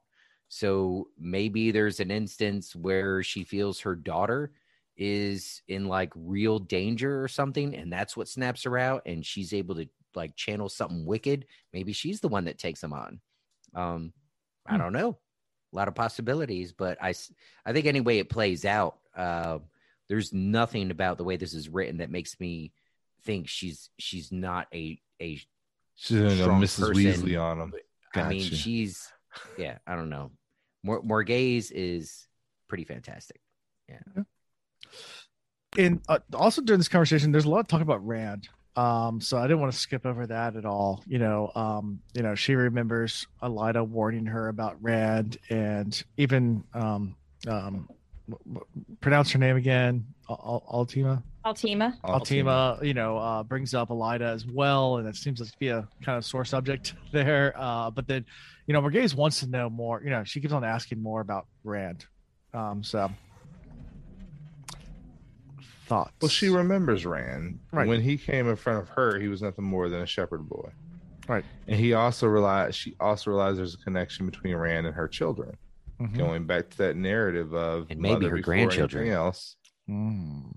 [0.48, 4.52] So maybe there's an instance where she feels her daughter
[4.96, 9.52] is in like real danger or something and that's what snaps her out and she's
[9.52, 11.46] able to like channel something wicked.
[11.72, 13.20] Maybe she's the one that takes them on.
[13.74, 14.12] Um
[14.66, 14.78] i Hmm.
[14.78, 15.18] don't know
[15.72, 17.14] a lot of possibilities but I,
[17.66, 19.58] I think any way it plays out uh
[20.08, 22.72] there's nothing about the way this is written that makes me
[23.24, 25.40] think she's she's not a a
[25.96, 26.78] She's gonna strong Mrs.
[26.88, 26.94] person.
[26.94, 27.74] Weasley on him.
[28.14, 29.12] I mean she's
[29.58, 30.30] yeah i don't know
[30.82, 32.26] Mor- morgase is
[32.68, 33.40] pretty fantastic
[33.88, 34.22] Yeah.
[35.76, 38.48] and uh, also during this conversation, there's a lot of talk about Rand.
[38.78, 41.02] Um, so I didn't want to skip over that at all.
[41.08, 47.16] You know, um, you know, she remembers Elaida warning her about Rand, and even um,
[47.48, 47.88] um,
[48.30, 48.66] w- w-
[49.00, 51.24] pronounce her name again, Al- Al- Altima.
[51.44, 51.98] Altima.
[52.04, 55.88] Altima, you know, uh, brings up Elaida as well, and it seems to be a
[56.02, 57.54] kind of sore subject there.
[57.56, 58.24] Uh, but then,
[58.68, 60.00] you know, Morgase wants to know more.
[60.04, 62.06] You know, she keeps on asking more about Rand.
[62.54, 63.10] Um, so
[65.88, 66.12] thoughts.
[66.20, 67.58] Well, she remembers Rand.
[67.72, 67.88] Right.
[67.88, 70.70] When he came in front of her, he was nothing more than a shepherd boy.
[71.26, 71.44] Right.
[71.66, 75.56] And he also realized she also realized there's a connection between Rand and her children.
[76.00, 76.16] Mhm.
[76.16, 79.08] Going back to that narrative of And maybe her grandchildren.
[79.08, 79.56] else.
[79.90, 80.52] Mm.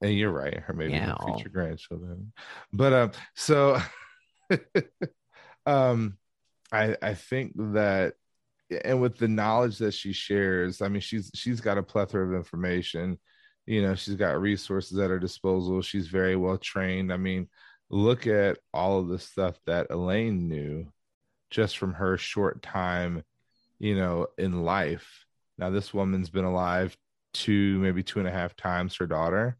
[0.00, 1.34] And you're right, her maybe her Meow.
[1.34, 2.32] future grandchildren.
[2.72, 3.80] But um, so
[5.66, 6.16] um,
[6.72, 8.14] I I think that,
[8.84, 12.34] and with the knowledge that she shares, I mean, she's she's got a plethora of
[12.34, 13.18] information.
[13.66, 15.80] You know, she's got resources at her disposal.
[15.82, 17.12] She's very well trained.
[17.12, 17.48] I mean,
[17.90, 20.86] look at all of the stuff that Elayne knew
[21.50, 23.22] just from her short time,
[23.78, 25.24] you know, in life.
[25.56, 26.96] Now, this woman's been alive
[27.32, 29.56] two, maybe two and a half times her daughter.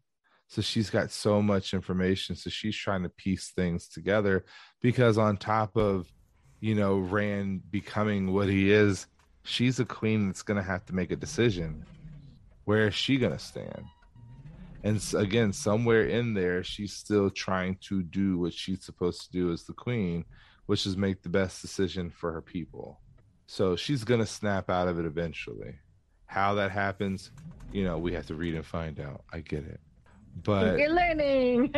[0.47, 2.35] So she's got so much information.
[2.35, 4.45] So she's trying to piece things together
[4.81, 6.07] because, on top of,
[6.59, 9.07] you know, Rand becoming what he is,
[9.43, 11.85] she's a queen that's going to have to make a decision.
[12.65, 13.85] Where is she going to stand?
[14.85, 19.51] And again, somewhere in there, she's still trying to do what she's supposed to do
[19.51, 20.23] as the queen,
[20.67, 22.99] which is make the best decision for her people.
[23.47, 25.73] So she's going to snap out of it eventually.
[26.27, 27.31] How that happens,
[27.71, 29.23] you know, we have to read and find out.
[29.33, 29.79] I get it.
[30.43, 31.71] But You're learning.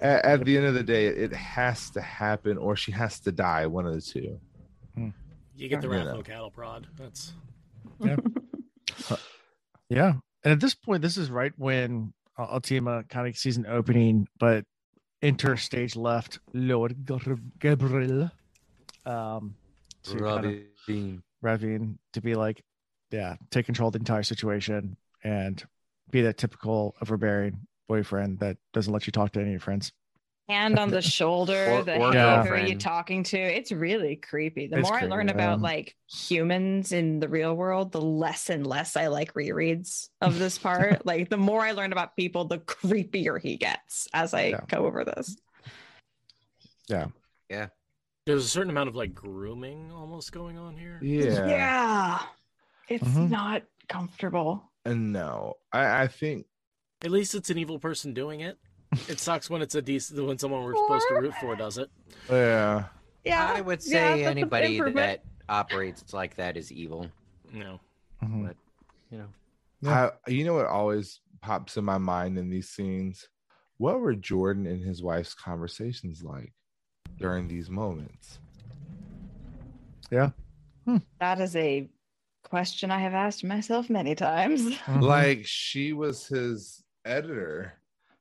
[0.00, 3.32] at, at the end of the day, it has to happen or she has to
[3.32, 4.40] die, one of the two.
[4.94, 5.08] Hmm.
[5.56, 6.22] You get the You know.
[6.22, 6.86] cattle prod.
[6.96, 7.34] That's
[8.00, 8.16] Yeah.
[10.42, 14.26] And at this point, this is right when uh, Ultima kind of sees an opening,
[14.38, 14.64] but
[15.22, 16.96] enter stage left Lord
[17.58, 18.30] Gabriel.
[19.06, 19.54] Um,
[20.04, 22.62] to kind of Rahvin to be like,
[23.10, 25.62] yeah, take control of the entire situation and
[26.10, 29.92] be that typical overbearing boyfriend that doesn't let you talk to any of your friends.
[30.48, 31.70] Hand on the shoulder.
[31.72, 33.38] Or- the or hey, who are you talking to?
[33.38, 34.66] It's really creepy.
[34.66, 38.50] The It's more I creepy, learn about like humans in the real world, the less
[38.50, 41.06] and less I like rereads of this part.
[41.06, 44.60] like the more I learn about people, the creepier he gets as I Yeah.
[44.68, 45.36] go over this.
[46.88, 47.06] Yeah.
[47.48, 47.68] Yeah.
[48.26, 50.98] There's a certain amount of like grooming almost going on here.
[51.02, 51.46] Yeah.
[51.46, 52.18] Yeah.
[52.88, 53.30] It's Mhm.
[53.30, 54.70] not comfortable.
[54.84, 56.46] And no, I, I think
[57.02, 58.58] At least it's an evil person doing it.
[59.08, 61.90] It sucks when it's a decent when someone we're supposed to root for does it.
[62.30, 62.84] yeah.
[63.24, 63.52] Yeah.
[63.54, 67.10] I would say that's an anybody that operates like that is evil.
[67.52, 67.80] No.
[68.22, 68.46] Mhm.
[68.48, 68.56] But
[69.10, 69.28] you know,
[69.80, 70.10] Yeah.
[70.26, 73.28] I, you know what always pops in my mind in these scenes?
[73.78, 76.52] What were Jordan and his wife's conversations like
[77.18, 78.38] during these moments?
[80.10, 80.30] Yeah.
[81.18, 81.88] That is a
[82.42, 84.62] question I have asked myself many times.
[84.62, 85.00] Mhm.
[85.02, 87.72] Like she was his editor.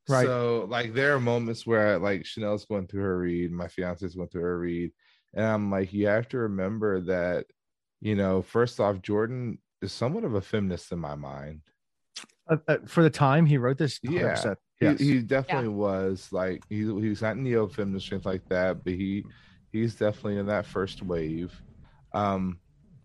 [0.10, 0.26] Right.
[0.26, 4.30] So like there are moments where like Chanel's going through her read, my fiance's going
[4.30, 4.92] through her read,
[5.34, 7.46] and I'm like, you have to remember that,
[8.02, 11.62] you know, first off, Jordan is somewhat of a feminist in my mind.
[12.50, 14.36] Uh, uh, for the time he wrote this, Yeah.
[14.36, 14.56] 100%.
[14.80, 15.00] He, Yes.
[15.00, 19.24] he definitely was like he he's not neo feminist or anything like that, but he
[19.72, 21.54] he's definitely in that first wave.
[22.14, 22.60] Um,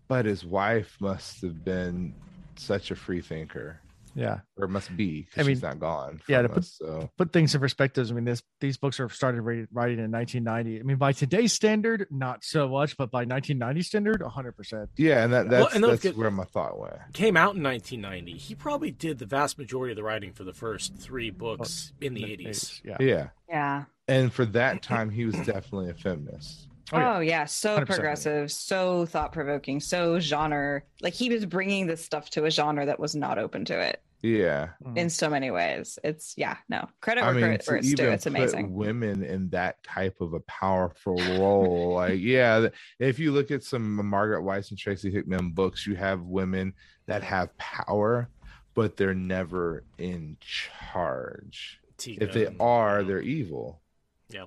[0.09, 2.13] but his wife must have been
[2.57, 3.79] such a free thinker,
[4.19, 4.39] yeah.
[4.57, 6.21] or must be I because she's not gone.
[6.27, 8.11] yeah, from to put- us, so Put things in perspectives.
[8.11, 10.79] I mean, this these books are started wri- writing in 1990.
[10.79, 14.51] I mean, by today's standard, not so much, but by 1990 standard, 100.
[14.53, 16.93] percent yeah, and that Well, that's and those that's get- where my thought went.
[17.13, 18.37] Came out in 1990.
[18.37, 22.05] He probably did the vast majority of the writing for the first three books oh,
[22.05, 22.81] in the 80s.
[22.83, 22.97] Yeah.
[22.99, 23.83] Yeah, Yeah.
[24.07, 26.67] and for that time, he was definitely a feminist.
[26.91, 27.15] Oh, yeah.
[27.15, 27.85] Oh yeah, so 100%.
[27.85, 30.81] progressive, so thought provoking, so genre.
[31.01, 34.01] Like he was bringing this stuff to a genre that was not open to it.
[34.21, 34.69] Yeah.
[34.95, 35.97] in so many ways.
[36.03, 38.09] It's yeah, no credit I where mean, credit to where it's due.
[38.09, 38.73] It's amazing.
[38.73, 42.67] women in that type of a powerful role, like yeah,
[42.99, 46.73] if you look at some Margaret Weis and Tracy Hickman books, you have women
[47.05, 48.29] that have power,
[48.73, 51.79] but they're never in charge.
[51.97, 53.81] Tika If they are, you they're evil.
[54.29, 54.45] Yeah.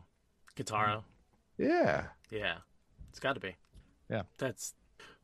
[0.57, 1.03] Katara.
[1.59, 2.05] Yeah.
[2.31, 2.57] Yeah,
[3.11, 3.57] it's got to be.
[4.11, 4.23] Yeah.
[4.39, 4.75] that's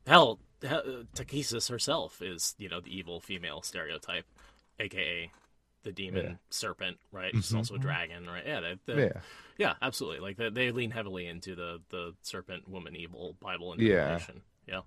[0.07, 0.39] hell.
[0.61, 4.25] he- uh, herself is you know the evil female stereotype,
[4.79, 5.31] aka
[5.83, 6.35] the demon Yeah.
[6.49, 7.33] serpent, right?
[7.33, 7.57] She's Mhm.
[7.57, 8.45] also a dragon, right?
[8.45, 9.21] Yeah, they, they- Yeah.
[9.57, 10.19] yeah, absolutely.
[10.19, 14.13] Like they, they lean heavily into the the serpent woman evil Bible Yeah.
[14.13, 14.41] interpretation.
[14.67, 14.81] Yeah,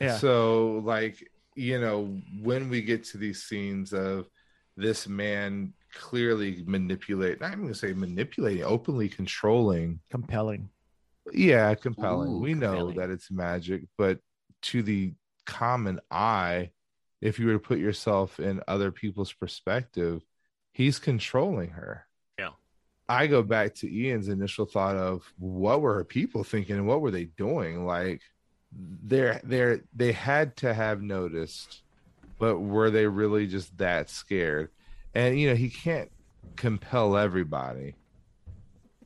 [0.00, 0.16] Yeah.
[0.16, 2.06] So, like, you know,
[2.40, 4.28] when we get to these scenes of
[4.76, 10.00] this man clearly manipulate, not even gonna say manipulating, openly controlling.
[10.10, 10.70] Compelling.
[11.32, 12.30] Yeah, compelling.
[12.32, 14.18] Ooh, we know that it's magic, but
[14.62, 15.12] to the
[15.44, 16.70] common eye,
[17.20, 20.22] if you were to put yourself in other people's perspective,
[20.72, 22.06] he's controlling her.
[22.38, 22.50] Yeah.
[23.08, 27.00] I go back to Ian's initial thought of what were her people thinking and what
[27.00, 27.84] were they doing?
[27.84, 28.22] Like
[28.72, 31.82] they're they're they had to have noticed,
[32.38, 34.70] but were they really just that scared?
[35.14, 36.10] And you know, he can't
[36.56, 37.94] compel everybody.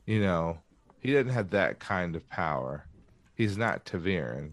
[0.05, 0.59] You know,
[0.99, 2.85] he doesn't have that kind of power.
[3.35, 4.51] He's not ta'veren.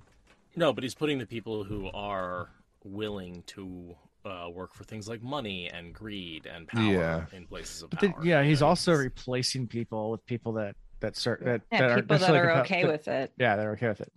[0.57, 2.49] no, but he's putting the people who are
[2.85, 3.95] willing to
[4.25, 7.25] uh, work for things like money and greed and power Yeah.
[7.33, 8.01] in places of power.
[8.03, 11.63] then, yeah, he's you know, also it's- replacing people with people that that start that
[11.73, 13.33] Yeah, that people that are compel- okay that- with it.
[13.39, 14.13] Yeah, they're okay with it.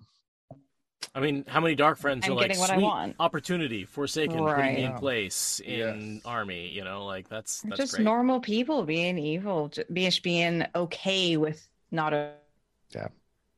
[1.15, 3.85] I mean, how many dark friends I'm are like getting what I sweet want." opportunity,
[3.85, 6.21] forsaken, putting me in place in Yes.
[6.25, 6.67] army?
[6.69, 8.03] You know, like that's that's just great.
[8.03, 12.33] normal people being evil, j- being being okay with not a
[12.93, 13.07] Yeah,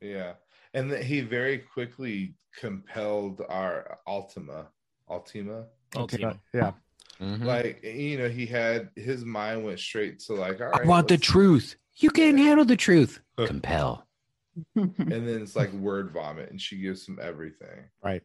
[0.00, 0.34] Yeah.
[0.74, 4.68] And that he very quickly compelled our Ultima.
[5.08, 5.66] Ultima.
[5.94, 6.40] Ultima.
[6.52, 6.72] Yeah.
[7.20, 7.44] Mhm.
[7.44, 11.16] Like, you know, he had his mind went straight to like, all I want the
[11.16, 11.76] truth.
[11.96, 13.20] You can't handle the truth.
[13.36, 14.06] Compel.
[14.74, 17.90] And then it's like word vomit, and she gives him everything.
[18.02, 18.22] Right.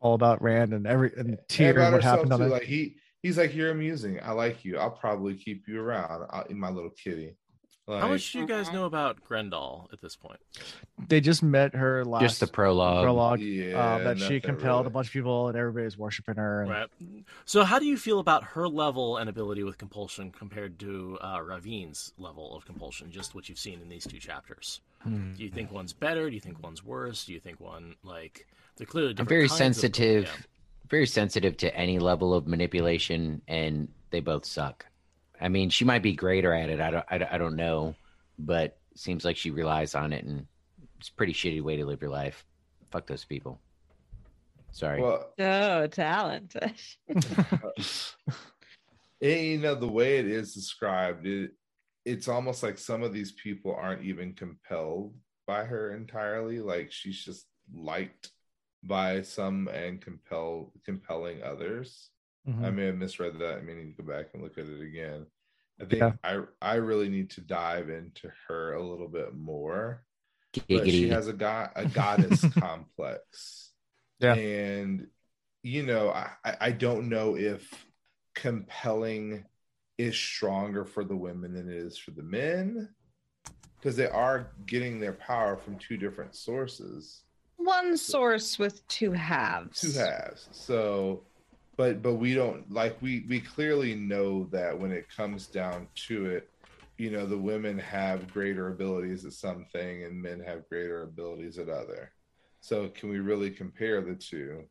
[0.00, 2.50] All about Rand and every and Tear about and what herself, happened on it.
[2.50, 4.20] Like he he's like, You're amusing.
[4.22, 4.78] I like you.
[4.78, 6.26] I'll probably keep you around.
[6.30, 7.36] i in my little kitty.
[7.90, 10.38] Like, How much do you guys know about Graendal at this point?
[11.08, 13.02] They just met her last Just the prologue.
[13.04, 13.40] prologue.
[13.40, 16.62] Yeah, um, that she nothing compelled a bunch of people and everybody's worshiping her.
[16.62, 16.88] And Right.
[17.44, 21.38] So, how do you feel about her level and ability with compulsion compared to uh,
[21.38, 23.10] Rahvin's level of compulsion?
[23.10, 24.80] Just what you've seen in these two chapters.
[25.02, 25.32] Hmm.
[25.32, 26.28] Do you think one's better?
[26.28, 27.24] Do you think one's worse?
[27.24, 28.46] Do you think one like
[28.76, 30.30] they're clearly I'm very kinds of- sensitive, yeah.
[30.88, 34.86] very sensitive to any level of manipulation, and they both suck.
[35.40, 36.80] I mean, she might be greater at it.
[36.80, 37.94] I don't, I, don't- I don't know,
[38.38, 40.46] but seems like she relies on it, and
[40.98, 42.44] it's a pretty shitty way to live your life.
[42.90, 43.60] Fuck those people.
[44.72, 45.00] Sorry.
[45.00, 46.56] Well, oh talent.
[47.08, 47.26] And,
[49.20, 51.52] you know the way it is described it
[52.06, 55.14] it's almost like some of these people aren't even compelled
[55.46, 58.30] by her entirely like she's just liked
[58.82, 62.10] by some and compel compelling others
[62.48, 62.64] Mhm.
[62.64, 64.80] i may have misread that i may need to go back and look at it
[64.80, 65.26] again
[65.80, 66.12] i think Yeah.
[66.24, 70.04] i i really need to dive into her a little bit more
[70.68, 73.72] but she has a god a goddess complex
[74.20, 74.34] Yeah.
[74.34, 75.06] and
[75.62, 77.70] you know I, I I don't know if
[78.34, 79.44] compelling
[79.98, 82.88] is stronger for the women than it is for the men
[83.78, 87.22] because they are getting their power from two different sources
[87.56, 89.80] One source with two halves.
[89.82, 91.24] two halves so
[91.80, 96.26] but but we don't like we we clearly know that when it comes down to
[96.26, 96.50] it
[96.98, 101.70] you know the women have greater abilities at something and men have greater abilities at
[101.70, 102.12] other.
[102.60, 104.64] So can we really compare the two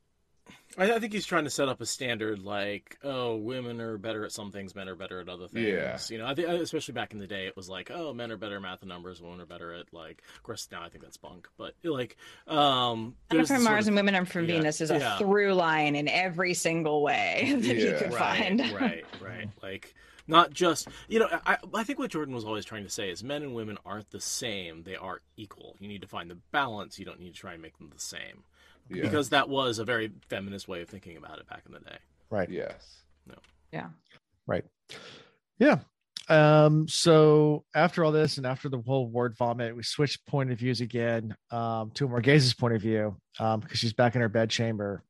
[0.77, 4.23] I, I think he's trying to set up a standard like, oh, women are better
[4.25, 5.67] at some things, men are better at other things.
[5.67, 5.97] Yeah.
[6.09, 8.37] You know, I think especially back in the day, it was like, oh, men are
[8.37, 10.21] better at math and numbers, women are better at like.
[10.37, 12.17] Of course, now I think that's bunk, but like,
[12.47, 15.17] um, Men there's from Mars of- and women are from yeah, Venus is a yeah.
[15.17, 17.97] through line in every single way that you Yeah.
[17.99, 18.59] could right, find.
[18.73, 19.49] right, right.
[19.61, 19.93] Like
[20.27, 21.27] not just you know.
[21.45, 24.11] I I think what Jordan was always trying to say is men and women aren't
[24.11, 25.75] the same; they are equal.
[25.79, 26.99] You need to find the balance.
[26.99, 28.43] You don't need to try and make them the same
[28.89, 31.79] yeah because that was a very feminist way of thinking about it back in the
[31.79, 31.97] day.
[32.29, 32.49] Right.
[32.49, 33.35] yes No.
[33.71, 33.87] Yeah.
[34.47, 34.65] Right.
[35.59, 35.79] Yeah.
[36.29, 40.59] Um, so after all this and after the whole word vomit, we switched point of
[40.59, 44.49] views again um, to Morgase's point of view um, because she's back in her bed
[44.49, 45.03] chamber.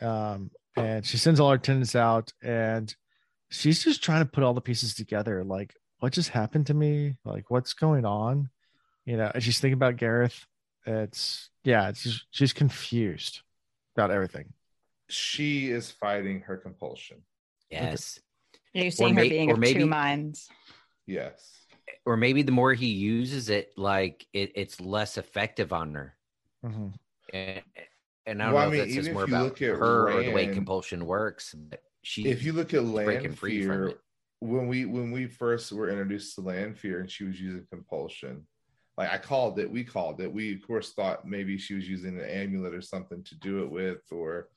[0.00, 2.94] Um, and she sends all her attendants out and
[3.50, 5.42] she's just trying to put all the pieces together.
[5.44, 7.16] Like, what just happened to me?
[7.24, 8.50] Like, what's going on?
[9.06, 10.44] You know, and she's thinking about Gareth.
[10.86, 13.40] It's, yeah, it's just, she's confused
[13.96, 14.52] about everything.
[15.08, 17.18] she is fighting her compulsion
[17.70, 18.18] yes.
[18.72, 20.48] You're seeing her may- being or of maybe- two minds.
[21.06, 21.52] Yes.
[22.04, 26.16] or maybe the more he uses it, like it, it's less effective on her.
[26.64, 26.92] Mhm.
[27.32, 27.62] And,
[28.26, 29.44] and I don't Well, I know mean, if that's just even more if you about
[29.44, 31.54] look at her or the way compulsion works.
[31.56, 33.94] But she, if you look at breaking land free from fear
[34.40, 38.46] when we when we first were introduced to Lanfear and she was using compulsion
[38.96, 42.18] like i called it we called it we of course thought maybe she was using
[42.18, 44.48] an amulet or something to do it with or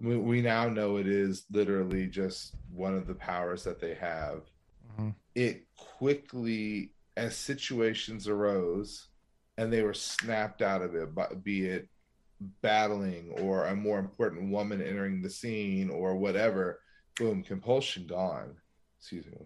[0.00, 4.42] we, we now know it is literally just one of the powers that they have
[4.98, 5.14] Mhm.
[5.34, 9.08] it quickly as situations arose
[9.56, 11.88] and they were snapped out of it but be it
[12.60, 16.80] battling or a more important woman entering the scene or whatever
[17.16, 18.54] boom compulsion gone
[18.98, 19.38] excuse me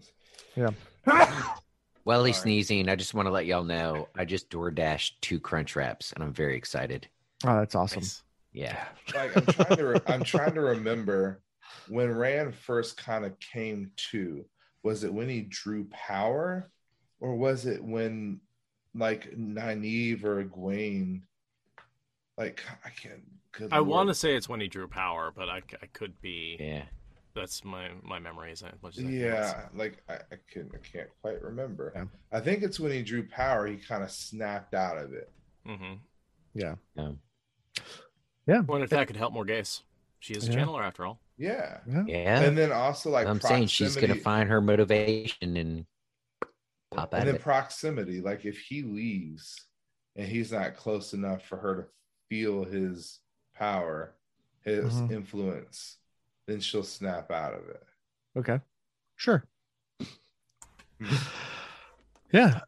[0.55, 0.71] Yeah.
[2.03, 2.43] while he's Sorry.
[2.43, 6.11] sneezing, I just want to let y'all know I just door dashed two crunch wraps,
[6.13, 7.07] and I'm very excited.
[7.45, 8.01] Oh, that's awesome.
[8.01, 8.23] Nice.
[8.51, 8.83] Yeah,
[9.15, 11.43] like i'm trying to re- i'm trying to remember
[11.87, 14.43] when rand first kind of came to
[14.81, 16.71] was it when he drew power
[17.19, 18.39] or was it when
[18.95, 21.21] like Nynaeve or Egwene
[22.39, 23.21] like i can't
[23.71, 25.61] I want to say it's when he drew power, but I
[25.93, 26.57] could be.
[26.59, 26.83] yeah.
[27.39, 31.09] That's my my memory as much as I yeah like i, I can i can't
[31.21, 32.05] quite remember Yeah.
[32.31, 35.31] i think it's when he drew power he kind of snapped out of it
[35.67, 35.93] Mm-hmm.
[36.55, 36.75] Yeah.
[36.97, 37.19] Um,
[38.47, 38.61] Yeah.
[38.61, 39.81] Wonder if that could help Morgase.
[40.19, 40.59] She is a Yeah.
[40.65, 41.19] channeler after all.
[41.37, 42.03] yeah Yeah.
[42.07, 42.39] yeah.
[42.41, 45.85] and then also like I'm saying she's gonna find her motivation and
[46.91, 47.41] pop out and of then it.
[47.41, 49.55] proximity like if he leaves
[50.15, 51.85] and he's not close enough for her to
[52.29, 53.19] feel his
[53.55, 54.15] power
[54.63, 55.11] his Mhm.
[55.11, 55.97] influence
[56.49, 57.83] then she'll snap out of it
[58.37, 58.59] Okay.
[59.15, 59.43] Sure.
[62.31, 62.59] yeah.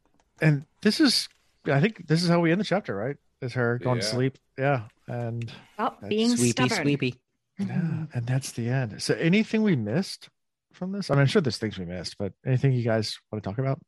[0.41, 1.27] And this is
[1.65, 3.17] I think this is how we end the chapter, right?
[3.41, 4.37] Is her going to sleep.
[4.57, 4.83] Yeah.
[5.07, 6.81] And Stop That's being Sweepy, stubborn.
[6.83, 7.15] sweepy.
[7.59, 9.01] yeah, and that's the end.
[9.01, 10.29] So anything we missed
[10.73, 11.09] from this?
[11.11, 13.59] I mean, I'm sure there's things we missed, but anything you guys want to talk
[13.59, 13.79] about?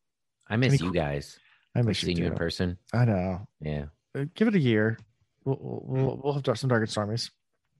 [0.50, 1.40] I miss Any you qu- guys.
[1.76, 2.78] I I've miss you seen you in person.
[2.94, 3.48] I know.
[3.62, 3.86] Yeah.
[4.16, 4.98] Uh, Give it a year.
[5.46, 7.30] We'll we'll, we'll, we'll have some dark and stormies.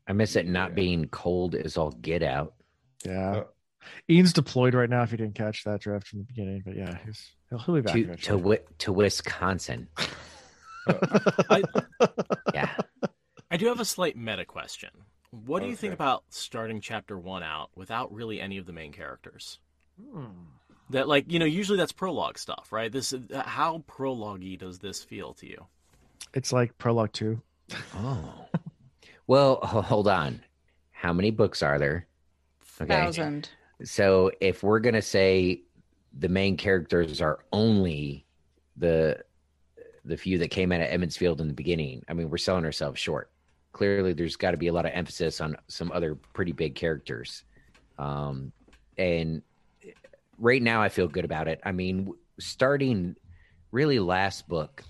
[0.08, 0.76] I miss it not Yeah.
[0.76, 2.54] being cold as all get out.
[3.06, 3.32] Yeah.
[3.38, 3.44] Uh,
[4.10, 5.04] Ian's deployed right now.
[5.04, 7.82] If you didn't catch that draft from the beginning, but yeah, he's he'll, he'll be
[7.82, 8.32] back To to.
[8.34, 9.88] Wi- to Wisconsin.
[10.88, 11.64] I,
[12.54, 12.70] Yeah.
[13.52, 14.90] I do have a slight meta question.
[15.46, 18.92] What do you think about starting chapter one out without really any of the main
[18.92, 19.60] characters?
[20.00, 20.26] Hmm.
[20.92, 22.92] That like you know usually that's prologue stuff, right?
[22.92, 25.66] This how prologue does this feel to you?
[26.34, 27.42] It's like prologue two.
[27.96, 28.46] Oh.
[29.28, 30.42] Well, hold on.
[30.92, 32.08] How many books are there?
[32.82, 32.94] Okay.
[32.94, 33.50] Thousand.
[33.84, 35.62] So if we're gonna say
[36.18, 38.26] the main characters are only
[38.78, 39.24] the
[40.06, 42.66] the few that came out of Emond's Field in the beginning, I mean we're selling
[42.66, 43.30] ourselves short.
[43.74, 47.44] Clearly, there's got to be a lot of emphasis on some other pretty big characters,
[47.98, 48.52] um,
[48.98, 49.42] and
[50.38, 51.60] right now I feel good about it.
[51.64, 53.16] I mean, starting
[53.72, 54.84] really last book,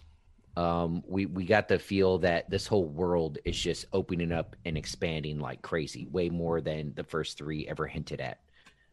[0.55, 4.77] um, we we got the feel that this whole world is just opening up and
[4.77, 8.39] expanding like crazy, way more than the first three ever hinted at.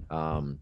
[0.08, 0.58] Um,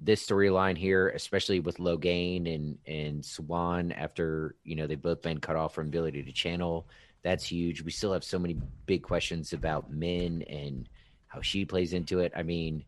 [0.00, 5.40] this storyline here, especially with Logain and and Siuan, after you know they've both been
[5.40, 6.86] cut off from ability to channel,
[7.22, 7.82] that's huge.
[7.82, 8.56] We still have so many
[8.86, 10.88] big questions about Min and
[11.26, 12.32] how she plays into it.
[12.36, 12.84] I mean,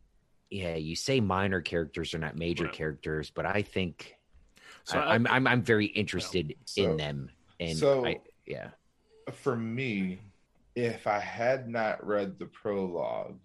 [0.50, 2.72] yeah, you say minor characters are not major Right.
[2.72, 4.14] characters, but I think
[4.84, 7.30] So I, I- I'm I'm I'm very interested So- in them,
[7.60, 8.70] and so- I, yeah,
[9.32, 10.20] for me
[10.74, 13.36] if i had not read the prologue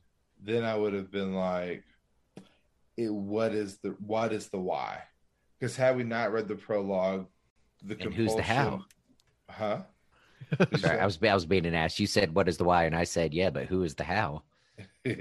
[0.42, 1.84] then i would have been like
[2.96, 5.00] it, what is the what is the why
[5.60, 7.26] because had we not read the prologue
[7.84, 8.86] the And who's the how?
[9.50, 9.82] huh
[10.78, 12.00] Sorry, I was I was being an ass.
[12.00, 14.44] You said what is the why, and I said yeah, but who is the how?
[15.04, 15.16] but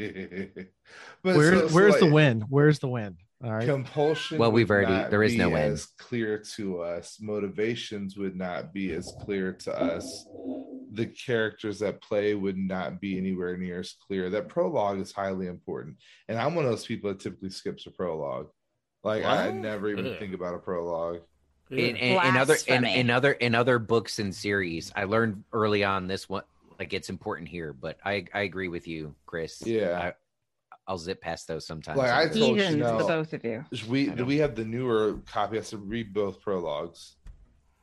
[1.22, 2.42] Where, so- so, where's the win?
[2.48, 3.16] Where's the win?
[3.44, 3.66] All right.
[3.66, 5.62] compulsion Well, we've already- there is no way.
[5.62, 7.18] as clear to us.
[7.20, 10.26] Motivations would not be as clear to us.
[10.92, 14.30] The characters that play would not be anywhere near as clear.
[14.30, 15.96] That prologue is highly important.
[16.28, 18.48] And i'm one of those people that typically skips a prologue.
[19.02, 20.18] Like i, I never even Ugh.
[20.18, 21.22] think about a prologue.
[21.70, 25.82] In, in, in other in, in other in other books and series i learned early
[25.84, 26.42] on this one
[26.78, 29.62] like it's important here but i i agree with you chris.
[29.64, 29.98] Yeah.
[29.98, 30.12] I,
[30.86, 33.64] i'll zip past those sometimes Like, I told Heathens, Chanel- the both of you.
[33.88, 37.16] We do we have the newer copy i have to read both prologues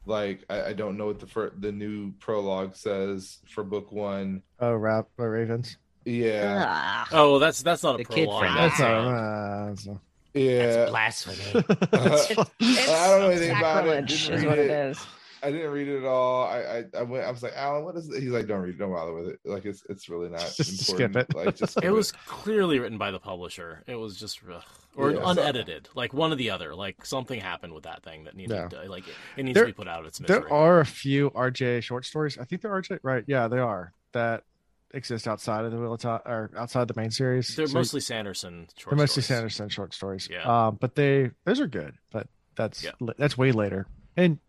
[0.06, 4.42] like i, I don't know what the fir- the new prologue says for book one
[4.60, 5.78] Oh, rap Ravens.
[6.06, 7.08] yeah Ugh.
[7.14, 8.40] Oh, well, that's that's not a The prologue.
[8.42, 8.56] friend.
[8.58, 9.88] That's, a, uh, that's,
[10.34, 14.10] yeah that's blasphemy that's It's- It's I don't know anything about it.
[14.10, 14.90] sacrilege is what it it.
[14.92, 15.06] is.
[15.42, 16.46] I didn't read it at all.
[16.46, 17.26] I, I I went.
[17.26, 18.22] I was like, Alan, what is it?
[18.22, 18.76] He's like, don't read.
[18.76, 18.78] it.
[18.78, 19.40] Don't bother with it.
[19.46, 21.30] Like it's it's really not Just skip important.
[21.30, 21.36] it.
[21.36, 23.84] Like just skip It was clearly written by the publisher.
[23.88, 24.64] It was just ugh.
[24.96, 26.76] or Yeah, so- unedited, like one or the other.
[26.76, 28.68] Like something happened with that thing that needed Yeah.
[28.84, 30.40] to, like it, it needs There- to be put out of its misery.
[30.42, 32.38] There are a few RJ short stories.
[32.38, 33.24] I think they're RJ, right?
[33.28, 34.44] Yeah, they are that
[34.92, 37.56] exist outside of the Wheel of Time or outside the main series.
[37.56, 38.68] They're So mostly Sanderson.
[38.76, 39.38] Short they're mostly stories.
[39.38, 40.28] Sanderson short stories.
[40.30, 40.42] Yeah.
[40.68, 41.94] Um, but they those are good.
[42.12, 42.92] But that's Yeah.
[43.18, 43.86] that's way later.
[44.18, 44.40] And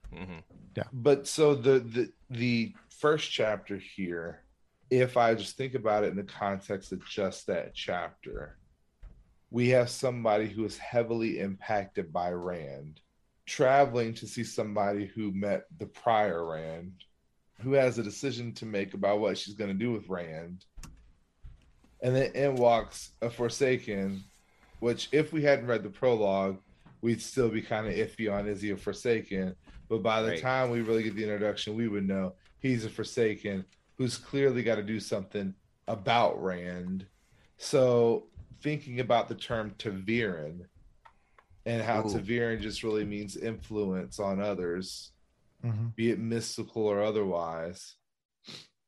[0.81, 0.89] Mhm.
[0.93, 4.43] but so the the the first chapter here
[4.90, 8.57] if i just think about it in the context of just that chapter
[9.51, 13.01] we have somebody who is heavily impacted by rand
[13.47, 16.93] traveling to see somebody who met the prior rand
[17.61, 20.65] who has a decision to make about what she's going to do with rand
[22.02, 24.23] and then in walks a forsaken
[24.81, 26.59] which if we hadn't read the prologue
[27.02, 29.55] we'd still be kind of iffy on is he a forsaken
[29.90, 30.40] but by the Right.
[30.40, 33.66] time we really get the introduction, we would know he's a Forsaken
[33.98, 35.52] who's clearly got to do something
[35.88, 37.06] about Rand.
[37.58, 38.30] So,
[38.62, 40.66] thinking about the term ta'veren
[41.66, 42.12] and how Ooh.
[42.12, 45.12] ta'veren just really means influence on others,
[45.64, 45.94] Mhm.
[45.96, 47.96] be it mystical or otherwise.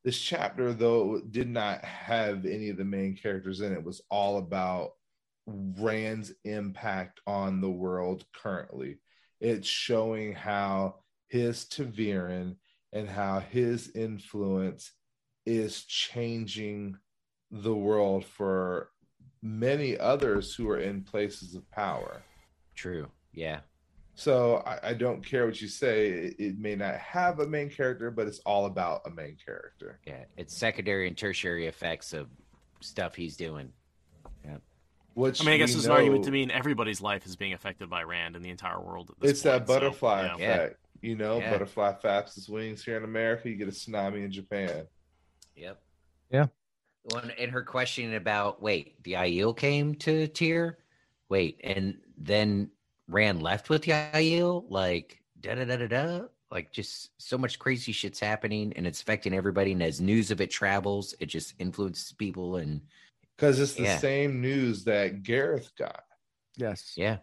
[0.05, 3.79] This chapter, though, did not have any of the main characters in it.
[3.79, 4.93] It was all about
[5.47, 9.01] Rand's impact on the world currently.
[9.43, 12.55] It's showing how his ta'veren
[12.93, 14.93] and how his influence
[15.45, 16.97] is changing
[17.51, 18.91] the world for
[19.43, 22.23] many others who are in places of power.
[22.77, 23.09] True.
[23.35, 23.61] Yeah.
[24.15, 26.07] So I, I don't care what you say.
[26.07, 29.99] It, it may not have a main character, but it's all about a main character.
[30.07, 30.25] Yeah.
[30.37, 32.29] It's secondary and tertiary effects of
[32.81, 33.73] stuff he's doing.
[35.15, 37.53] Which I mean, I guess we there's an argument to mean everybody's life is being
[37.53, 39.11] affected by Rand in the entire world.
[39.11, 40.37] At this It's that point, so, butterfly yeah.
[40.39, 40.55] Yeah.
[40.55, 40.79] effect.
[41.03, 41.51] You know, Yeah.
[41.51, 43.49] butterfly flaps its wings here in America.
[43.51, 44.87] You get a tsunami in Japan.
[45.57, 45.83] Yep.
[46.31, 46.47] Yeah.
[47.05, 50.79] Well, and her question about wait, the Aiel came to Tear,
[51.29, 52.71] wait, and then
[53.09, 56.21] Rand left with the Aiel, like da da da da da,
[56.51, 59.73] like just so much crazy shit's happening, and it's affecting everybody.
[59.73, 62.81] And as news of it travels, it just influences people, and
[63.37, 63.99] Because it's the Yeah.
[63.99, 66.05] same news that Gareth got.
[66.57, 66.93] yes.
[66.97, 67.19] yeah,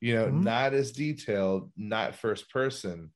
[0.00, 0.44] You know, Mhm.
[0.44, 3.10] not as detailed, not first person,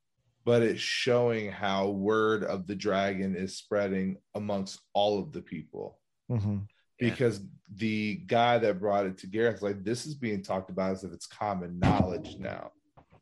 [0.45, 5.99] but it's showing how word of the dragon is spreading amongst all of the people.
[6.29, 6.59] hmm
[6.99, 7.11] Yeah.
[7.11, 7.41] Because
[7.73, 11.13] the guy that brought it to Gareth, like this is being talked about as if
[11.13, 12.73] it's common knowledge now.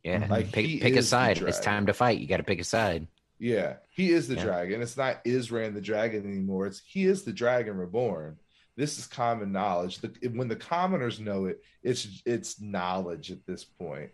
[0.05, 0.21] yeah.
[0.27, 0.31] Mhm.
[0.31, 1.39] Like, pick pick a side.
[1.43, 2.21] It's time to fight.
[2.21, 3.07] You got to pick a side.
[3.39, 4.45] Yeah, he is the Yeah.
[4.45, 4.81] dragon.
[4.83, 6.67] It's not Isran the dragon anymore.
[6.67, 8.39] It's he is the dragon reborn.
[8.79, 9.99] This is common knowledge.
[9.99, 14.11] The, when the commoners know it, it's it's knowledge at this point.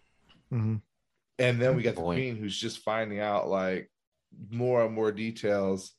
[0.50, 0.76] hmm
[1.38, 3.90] And then we got the queen who's just finding out like
[4.50, 5.92] more and more details.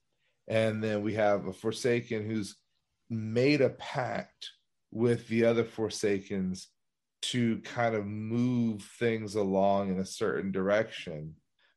[0.47, 2.55] And then we have a Forsaken who's
[3.07, 4.49] made a pact
[4.91, 6.65] with the other Forsakens
[7.21, 11.35] to kind of move things along in a certain direction.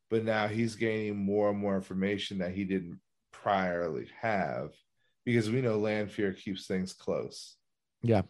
[0.08, 2.98] But now he's gaining more and more information that he didn't
[3.34, 4.70] priorly have
[5.24, 7.56] because we know Lanfear keeps things close.
[8.02, 8.22] Yeah.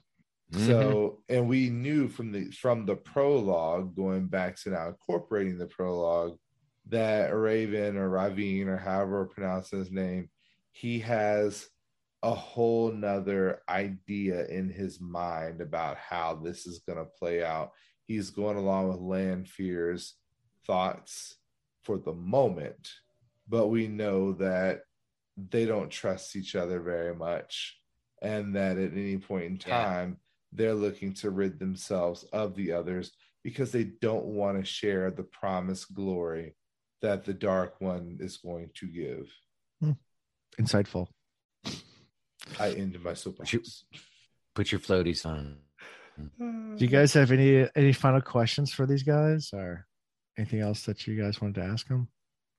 [0.53, 0.67] Mm-hmm.
[0.67, 5.67] So, and we knew from the from the prologue, going back to now incorporating the
[5.67, 6.39] prologue,
[6.89, 10.31] that Raven or Ravine or however we pronounce his name,
[10.73, 11.69] he has
[12.23, 17.73] a whole nother idea in his mind about how this is going to play out.
[18.07, 20.15] He's going along with Lanfear's,
[20.67, 21.37] thoughts
[21.83, 22.91] for the moment,
[23.49, 24.83] but we know that
[25.51, 27.79] they don't trust each other very much,
[28.21, 29.85] and that at any point in Yeah.
[29.85, 30.21] time,
[30.53, 33.13] they're looking to rid themselves of the others
[33.45, 36.57] because they don't want to share the promised glory
[37.03, 39.31] that the Dark One is going to give.
[39.81, 39.93] Hmm.
[40.59, 41.09] Insightful.
[42.59, 43.85] I ended my soapbox.
[44.55, 45.59] Put your floaties on.
[46.19, 49.87] Do you guys have any any final questions for these guys, or
[50.37, 52.09] anything else that you guys wanted to ask them?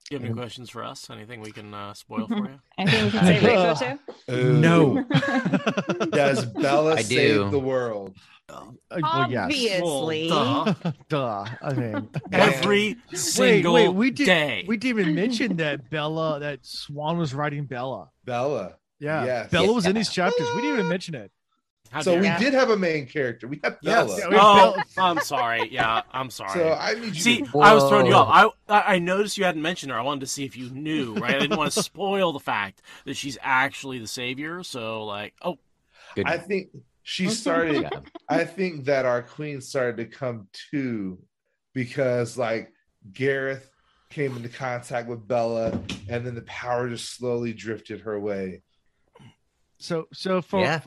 [0.10, 1.08] You have any questions for us?
[1.12, 2.60] Anything we can uh, spoil for you?
[2.80, 4.00] Anything we can say Rico to?
[4.36, 4.54] Ooh.
[4.60, 5.04] No.
[6.12, 7.50] Does Bela I save do.
[7.52, 8.18] the world?
[8.50, 8.72] Uh,
[9.04, 9.44] well, yes.
[9.44, 10.28] Obviously.
[10.32, 10.92] Well, duh.
[11.10, 11.46] Duh.
[11.62, 14.66] I mean, Every single wait, we did, day.
[14.68, 18.10] We didn't even mention that Bela, that Siuan was writing Bela.
[18.26, 18.78] Bela.
[19.00, 19.52] Yeah, Yes.
[19.52, 20.48] Bela was in these chapters.
[20.56, 21.32] We didn't even mention it.
[21.92, 22.38] How so we you.
[22.38, 23.48] Did have a main character.
[23.48, 24.18] We have Bela.
[24.20, 24.84] Yeah, we have Oh, Bela.
[24.98, 25.70] I'm sorry.
[25.72, 26.52] Yeah, I'm sorry.
[26.52, 28.54] So I need you See, to I was throwing you off.
[28.70, 29.98] I I I noticed you hadn't mentioned her.
[29.98, 31.36] I wanted to see if you knew, right?
[31.36, 34.62] I didn't want to spoil the fact that she's actually the savior.
[34.64, 35.58] So, like, oh,
[36.16, 36.28] Good.
[36.28, 36.70] I think
[37.04, 38.08] she started job.
[38.28, 41.18] I think that our queen started to come to
[41.74, 42.72] because like
[43.14, 43.70] Gareth
[44.10, 45.72] came into contact with Bela,
[46.08, 48.62] and then the power just slowly drifted her way.
[49.80, 50.82] So so for Yeah.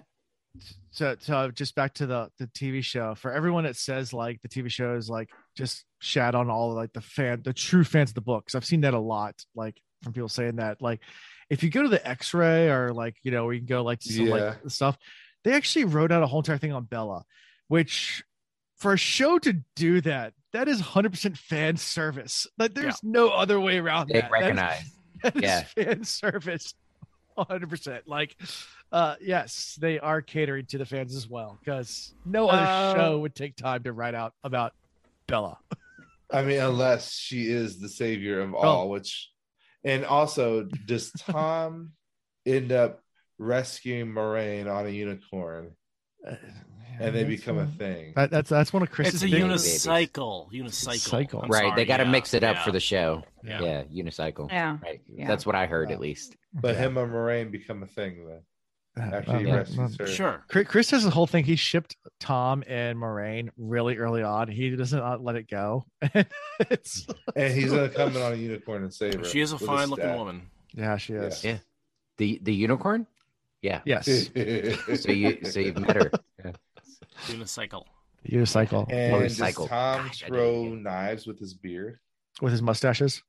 [0.92, 4.48] So so just back to the the TV show for everyone that says like the
[4.48, 8.14] TV show is like just shat on all like the fan the true fans of
[8.14, 8.54] the books.
[8.54, 11.00] I've seen that a lot like from people saying that like
[11.48, 14.12] if you go to the X-ray or like you know we can go like to
[14.12, 14.34] some Yeah.
[14.34, 14.96] like stuff
[15.44, 17.24] they actually wrote out a whole entire thing on Bela,
[17.68, 18.22] which
[18.76, 22.46] for a show to do that that is 100% fan service.
[22.58, 24.30] Like there's no other way around They that.
[24.30, 24.92] That is- recognize.
[25.22, 25.62] that is Yeah.
[25.62, 26.74] fan service
[27.36, 28.36] 100% like
[28.92, 33.18] uh yes they are catering to the fans as well because no other Uh, show
[33.18, 34.72] would take time to write out about
[35.26, 35.58] bella.
[36.30, 39.30] I mean, unless she is the savior of all, which,
[39.84, 41.92] and also, does Tom
[42.46, 43.00] end up
[43.38, 45.72] rescuing Moiraine on a unicorn
[47.02, 48.12] and they become a thing?
[48.16, 50.50] that, that's that's one of chris's It's a big- unicycle.
[50.52, 50.98] Unicycle.
[50.98, 51.40] Cycle.
[51.42, 51.74] I'm right.
[51.76, 52.64] they got to yeah, mix it up yeah.
[52.64, 53.22] for the show.
[53.44, 53.60] Yeah.
[53.60, 53.82] Yeah.
[53.84, 54.50] unicycle.
[54.50, 54.78] Yeah.
[54.82, 55.00] Right.
[55.08, 55.26] Yeah.
[55.28, 55.94] That's what I heard Yeah.
[55.96, 56.36] at least.
[56.54, 56.82] But Yeah.
[56.82, 58.40] him and Moiraine become a thing then
[58.96, 60.06] Uh, after he uh, rescues uh, her.
[60.06, 60.44] Sure.
[60.48, 61.44] Chris- Chris has the whole thing.
[61.44, 64.48] He shipped Tom and Moiraine really early on.
[64.48, 65.84] He doesn't uh, let it go.
[66.70, 69.24] it's And he's gonna come in on a unicorn and save her.
[69.24, 70.42] She is a with fine looking woman.
[70.74, 71.42] yeah, she is.
[71.42, 71.58] Yeah.
[72.18, 73.06] The the unicorn.
[73.62, 73.80] Yeah.
[73.84, 74.06] Yes,
[74.36, 76.10] So you so you've met her.
[77.28, 77.36] Yeah.
[77.36, 77.84] Unicycle.
[78.28, 79.68] unicycle and does Motorcycle.
[79.68, 81.98] Tom Gosh, I didn't throw knives with his beard?
[82.40, 83.22] with his mustaches.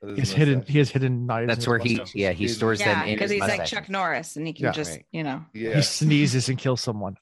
[0.00, 0.62] With his He's hidden.
[0.66, 1.48] He has hidden knives.
[1.48, 2.14] That's his where he mustaches.
[2.14, 3.66] yeah he He's- stores Yeah, them in because his he's like.
[3.66, 4.72] Chuck Norris, and he can Yeah.
[4.72, 5.06] just, Right.
[5.12, 5.44] you know.
[5.52, 7.16] He sneezes and kills someone.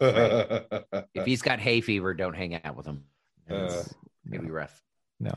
[0.00, 3.04] If he's got hay fever, don't hang out with him.
[3.50, 4.82] Uh, It's maybe rough.
[5.20, 5.32] No.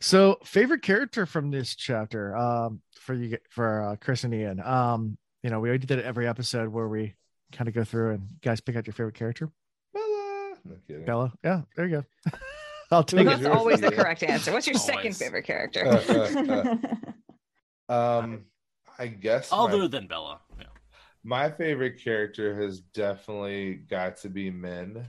[0.00, 4.60] So favorite character from this chapter, um, for you for uh, Chris and Ian.
[4.60, 7.14] Um, you know, we already did it every episode where we
[7.52, 9.50] kind of go through and guys pick out your favorite character.
[9.94, 10.54] Bela.
[10.64, 10.98] No.
[11.06, 11.32] Bela.
[11.44, 12.32] Yeah, there you go.
[12.90, 14.52] I'll take Look That's yours, always the correct answer.
[14.52, 15.86] What's your second favorite character?
[15.86, 16.76] Uh, uh, uh.
[18.20, 18.44] Um,
[18.98, 20.40] I guess my, Other than Bela.
[20.58, 20.66] Yeah.
[21.24, 25.08] my favorite character has definitely got to be Min,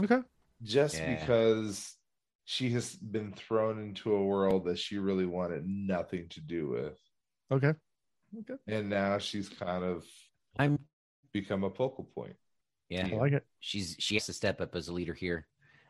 [0.00, 0.18] Okay.
[0.62, 1.14] just Yeah.
[1.20, 1.94] because
[2.44, 6.98] she has been thrown into a world that she really wanted nothing to do with,
[7.52, 7.72] Okay.
[8.40, 8.54] Okay.
[8.66, 10.04] and now she's kind of
[10.58, 10.80] I'm
[11.32, 12.36] become a focal point.
[12.88, 13.08] yeah.
[13.10, 13.46] I like it.
[13.60, 15.46] she's she has to step up as a leader here.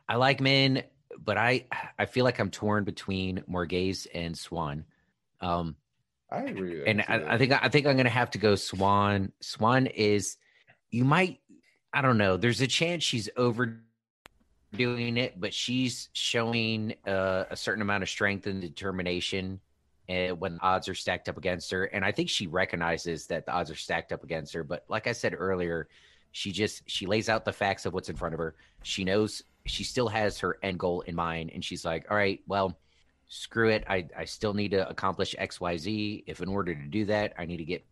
[0.09, 0.83] I like Min,
[1.19, 1.67] but I
[1.99, 4.85] I feel like I'm torn between Morgase and Siuan.
[5.41, 5.77] Um,
[6.31, 6.85] I agree.
[6.87, 9.33] and I, I think I think I'm gonna have to go Siuan.
[9.43, 10.37] Siuan is
[10.91, 11.41] you might
[11.93, 12.37] I don't know.
[12.37, 13.81] There's a chance she's overdoing
[15.17, 19.61] it, but she's showing uh, a certain amount of strength and determination
[20.09, 21.85] Eh, when the odds are stacked up against her.
[21.85, 24.65] And I think she recognizes that the odds are stacked up against her.
[24.65, 25.87] But like I said earlier,
[26.33, 28.55] she just she lays out the facts of what's in front of her.
[28.83, 32.41] She knows she still has her end goal in mind, and she's like, "All right,
[32.47, 32.77] well."
[33.31, 33.85] Screw it.
[33.91, 36.25] I, I still need to accomplish XYZ.
[36.27, 37.85] If in order to do that, I need to get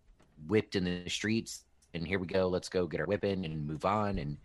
[0.48, 1.64] whipped in the streets.
[1.92, 2.48] And here we go.
[2.48, 4.16] Let's go get our whipping and move on.
[4.16, 4.38] And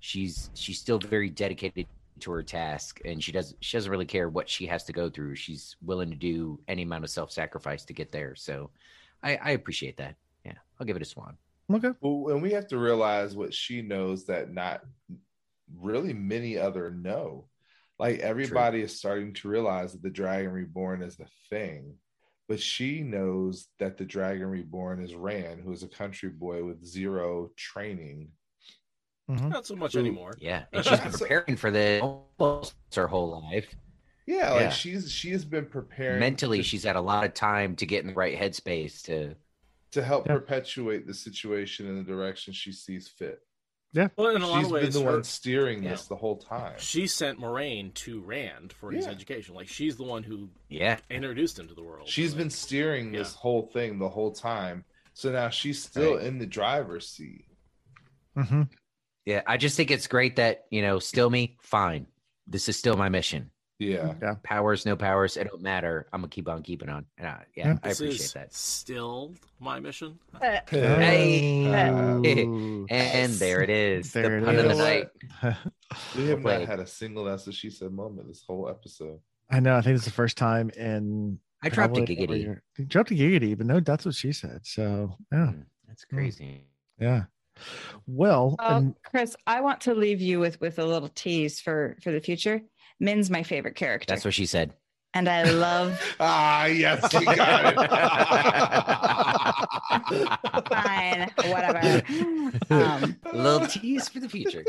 [0.00, 1.86] she's she's still very dedicated
[2.20, 5.10] to her task and she doesn't she doesn't really care what she has to go
[5.10, 8.70] through she's willing to do any amount of self-sacrifice to get there so
[9.22, 10.14] i i appreciate that
[10.44, 11.36] yeah i'll give it a swan
[11.72, 11.90] Okay.
[12.00, 14.82] Well, and we have to realize what she knows that not
[15.78, 17.46] really many other know.
[17.98, 21.94] Like everybody is starting to realize that the Dragon Reborn is the thing,
[22.48, 26.84] but she knows that the Dragon Reborn is Rand, who is a country boy with
[26.84, 28.28] zero training.
[29.30, 29.48] Mhm.
[29.48, 30.00] Not so much Ooh.
[30.00, 30.34] anymore.
[30.38, 33.74] yeah and she's been preparing for this almost her whole life
[34.26, 34.70] Yeah, like Yeah.
[34.70, 38.02] she's she has been preparing mentally to, she's had a lot of time to get
[38.02, 39.34] in the right headspace to
[39.92, 40.34] to help Yeah.
[40.34, 43.40] perpetuate the situation in the direction she sees fit.
[43.92, 45.90] Yeah, well, in a lot She's of been ways, the her- one steering Yeah.
[45.90, 46.74] this the whole time.
[46.78, 49.54] she sent Moiraine to Rand for his education.
[49.54, 52.08] Like she's the one who yeah introduced him to the world.
[52.08, 53.20] She's Like, been steering Yeah.
[53.20, 54.84] this whole thing the whole time.
[55.14, 56.26] So now she's still Right.
[56.26, 57.46] in the driver's seat.
[58.36, 58.68] Mhm.
[59.26, 62.06] Yeah i just think it's great that you know still me fine
[62.46, 64.14] this is still my mission Yeah.
[64.42, 67.68] powers no powers it don't matter i'm gonna keep on keeping on and I, yeah
[67.68, 67.78] Yeah.
[67.82, 70.18] i this appreciate is that still my mission.
[70.68, 71.64] Hey.
[72.90, 75.08] And there it is There it the pun of the night
[76.16, 79.20] We have not had a single that's what she said moment this whole episode.
[79.50, 79.76] I know.
[79.76, 81.38] I think it's the first time in.
[81.62, 82.44] i dropped a probably every
[82.76, 84.60] giggity dropped a giggity, but no, that's what she said.
[84.64, 86.64] So yeah, Hmm, that's crazy
[86.98, 87.24] yeah.
[88.06, 91.96] Well, Oh, and- Chris, I want to leave you with with a little tease for
[92.02, 92.60] for the future.
[93.00, 94.72] Min's my favorite character, that's what she said
[95.14, 96.00] and I love.
[96.20, 97.76] Ah, yes, we got it.
[100.68, 102.02] Fine, whatever.
[102.70, 104.64] Um, little tease for the future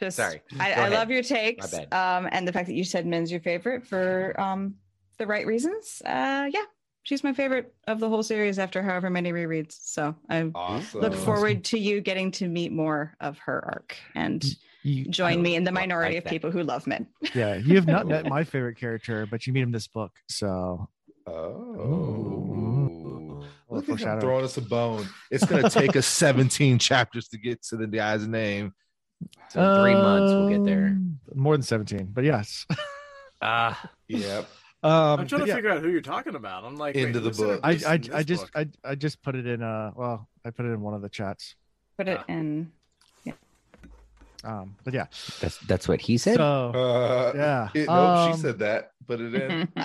[0.00, 0.42] just Sorry.
[0.58, 1.92] I, I love your takes, bad.
[1.94, 4.74] um, and the fact that you said Min's your favorite for um
[5.18, 6.64] the right reasons, uh, yeah,
[7.02, 9.78] she's my favorite of the whole series after however many rereads.
[9.82, 11.00] So I Awesome.
[11.00, 14.44] look forward to you getting to meet more of her arc and
[14.82, 17.06] You, join me in the minority like of people who love Min.
[17.34, 20.12] yeah, you have not met my favorite character, but you meet him this book.
[20.28, 20.88] So
[21.26, 23.44] Oh.
[23.68, 25.06] Well, Look at him throwing us a bone.
[25.30, 28.74] It's going to take us 17 chapters to get to the guy's name.
[29.48, 30.88] So three months we'll get there.
[30.88, 32.66] Um, More than 17, but yes.
[33.44, 34.48] Ah, Yep.
[34.84, 36.64] Um, I'm trying to yeah, figure out who you're talking about.
[36.64, 37.60] I'm like Into the book.
[37.62, 38.66] I, I, I just book?
[38.84, 41.08] I, I just put it in uh well I put it in one of the
[41.08, 41.54] chats
[41.98, 42.24] Put it Ah.
[42.28, 42.72] in.
[43.24, 43.34] Yeah.
[44.44, 45.06] Um but yeah
[45.40, 46.36] that's that's what he said.
[46.36, 48.90] so Uh, yeah it- nope, um, she said that.
[49.06, 49.68] Put it in.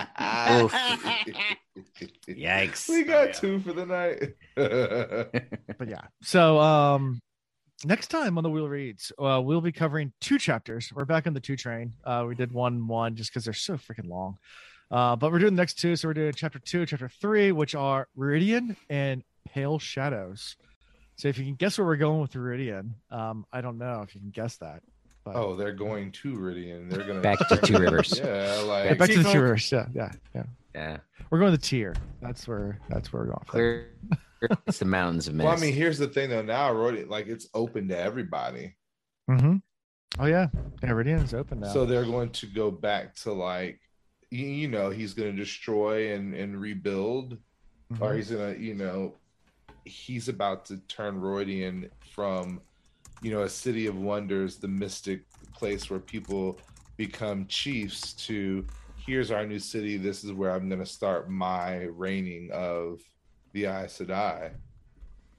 [2.27, 2.89] Yikes.
[2.89, 3.31] we got yeah.
[3.33, 4.33] two for the night.
[5.77, 7.21] but yeah so um
[7.85, 11.33] next time on the wheel reads uh, we'll be covering two chapters we're back on
[11.33, 14.37] the two train uh we did one one just because they're so freaking long
[14.91, 17.75] uh but we're doing the next two so we're doing chapter two chapter three which
[17.75, 20.55] are Rhuidean and pale shadows
[21.15, 24.13] so if you can guess where we're going with Rhuidean um i don't know if
[24.15, 24.81] you can guess that
[25.27, 26.89] but oh, they're going to Rhuidean.
[26.89, 28.17] They're going Back to Two Rivers.
[28.17, 30.43] Yeah, Yeah, like back to the two rivers yeah yeah yeah
[30.73, 30.97] Yeah,
[31.29, 33.89] we're going to tier that's where that's where we're going clear.
[34.67, 35.45] it's the mountains of mist.
[35.45, 36.43] Well, I mean, here's the thing though.
[36.43, 38.77] Now, Rhuidean, like it's open to everybody.
[39.29, 39.57] mm-hmm.
[40.19, 40.47] oh yeah
[40.81, 43.81] yeah is open now So they're going to go back to like,
[44.29, 47.37] you, you know, he's going to destroy and and rebuild,
[47.91, 48.01] Mhm.
[48.01, 49.15] or he's gonna, you know,
[49.85, 52.61] he's about to turn Rhuidean from,
[53.21, 55.23] you know, a city of wonders, the mystic
[55.53, 56.59] place where people
[56.97, 58.65] become chiefs, to
[58.97, 59.95] here's our new city.
[59.95, 62.99] This is where I'm going to start my reigning of
[63.53, 64.51] the Aes Sedai.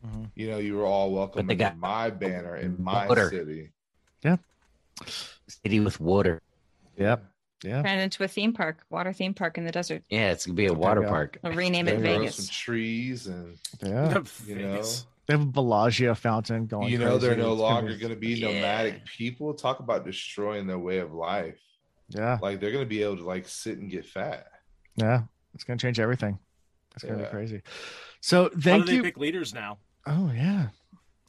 [0.06, 0.30] Mhm.
[0.34, 3.28] You know, you were all welcome But under got my banner in my water.
[3.28, 3.72] city.
[4.22, 4.36] Yeah.
[5.46, 6.40] City with water.
[6.96, 7.24] Yep.
[7.64, 7.82] Yeah.
[7.82, 10.02] Turn it into a theme park, water theme park in the desert.
[10.08, 11.08] Yeah, it's gonna be a There you water go.
[11.08, 11.38] park.
[11.42, 12.48] We'll rename it Grow some Vegas.
[12.48, 14.22] trees and Yeah.
[14.46, 14.82] you know
[15.26, 16.88] They have a Bellagio fountain going.
[16.90, 17.42] you know they're crazy.
[17.46, 18.52] no It's gonna longer be- going to be Yeah.
[18.52, 21.58] nomadic people talk about destroying their way of life
[22.08, 22.38] Yeah.
[22.40, 24.46] like they're going to be able to like sit and get fat
[24.96, 25.22] Yeah.
[25.54, 26.38] It's gonna change everything.
[26.94, 27.24] It's gonna Yeah.
[27.24, 27.62] be crazy.
[28.20, 29.02] So How thank do they you.
[29.02, 29.78] pick leaders now?
[30.06, 30.68] Oh yeah.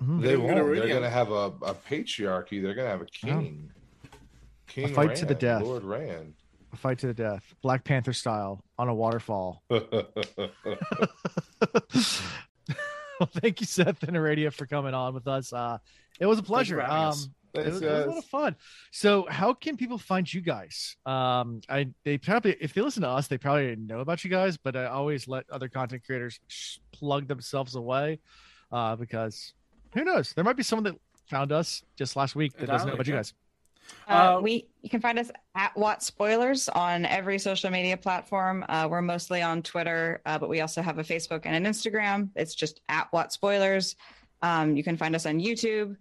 [0.02, 0.22] Mhm.
[0.22, 2.92] they They're won't gonna they're really- going to have a, a patriarchy they're going to
[2.92, 3.72] have a king
[4.70, 5.64] king fight to the death.
[5.64, 6.34] lord rand
[6.72, 9.64] A fight to the death, Black Panther style on a waterfall.
[13.20, 15.52] well, thank you, Seth and Aradia, for coming on with us.
[15.52, 15.78] Uh,
[16.20, 16.82] it was a pleasure.
[16.82, 17.14] Um,
[17.54, 18.56] it was, it was a lot of fun.
[18.92, 20.96] So, how can people find you guys?
[21.06, 24.58] Um, I they probably if they listen to us, they probably know about you guys,
[24.58, 28.20] but I always let other content creators sh- plug themselves away,
[28.72, 29.54] uh, because
[29.96, 30.34] who knows?
[30.34, 30.96] There might be someone that
[31.28, 33.34] found us just last week that doesn't know about you guys.
[34.08, 38.66] Uh, Uh, we you can find us at WoT Spoilers on every social media platform.
[38.70, 42.30] Uh, we're mostly on Twitter, uh, but we also have a Facebook and an Instagram.
[42.36, 43.96] It's just at WoT Spoilers.
[44.42, 45.98] Um, you can find us on YouTube,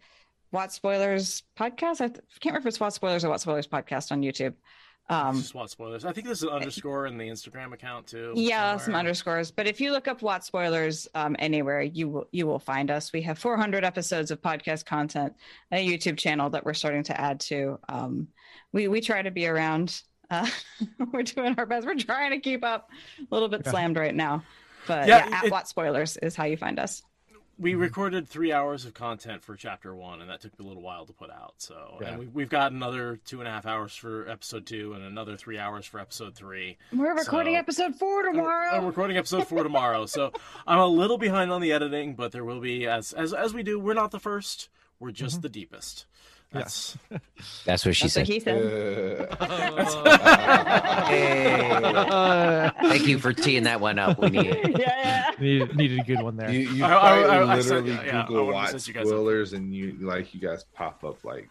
[0.52, 2.00] WoT Spoilers Podcast.
[2.00, 4.54] I th- can't remember if it's WoT Spoilers or WoT Spoilers Podcast on YouTube.
[5.10, 6.04] Um, Just want spoilers.
[6.04, 8.32] I think there's an underscore in the Instagram account too.
[8.36, 9.50] yeah, some underscores.
[9.50, 13.12] But if you look up WoT Spoilers um, anywhere, you will you will find us.
[13.12, 15.32] We have 400 episodes of podcast content,
[15.72, 17.78] a YouTube channel that we're starting to add to.
[17.88, 18.28] Um,
[18.72, 20.02] we we try to be around.
[20.30, 20.46] Uh,
[21.12, 21.86] we're doing our best.
[21.86, 22.90] We're trying to keep up.
[23.18, 23.70] A little bit Yeah.
[23.70, 24.44] slammed right now,
[24.86, 27.02] but Yeah, yeah, at it- WoT Spoilers is how you find us.
[27.58, 27.80] We mm-hmm.
[27.80, 31.12] recorded three hours of content for chapter one, and that took a little while to
[31.12, 31.54] put out.
[31.58, 32.08] So, Yeah.
[32.08, 35.36] and we, we've got another two and a half hours for episode two, and another
[35.36, 36.76] three hours for episode three.
[36.92, 38.76] We're recording So- episode four tomorrow.
[38.76, 40.32] I'm recording episode four tomorrow, so
[40.66, 43.64] I'm a little behind on the editing, but there will be as as as we
[43.64, 43.80] do.
[43.80, 44.68] We're not the first.
[45.00, 45.42] We're just mm-hmm.
[45.42, 46.06] the deepest.
[46.50, 46.96] That's
[47.66, 48.32] That's what she That's what said.
[48.32, 49.28] he said.
[51.08, 54.18] Uh, Thank you for teeing that one up.
[54.18, 54.70] We need it.
[54.78, 55.30] yeah, yeah.
[55.40, 56.50] needed, needed a good one there.
[56.50, 56.90] you, you I- I-
[57.24, 60.34] probably I- I said- literally yeah, google wouldn't watch you guys spoilers and you like
[60.34, 61.48] you guys pop up like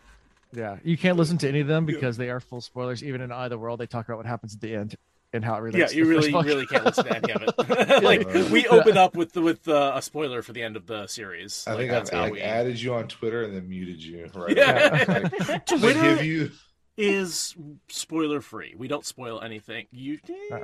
[0.53, 3.03] Yeah, you can't listen to any of them because they are full spoilers.
[3.03, 4.95] Even in Either World, they talk about what happens at the end
[5.38, 5.93] and how it relates.
[5.93, 5.97] yeah.
[5.99, 8.03] You to the really really can't listen to any of it.
[8.03, 11.64] like we open up with with uh, a spoiler for the end of the series.
[11.65, 12.41] i Like, think that's i've how like, we.
[12.41, 15.05] added you on twitter and then muted you right Yeah.
[15.07, 16.51] Like, they Twitter give you
[16.97, 17.55] is
[17.89, 18.73] spoiler free.
[18.77, 19.85] We don't spoil anything.
[19.91, 20.19] You,
[20.51, 20.59] Uh,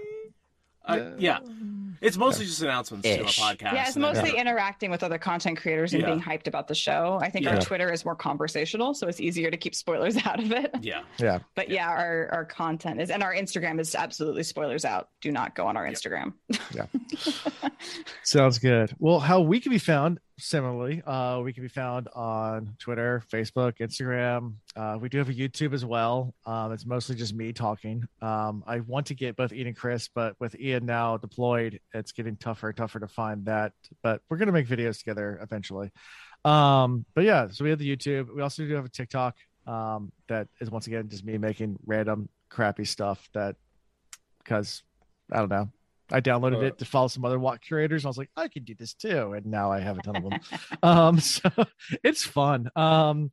[0.86, 1.40] uh, yeah,
[2.02, 3.62] it's mostly just announcements to a podcast.
[3.74, 6.08] Yeah, it's and then- mostly interacting with other content creators and Yeah.
[6.10, 7.18] being hyped about the show.
[7.22, 10.52] I think our Twitter is more conversational, so it's easier to keep spoilers out of
[10.52, 10.72] it.
[10.82, 15.10] Yeah, Yeah, But yeah, our, our content is, and our Instagram is absolutely spoilers out.
[15.22, 16.34] Do not go on our Instagram.
[16.74, 16.86] Yeah.
[16.94, 17.72] Instagram.
[18.24, 18.94] Sounds good.
[19.00, 23.78] Well, how we can be found similarly, uh, we can be found on Twitter, Facebook,
[23.78, 24.56] Instagram.
[24.76, 26.34] Uh, we do have a YouTube as well.
[26.46, 28.08] Um, it's mostly just me talking.
[28.22, 32.12] Um, I want to get both Ian and Chris, but with Ian now deployed, it's
[32.12, 33.74] getting tougher and tougher to find that.
[34.02, 35.92] But we're gonna make videos together eventually.
[36.46, 38.34] Um, but yeah, so we have the YouTube.
[38.34, 39.36] We also do have a TikTok
[39.68, 43.56] um, that is once again just me making random crappy stuff that
[44.40, 44.84] because
[45.32, 45.70] I don't know.
[46.14, 48.06] I downloaded Uh, it to follow some other walk curators.
[48.06, 50.24] I was like, I could do this too, and now I have a ton of
[50.24, 50.40] them.
[50.84, 51.50] um, so
[52.04, 52.70] it's fun.
[52.76, 53.32] Um,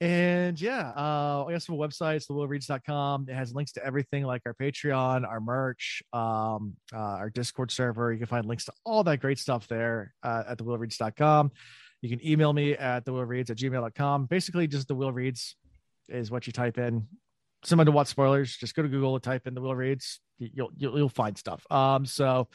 [0.00, 3.26] and yeah, uh, I guess the website is thewheelreads.com.
[3.30, 8.12] It has links to everything like our Patreon, our merch, um, uh, our Discord server.
[8.12, 11.50] You can find links to all that great stuff there uh, at thewheelreads.com.
[12.02, 14.26] You can email me at thewillreads at gmail.com.
[14.26, 15.56] Basically, just the Wheel Reads
[16.08, 17.06] is what you type in.
[17.64, 20.20] Similar to WoT Spoilers, just go to Google and type in the Wheel Reads.
[20.38, 21.64] You'll, you'll, you'll find stuff.
[21.70, 22.48] Um, so,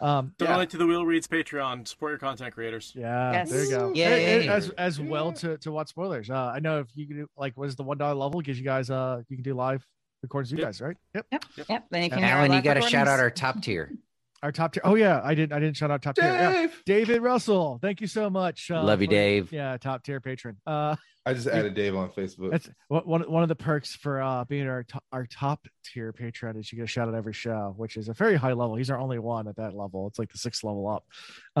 [0.00, 0.46] um, yeah.
[0.46, 1.86] Donate to the Wheel Reads Patreon.
[1.86, 2.92] Support your content creators.
[2.96, 3.50] Yeah, Yes.
[3.50, 3.92] there you go.
[3.94, 4.04] Yay.
[4.34, 6.30] And- and as as well to to watch spoilers.
[6.30, 8.58] Uh, I know if you can do like what is the one dollar level gives
[8.58, 9.86] you guys uh you can do live
[10.22, 10.52] recordings.
[10.52, 10.66] You Yep.
[10.66, 10.96] guys right?
[11.14, 11.26] Yep.
[11.32, 11.44] Yep.
[11.68, 11.84] Yep.
[11.90, 13.92] Then you can hear Alan, you got to shout out our top tier.
[14.42, 14.80] Our top tier.
[14.84, 15.52] Oh yeah, I didn't.
[15.52, 16.24] I didn't shout out top tier.
[16.24, 16.52] Yeah.
[16.52, 16.82] Dave.
[16.86, 18.70] David Russell, thank you so much.
[18.70, 19.52] Uh, Love you, for- Dave.
[19.52, 20.56] Yeah, top tier patron.
[20.66, 20.96] Uh,
[21.26, 22.50] I just added Dave on Facebook.
[22.50, 26.12] that's one one one of the perks for uh being our to- our top tier
[26.14, 28.76] patron is you get a shout out every show, which is a very high level.
[28.76, 30.06] He's our only one at that level.
[30.06, 31.04] It's like the sixth level up.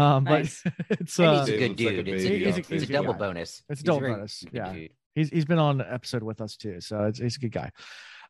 [0.02, 0.62] Um, Nice.
[0.64, 2.08] but it's uh, he's a good looks like a dude.
[2.14, 3.18] it's, baby a, on it's, it's a double Yeah.
[3.18, 3.62] bonus.
[3.68, 4.72] It's a double very bonus, good yeah.
[4.72, 4.90] dude.
[5.14, 7.70] he's he's been on an episode with us too so it's, he's a good guy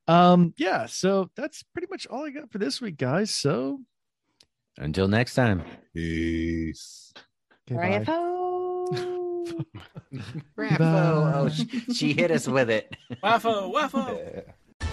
[0.08, 3.78] um yeah so that's pretty much all i got for this week guys so
[4.78, 5.62] Until next time.
[5.94, 7.12] Peace.
[7.70, 8.04] okay, bye.
[8.04, 8.70] Bravo.
[10.56, 11.32] Bravo.
[11.34, 12.94] Oh, she, she hit us with it.
[13.22, 14.16] Waffo, waffo.
[14.34, 14.88] Yeah.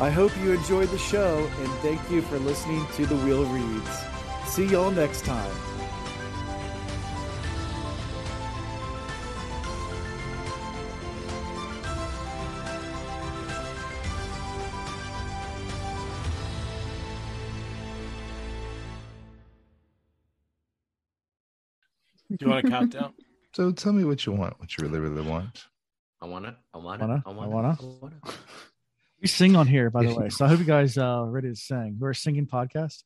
[0.00, 3.90] i hope you enjoyed the show and thank you for listening to the wheel reads
[4.46, 5.54] see y'all next time
[22.42, 23.14] Do you want a countdown?
[23.54, 25.66] So tell me what you want, what you really, really want.
[26.22, 26.56] I wanna.
[26.72, 27.06] I wanna.
[27.06, 27.22] Wanna?
[27.26, 27.50] I I wanna.
[27.50, 27.78] wanna?
[27.78, 28.16] I wanna.
[29.20, 31.54] we sing on here by the way so i hope you guys uh ready to
[31.54, 33.02] sing we're a singing podcast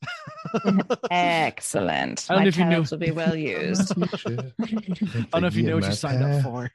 [1.11, 2.27] Excellent.
[2.31, 3.93] I don't My know if you knew- talents will be well used.
[3.93, 4.07] i
[5.33, 6.71] don't know if you know what you signed up for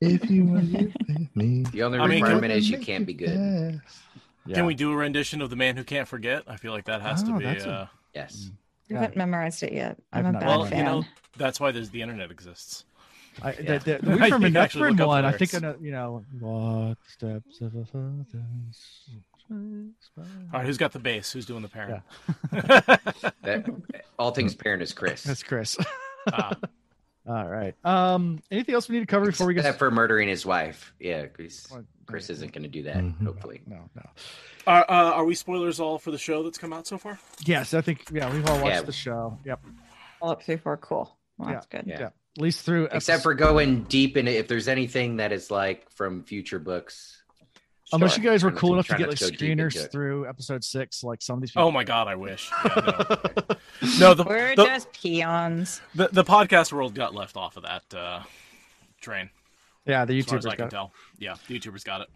[0.00, 1.64] If you want to with me.
[1.72, 3.80] The only I mean, requirement is you can't be good.
[4.52, 6.44] Can we do a rendition of "The Man Who Can't Forget"?
[6.46, 7.44] I feel like that has Oh, to be.
[7.44, 8.50] that's a- Uh, Yes.
[8.90, 9.98] I haven't memorized it yet.
[10.12, 10.78] I've I'm a not bad well, fan.
[10.78, 11.04] you know,
[11.36, 12.84] that's why there's the internet exists.
[13.42, 13.78] I, Yeah.
[13.78, 15.58] the, the, the I we from think actually Epinephrine look up one, I think I
[15.58, 19.08] know, you know, what steps of a father's
[19.50, 19.58] All
[20.52, 21.32] right, who's got the bass?
[21.32, 22.02] Who's doing the parent?
[23.42, 23.66] That,
[24.18, 25.22] all things parent is Chris.
[25.22, 25.76] That's Chris.
[26.32, 26.56] Ah,
[27.26, 27.74] All right.
[27.84, 29.60] Um, anything else we need to cover before we get?
[29.60, 30.94] Except for murdering his wife.
[30.98, 31.70] Yeah, Chris.
[32.04, 32.12] What?
[32.12, 32.96] Chris isn't going to do that.
[32.96, 33.24] Mhm.
[33.26, 33.62] Hopefully.
[33.66, 34.02] No, no.
[34.66, 37.18] are, uh, are we spoilers all for the show that's come out so far?
[37.44, 38.82] Yes, I think yeah, we've all watched Yeah.
[38.82, 39.38] the show.
[39.44, 39.60] Yep.
[40.20, 40.76] All up through four.
[40.76, 41.16] Cool.
[41.38, 41.54] Well, Yeah.
[41.54, 41.84] that's good.
[41.86, 42.00] Yeah.
[42.00, 42.06] Yeah.
[42.06, 44.34] At least through Except for going deep in it.
[44.36, 47.20] if there's anything that is like from future books.
[47.92, 48.24] unless Sure.
[48.24, 51.20] you guys were cool enough to get not like go screeners through episode six, like
[51.22, 51.64] some of these people.
[51.64, 52.50] Oh my god, I wish.
[52.64, 53.98] Yeah, no.
[54.00, 55.80] no, the, We're the, just peons.
[55.94, 58.22] the the podcast world got left off of that uh,
[59.00, 59.28] train.
[59.86, 60.66] Yeah, the As as YouTubers I can got.
[60.66, 60.70] It.
[60.70, 60.92] tell.
[61.18, 62.08] Yeah, the YouTubers got it.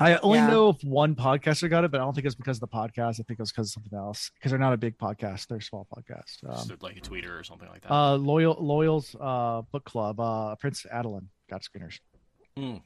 [0.00, 0.46] I only Yeah.
[0.48, 3.20] know if one podcaster got it, but I don't think it's because of the podcast.
[3.20, 4.30] I think it was because of something else.
[4.34, 6.42] Because they're not a big podcast; they're a small podcast.
[6.48, 7.92] Um, Just like a tweeter or something like that.
[7.92, 10.18] uh, loyal loyal's uh book club.
[10.18, 11.98] Uh, Prince Adeline got screeners.
[12.58, 12.80] Mm.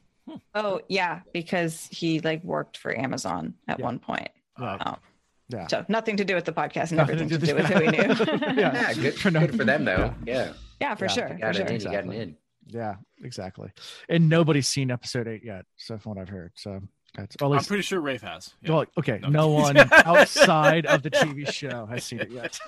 [0.53, 3.85] Oh yeah, because he like worked for Amazon at Yeah.
[3.85, 4.27] one point.
[4.59, 4.81] Right.
[4.85, 4.95] Oh.
[5.49, 5.67] Yeah.
[5.67, 7.69] So nothing to do with the podcast and Nothing everything to to do do with
[7.69, 8.61] with- who we knew.
[8.61, 8.73] Yeah.
[8.73, 10.13] Yeah, good, For good for them though.
[10.25, 10.51] Yeah.
[10.81, 11.11] yeah, for Yeah.
[11.11, 11.27] sure.
[11.29, 11.65] You For got sure.
[11.65, 12.37] it in, you got it in.
[12.69, 13.69] Yeah, exactly.
[14.09, 16.51] And nobody's seen episode eight yet, so from what I've heard.
[16.55, 16.81] So
[17.15, 18.53] that's or at I'm pretty sure Rafe has.
[18.61, 18.71] Yeah.
[18.71, 19.29] well, okay, No.
[19.29, 22.59] no one outside of the TV show has seen it yet.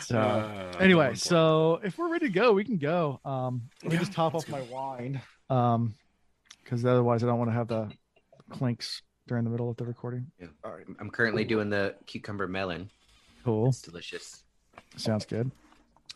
[0.00, 1.18] so Uh, anyway, going for it.
[1.20, 3.20] so if we're ready to go, we can go.
[3.24, 5.94] Um, let me Yeah, just top let's off my wine, um,
[6.62, 7.90] because otherwise I don't want to have the
[8.50, 10.26] clinks during the middle of the recording.
[10.40, 10.48] Yeah.
[11.00, 12.90] I'm currently doing the cucumber melon.
[13.44, 14.42] Cool, It's delicious.
[14.96, 15.50] sounds good.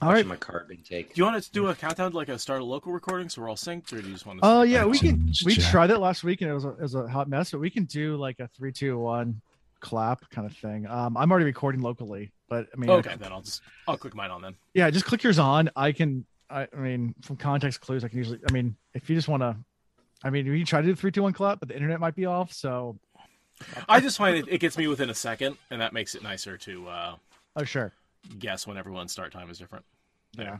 [0.02, 0.40] All Watching right.
[0.40, 1.14] my carb intake.
[1.14, 3.50] do you want to do a countdown like a start a local recording so we're
[3.50, 4.46] all synced, or do you just want to?
[4.48, 5.30] Oh yeah, we can.
[5.44, 7.60] We tried that last week and it was a, it was a hot mess, but
[7.60, 9.42] we can do like a three, two, one
[9.80, 10.86] clap kind of thing.
[10.86, 14.30] Um, I'm already recording locally, but I mean, Okay, then I'll just I'll click mine
[14.30, 14.54] on then.
[14.72, 15.68] yeah, just click yours on.
[15.76, 16.24] I can.
[16.48, 18.40] I, I mean, from context clues, I can usually.
[18.48, 19.54] I mean, if you just want to,
[20.24, 22.16] I mean, we can try to do three, two, one clap, but the internet might
[22.16, 22.52] be off.
[22.54, 22.98] So,
[23.88, 26.56] I just find it, it gets me within a second, and that makes it nicer
[26.56, 27.14] to uh,
[27.56, 27.92] oh sure,
[28.38, 29.84] guess when everyone's start time is different.
[30.38, 30.58] Yeah.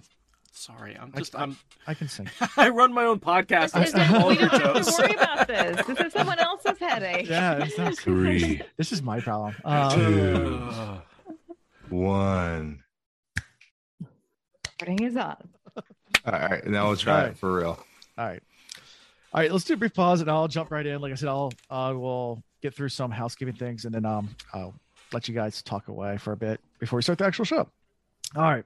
[0.53, 1.57] Sorry, I'm just I- I'm
[1.87, 2.29] I can sing.
[2.57, 3.73] I run my own podcast.
[3.73, 5.87] This and is- step on we your don't have to worry about this.
[5.87, 7.29] This is someone else's headache.
[7.29, 9.55] Yeah, it's not, Three, this is my problem.
[9.65, 11.03] Um, two, Ugh.
[11.89, 12.83] one.
[14.81, 15.37] Recording is on.
[16.27, 17.31] All right, now we'll try All right.
[17.31, 17.79] it for real.
[18.19, 18.43] All right.
[19.33, 21.01] All right, let's do a brief pause and I'll jump right in.
[21.01, 24.75] Like I said, I'll I will get through some housekeeping things and then um I'll
[25.13, 27.69] let you guys talk away for a bit before we start the actual show.
[28.37, 28.65] All right.